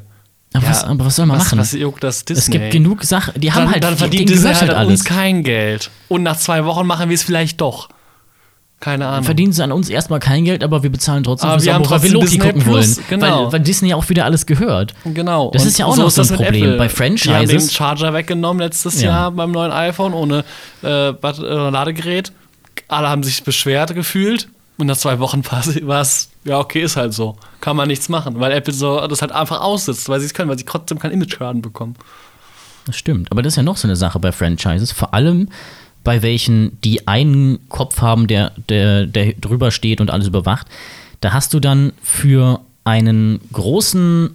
[0.54, 1.58] Aber, ja, was, aber was soll man was, machen?
[1.58, 2.38] Was juckt das Disney?
[2.40, 4.90] es gibt genug Sachen, die haben dann, halt, dann verdient Disney halt halt alles.
[5.00, 5.90] uns kein Geld.
[6.08, 7.88] Und nach zwei Wochen machen wir es vielleicht doch.
[8.78, 9.24] Keine Ahnung.
[9.24, 11.82] Verdienen sie an uns erstmal kein Geld, aber wir bezahlen trotzdem Aber fürs wir haben
[11.82, 13.06] Abo, weil wir trotzdem Loki Disney gucken Plus, wollen.
[13.08, 13.44] genau.
[13.46, 14.94] Weil, weil Disney auch wieder alles gehört.
[15.04, 15.50] Genau.
[15.52, 17.66] Das Und ist ja auch noch so ein Problem bei Die haben Franchises.
[17.68, 19.08] den Charger weggenommen letztes Ja.
[19.10, 20.44] Jahr beim neuen iPhone ohne
[20.82, 21.12] äh, äh,
[21.70, 22.32] Ladegerät.
[22.88, 24.48] Alle haben sich beschwert gefühlt.
[24.78, 25.42] Und nach zwei Wochen
[25.82, 27.36] war es, ja, okay, ist halt so.
[27.62, 30.50] Kann man nichts machen, weil Apple so das halt einfach aussitzt, weil sie es können,
[30.50, 31.94] weil sie trotzdem keinen Image-Schaden bekommen.
[32.84, 33.32] Das stimmt.
[33.32, 34.92] Aber das ist ja noch so eine Sache bei Franchises.
[34.92, 35.48] Vor allem
[36.06, 40.68] bei welchen, die einen Kopf haben, der, der, der drüber steht und alles überwacht.
[41.20, 44.30] Da hast du dann für einen großen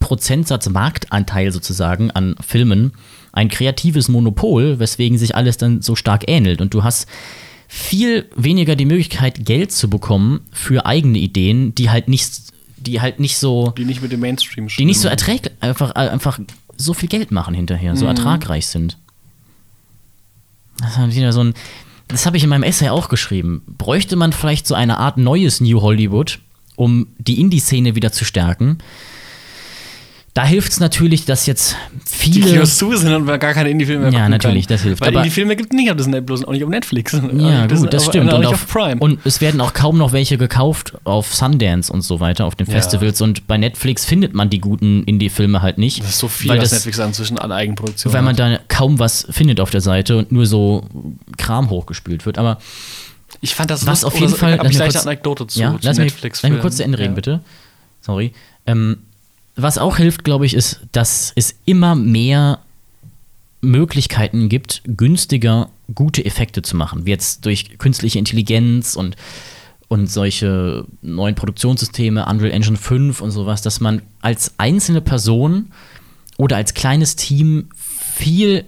[0.00, 2.92] Prozentsatz Marktanteil sozusagen an Filmen
[3.32, 6.60] ein kreatives Monopol, weswegen sich alles dann so stark ähnelt.
[6.60, 7.06] Und du hast
[7.68, 12.30] viel weniger die Möglichkeit, Geld zu bekommen für eigene Ideen, die halt nicht,
[12.76, 15.12] die halt nicht so Die nicht mit dem Mainstream die nicht so stimmen.
[15.12, 16.38] erträglich, einfach, einfach
[16.76, 17.96] so viel Geld machen hinterher, Mhm.
[17.96, 18.98] so ertragreich sind.
[20.78, 21.54] Das ist wieder so ein.
[22.08, 23.62] Das habe ich in meinem Essay auch geschrieben.
[23.66, 26.40] Bräuchte man vielleicht so eine Art neues New Hollywood,
[26.76, 28.78] um die Indie-Szene wieder zu stärken?
[30.34, 32.46] Da hilft es natürlich, dass jetzt die viele.
[32.52, 34.74] Kinos zu sind und gar keine Indie-Filme mehr Ja, natürlich, können.
[34.76, 35.02] das hilft.
[35.02, 37.12] Weil Aber- Indie-Filme gibt es nicht auf Disney Plus und auch nicht auf Netflix.
[37.12, 38.32] Ja, gut, das stimmt.
[38.32, 38.98] Und, auf, auf Prime.
[38.98, 42.66] und es werden auch kaum noch welche gekauft auf Sundance und so weiter, auf den
[42.66, 42.72] Ja.
[42.72, 43.20] Festivals.
[43.20, 46.00] Und bei Netflix findet man die guten Indie-Filme halt nicht.
[46.00, 49.26] das ist so viel, weil das, Netflix inzwischen an Eigenproduktion weil man da kaum was
[49.28, 50.86] findet auf der Seite und nur so
[51.36, 52.38] Kram hochgespült wird.
[52.38, 52.56] Aber
[53.42, 54.58] Ich fand das was auf jeden so- Fall.
[54.58, 56.42] Hab ich kurz- eine Anekdote zu, ja, zu lass, Netflix.
[56.42, 57.40] lass mir kurz zu Ende reden, bitte.
[58.00, 58.32] Sorry.
[58.66, 58.96] Ähm,
[59.56, 62.60] was auch hilft, glaube ich, ist, dass es immer mehr
[63.60, 67.06] Möglichkeiten gibt, günstiger gute Effekte zu machen.
[67.06, 69.16] Wie jetzt durch künstliche Intelligenz und,
[69.88, 75.70] und solche neuen Produktionssysteme, Unreal Engine 5 und sowas, dass man als einzelne Person
[76.38, 78.64] oder als kleines Team viel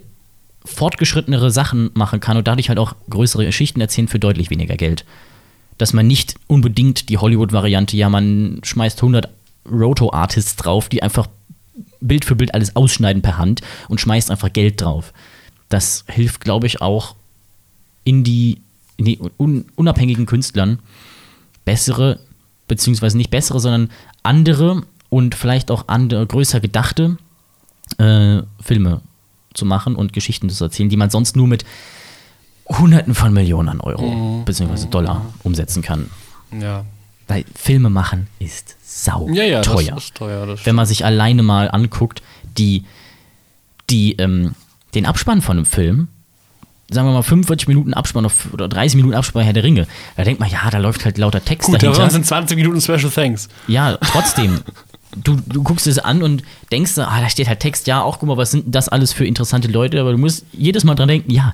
[0.63, 5.05] fortgeschrittenere Sachen machen kann und dadurch halt auch größere Geschichten erzählen für deutlich weniger Geld.
[5.77, 9.29] Dass man nicht unbedingt die Hollywood-Variante, ja, man schmeißt 100
[9.69, 11.27] Roto-Artists drauf, die einfach
[12.01, 15.13] Bild für Bild alles ausschneiden per Hand und schmeißt einfach Geld drauf.
[15.69, 17.15] Das hilft, glaube ich, auch
[18.03, 18.61] in die,
[18.97, 20.79] in die un, unabhängigen Künstlern
[21.65, 22.19] bessere,
[22.67, 23.89] beziehungsweise nicht bessere, sondern
[24.23, 27.17] andere und vielleicht auch andere, größer gedachte
[27.97, 29.01] äh, Filme
[29.53, 31.65] zu machen und Geschichten zu erzählen, die man sonst nur mit
[32.67, 34.45] Hunderten von Millionen an Euro Mhm.
[34.45, 36.09] beziehungsweise Dollar umsetzen kann.
[36.59, 36.85] Ja.
[37.27, 39.97] Weil Filme machen ist sau Ja, ja, teuer.
[40.13, 40.57] teuer.
[40.63, 42.21] Wenn man sich alleine mal anguckt,
[42.57, 42.83] die,
[43.89, 44.53] die, ähm,
[44.93, 46.07] den Abspann von einem Film,
[46.91, 50.23] sagen wir mal 45 Minuten Abspann auf, oder 30 Minuten Abspann Herr der Ringe, da
[50.23, 52.03] denkt man, ja, da läuft halt lauter Text Gut, dahinter.
[52.03, 53.49] da sind 20 Minuten Special Thanks.
[53.67, 54.61] Ja, trotzdem.
[55.17, 58.27] Du, du guckst es an und denkst, ah, da steht halt Text, ja, auch guck
[58.27, 61.31] mal, was sind das alles für interessante Leute, aber du musst jedes Mal dran denken,
[61.31, 61.53] ja,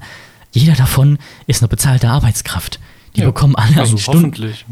[0.52, 1.18] jeder davon
[1.48, 2.80] ist eine bezahlte Arbeitskraft.
[3.16, 4.20] Die Ja, bekommen alle Also eine Stunde.
[4.20, 4.66] hoffentlich.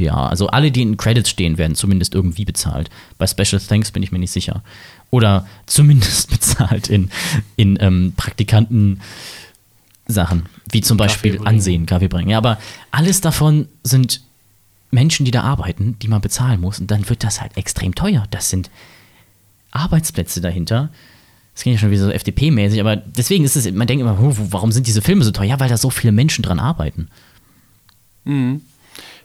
[0.00, 2.88] Ja, also alle, die in Credits stehen, werden zumindest irgendwie bezahlt.
[3.18, 4.62] Bei Special Thanks bin ich mir nicht sicher.
[5.10, 7.10] Oder zumindest bezahlt in,
[7.56, 9.00] in ähm, Praktikanten.
[10.06, 11.46] Sachen, wie zum Beispiel Kaffee.
[11.46, 12.30] Ansehen, Kaffee bringen.
[12.30, 12.58] Ja, aber
[12.90, 14.22] alles davon sind
[14.90, 16.80] Menschen, die da arbeiten, die man bezahlen muss.
[16.80, 18.24] Und dann wird das halt extrem teuer.
[18.32, 18.70] Das sind
[19.70, 20.90] Arbeitsplätze dahinter.
[21.54, 24.34] Das klingt ja schon wieder so FDP-mäßig, aber deswegen ist es, man denkt immer, "Huh,
[24.50, 25.46] warum sind diese Filme so teuer?
[25.46, 27.08] Ja, weil da so viele Menschen dran arbeiten.
[28.24, 28.62] Mhm.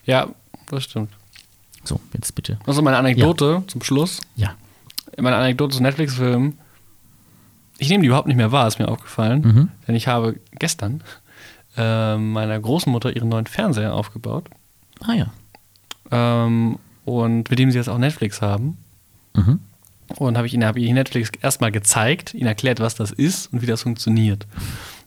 [0.06, 0.28] Ja,
[0.70, 1.12] das stimmt.
[1.84, 2.60] So, jetzt bitte.
[2.66, 4.22] Also meine Anekdote zum Schluss.
[4.36, 4.56] Ja.
[5.18, 6.58] Meine Anekdote zu Netflix-Filmen.
[7.78, 9.42] Ich nehme die überhaupt nicht mehr wahr, ist mir aufgefallen.
[9.42, 9.70] Mhm.
[9.88, 11.04] Denn ich habe gestern
[11.78, 14.50] äh, meiner Großmutter ihren neuen Fernseher aufgebaut.
[15.02, 15.34] Ah ja.
[16.12, 18.78] Ähm, und mit dem sie jetzt auch Netflix haben.
[19.34, 19.60] Mhm.
[20.18, 23.52] Und habe ich ihnen, hab ich ihnen Netflix erstmal gezeigt, ihnen erklärt, was das ist
[23.52, 24.48] und wie das funktioniert.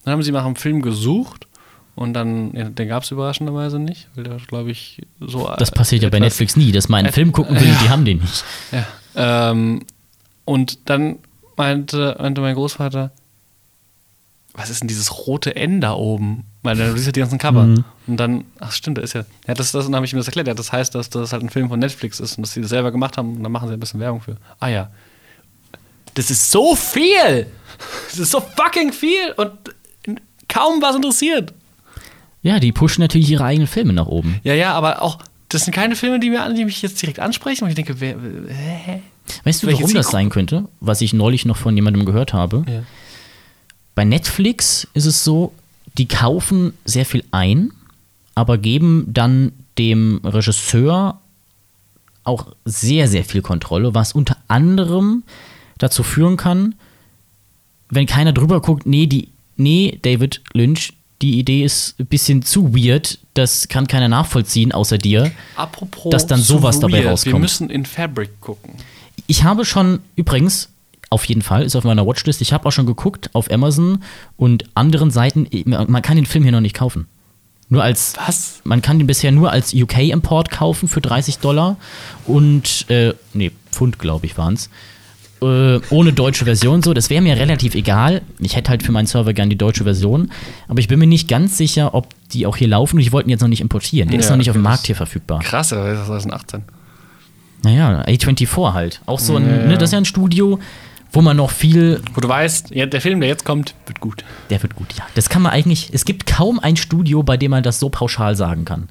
[0.05, 1.48] Dann haben sie nach einem Film gesucht
[1.99, 5.53] und dann, ja, den gab es überraschenderweise nicht, weil der, glaube ich, so.
[5.59, 8.19] Das passiert ja bei Netflix nie, dass man einen Film gucken will, die haben den
[8.21, 8.45] nicht.
[8.71, 9.51] Ja.
[9.51, 9.83] Ähm,
[10.45, 11.19] und dann
[11.57, 13.11] meinte, meinte mein Großvater,
[14.55, 16.45] was ist denn dieses rote N da oben?
[16.63, 17.65] Weil du siehst ja die ganzen Cover.
[17.65, 17.85] Mhm.
[18.07, 19.25] Und dann, ach stimmt, da ist ja.
[19.49, 20.47] Ja, das, das dann habe ich ihm das erklärt.
[20.47, 22.71] Ja, das heißt, dass das halt ein Film von Netflix ist und dass sie das
[22.71, 24.37] selber gemacht haben und dann machen sie ein bisschen Werbung für.
[24.61, 24.91] Ah ja.
[26.15, 27.49] Das ist so viel!
[28.09, 29.51] Das ist so fucking viel und
[30.49, 31.55] kaum was interessiert.
[32.43, 34.41] Ja, die pushen natürlich ihre eigenen Filme nach oben.
[34.45, 37.65] Ja, ja, aber auch, das sind keine Filme, die, mir, die mich jetzt direkt ansprechen.
[37.65, 38.17] Und ich denke, wer,
[38.49, 39.03] hä?
[39.45, 40.13] Weißt du, Welche warum das Zielgruppe?
[40.13, 40.65] sein könnte?
[40.81, 42.65] Was ich neulich noch von jemandem gehört habe.
[42.69, 42.83] Ja.
[43.95, 45.53] Bei Netflix ist es so,
[45.99, 47.73] die kaufen sehr viel ein,
[48.35, 51.21] aber geben dann dem Regisseur
[52.25, 55.25] auch sehr, sehr viel Kontrolle, was unter anderem
[55.79, 56.75] dazu führen kann,
[57.91, 62.75] wenn keiner drüber guckt, nee, die, nee, David Lynch, die Idee ist ein bisschen zu
[62.75, 65.31] weird, das kann keiner nachvollziehen außer dir.
[65.57, 67.41] Apropos, Dass dann sowas so dabei weird, Wir rauskommt.
[67.41, 68.75] müssen in Fabric gucken.
[69.27, 70.69] Ich habe schon, übrigens,
[71.11, 74.03] auf jeden Fall, ist auf meiner Watchlist, ich habe auch schon geguckt auf Amazon
[74.37, 77.07] und anderen Seiten, man kann den Film hier noch nicht kaufen.
[77.71, 78.61] Nur als, Was?
[78.65, 81.77] man kann den bisher nur als UK-Import kaufen für 30 Dollar
[82.27, 84.71] und, äh, nee, Pfund, glaube ich, waren es.
[85.41, 88.23] Äh, ohne deutsche Version so, das wäre mir relativ egal.
[88.41, 90.31] Ich hätte halt für meinen Server gern die deutsche Version,
[90.67, 93.29] aber ich bin mir nicht ganz sicher, ob die auch hier laufen und ich wollte
[93.29, 94.11] ihn jetzt noch nicht importieren.
[94.11, 95.41] Der ist Ja, noch nicht auf dem Markt hier verfügbar.
[95.41, 96.63] Krass, aber das ist 2018.
[97.63, 99.01] Naja, A24 halt.
[99.07, 99.67] Auch so ein, Ja.
[99.67, 100.59] Ne, das ist ja ein Studio,
[101.13, 102.01] wo man noch viel.
[102.15, 104.25] Wo du weißt, ja, der Film, der jetzt kommt, wird gut.
[104.51, 105.05] Der wird gut, ja.
[105.15, 105.91] Das kann man eigentlich.
[105.93, 108.89] Es gibt kaum ein Studio, bei dem man das so pauschal sagen kann.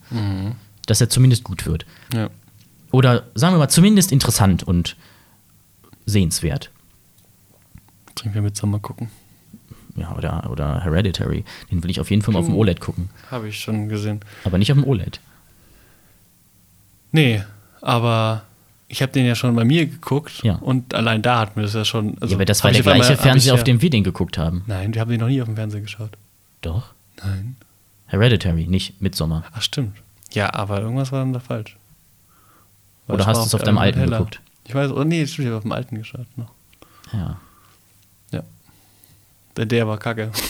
[0.85, 1.85] Dass er zumindest gut wird.
[2.13, 2.29] Ja.
[2.91, 4.95] Oder sagen wir mal, zumindest interessant und
[6.07, 6.71] sehenswert.
[8.15, 9.09] Trinken wir mit Sommer gucken.
[9.95, 11.43] Ja, oder, oder Hereditary.
[11.71, 12.55] Den will ich auf jeden Fall mal auf dem.
[12.55, 13.09] OLED gucken.
[13.29, 14.21] Habe ich schon gesehen.
[14.43, 15.19] Aber nicht auf dem OLED.
[17.11, 17.43] Nee,
[17.81, 18.43] aber
[18.87, 20.55] ich habe den ja schon bei mir geguckt Ja.
[20.55, 22.17] und allein da hat mir das ja schon.
[22.21, 24.37] Also ja, aber das war der einmal- gleiche hab Fernseher, auf dem wir den geguckt
[24.37, 24.63] haben.
[24.67, 26.11] Nein, wir haben den noch nie auf dem Fernseher geschaut.
[26.61, 26.93] Doch.
[27.23, 27.55] Nein.
[28.07, 29.43] Hereditary, nicht Midsommar.
[29.53, 29.97] Ach, stimmt.
[30.31, 31.75] Ja, aber irgendwas war dann da falsch.
[33.07, 34.17] Weil Oder es hast du es auf deinem alten alten heller.
[34.25, 34.41] geguckt?
[34.67, 36.51] Ich weiß, oh nee, stimmt, ich habe auf dem alten geschaut noch.
[37.13, 37.37] Ja.
[38.31, 38.43] Ja.
[39.55, 40.31] Der, der war kacke.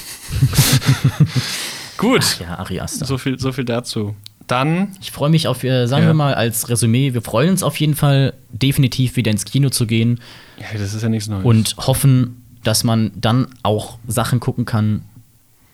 [1.97, 2.39] Gut.
[2.39, 3.05] Ja, Ari Aster.
[3.05, 4.15] So viel, so viel dazu.
[4.47, 6.09] Dann, Ich freue mich auf, äh, sagen Ja.
[6.09, 9.85] wir mal als Resümee, wir freuen uns auf jeden Fall definitiv wieder ins Kino zu
[9.85, 10.21] gehen
[10.57, 11.43] ja, das ist ja nichts Neues.
[11.43, 15.01] und hoffen, dass man dann auch Sachen gucken kann,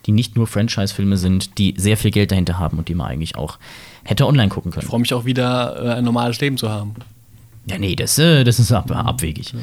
[0.08, 3.36] die nicht nur Franchise-Filme sind, die sehr viel Geld dahinter haben und die man eigentlich
[3.36, 3.60] auch
[4.04, 4.88] hätte online gucken Ich können.
[4.88, 6.96] freue mich auch wieder, äh, ein normales Leben zu haben.
[7.66, 9.54] Ja, nee, das, äh, das ist ab, abwegig.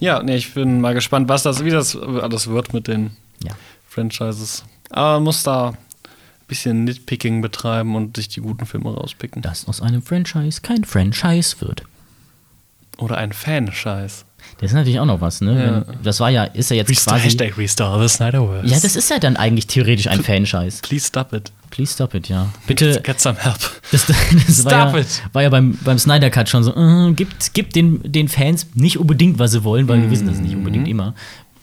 [0.00, 3.10] Ja, nee, ich bin mal gespannt, was das, wie das alles wird mit den
[3.42, 3.52] Ja.
[3.88, 4.64] Franchises.
[4.90, 5.76] Aber man muss da ein
[6.46, 9.42] bisschen Nitpicking betreiben und sich die guten Filme rauspicken.
[9.42, 11.82] Dass aus einem Franchise kein Franchise wird.
[12.98, 14.24] Oder ein Fan-Scheiß.
[14.60, 15.52] Das ist natürlich auch noch was, ne?
[15.86, 15.86] Ja.
[15.88, 17.24] Wenn, das war ja, ist ja jetzt quasi.
[17.24, 18.66] Hashtag Restore the Snyderverse.
[18.66, 20.80] Ja, das ist ja dann eigentlich theoretisch ein Fanscheiß.
[20.82, 21.52] Please stop it.
[21.70, 22.48] Please stop it, ja.
[22.66, 23.00] Bitte.
[23.02, 23.58] Get some help.
[23.90, 25.22] Das, das war, Stop ja, it.
[25.32, 28.98] war ja beim, beim Snyder Cut schon so, äh, gibt, gibt den, den Fans nicht
[28.98, 30.90] unbedingt, was sie wollen, weil wir wissen das nicht unbedingt Mhm.
[30.90, 31.14] immer.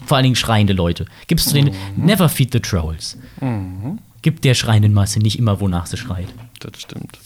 [0.07, 1.05] Vor allen Dingen schreiende Leute.
[1.27, 3.17] Gibst du den Never Feed the Trolls.
[3.41, 3.99] Mhm.
[4.23, 6.27] Gibt der schreienden Masse nicht immer, wonach sie schreit.
[6.59, 7.17] Das stimmt.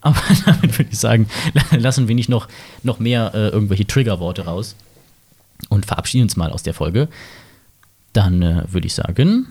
[0.00, 0.16] Aber
[0.46, 1.28] damit würde ich sagen,
[1.72, 2.48] lassen wir nicht noch,
[2.82, 4.76] noch mehr äh, irgendwelche Triggerworte raus
[5.68, 7.08] und verabschieden uns mal aus der Folge.
[8.14, 9.46] Dann äh, würde ich sagen,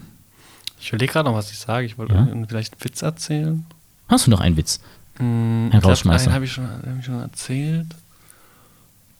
[0.85, 1.87] Ich überlege gerade noch, was ich sage.
[1.87, 2.27] Ich wollte Ja?
[2.47, 3.65] vielleicht einen Witz erzählen.
[4.07, 4.79] hast du noch einen Witz?
[5.17, 6.25] Hm, Ein Rausschmeißer.
[6.25, 7.87] einen habe ich, schon- hab ich schon erzählt.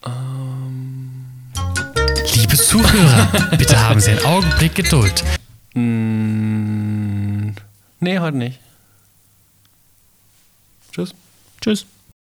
[0.06, 1.24] Ähm,
[2.36, 5.24] Liebe Zuhörer, bitte haben Sie einen Augenblick Geduld.
[5.74, 7.52] mh,
[7.98, 8.60] nee, heute nicht.
[10.92, 11.14] Tschüss.
[11.60, 11.84] Tschüss.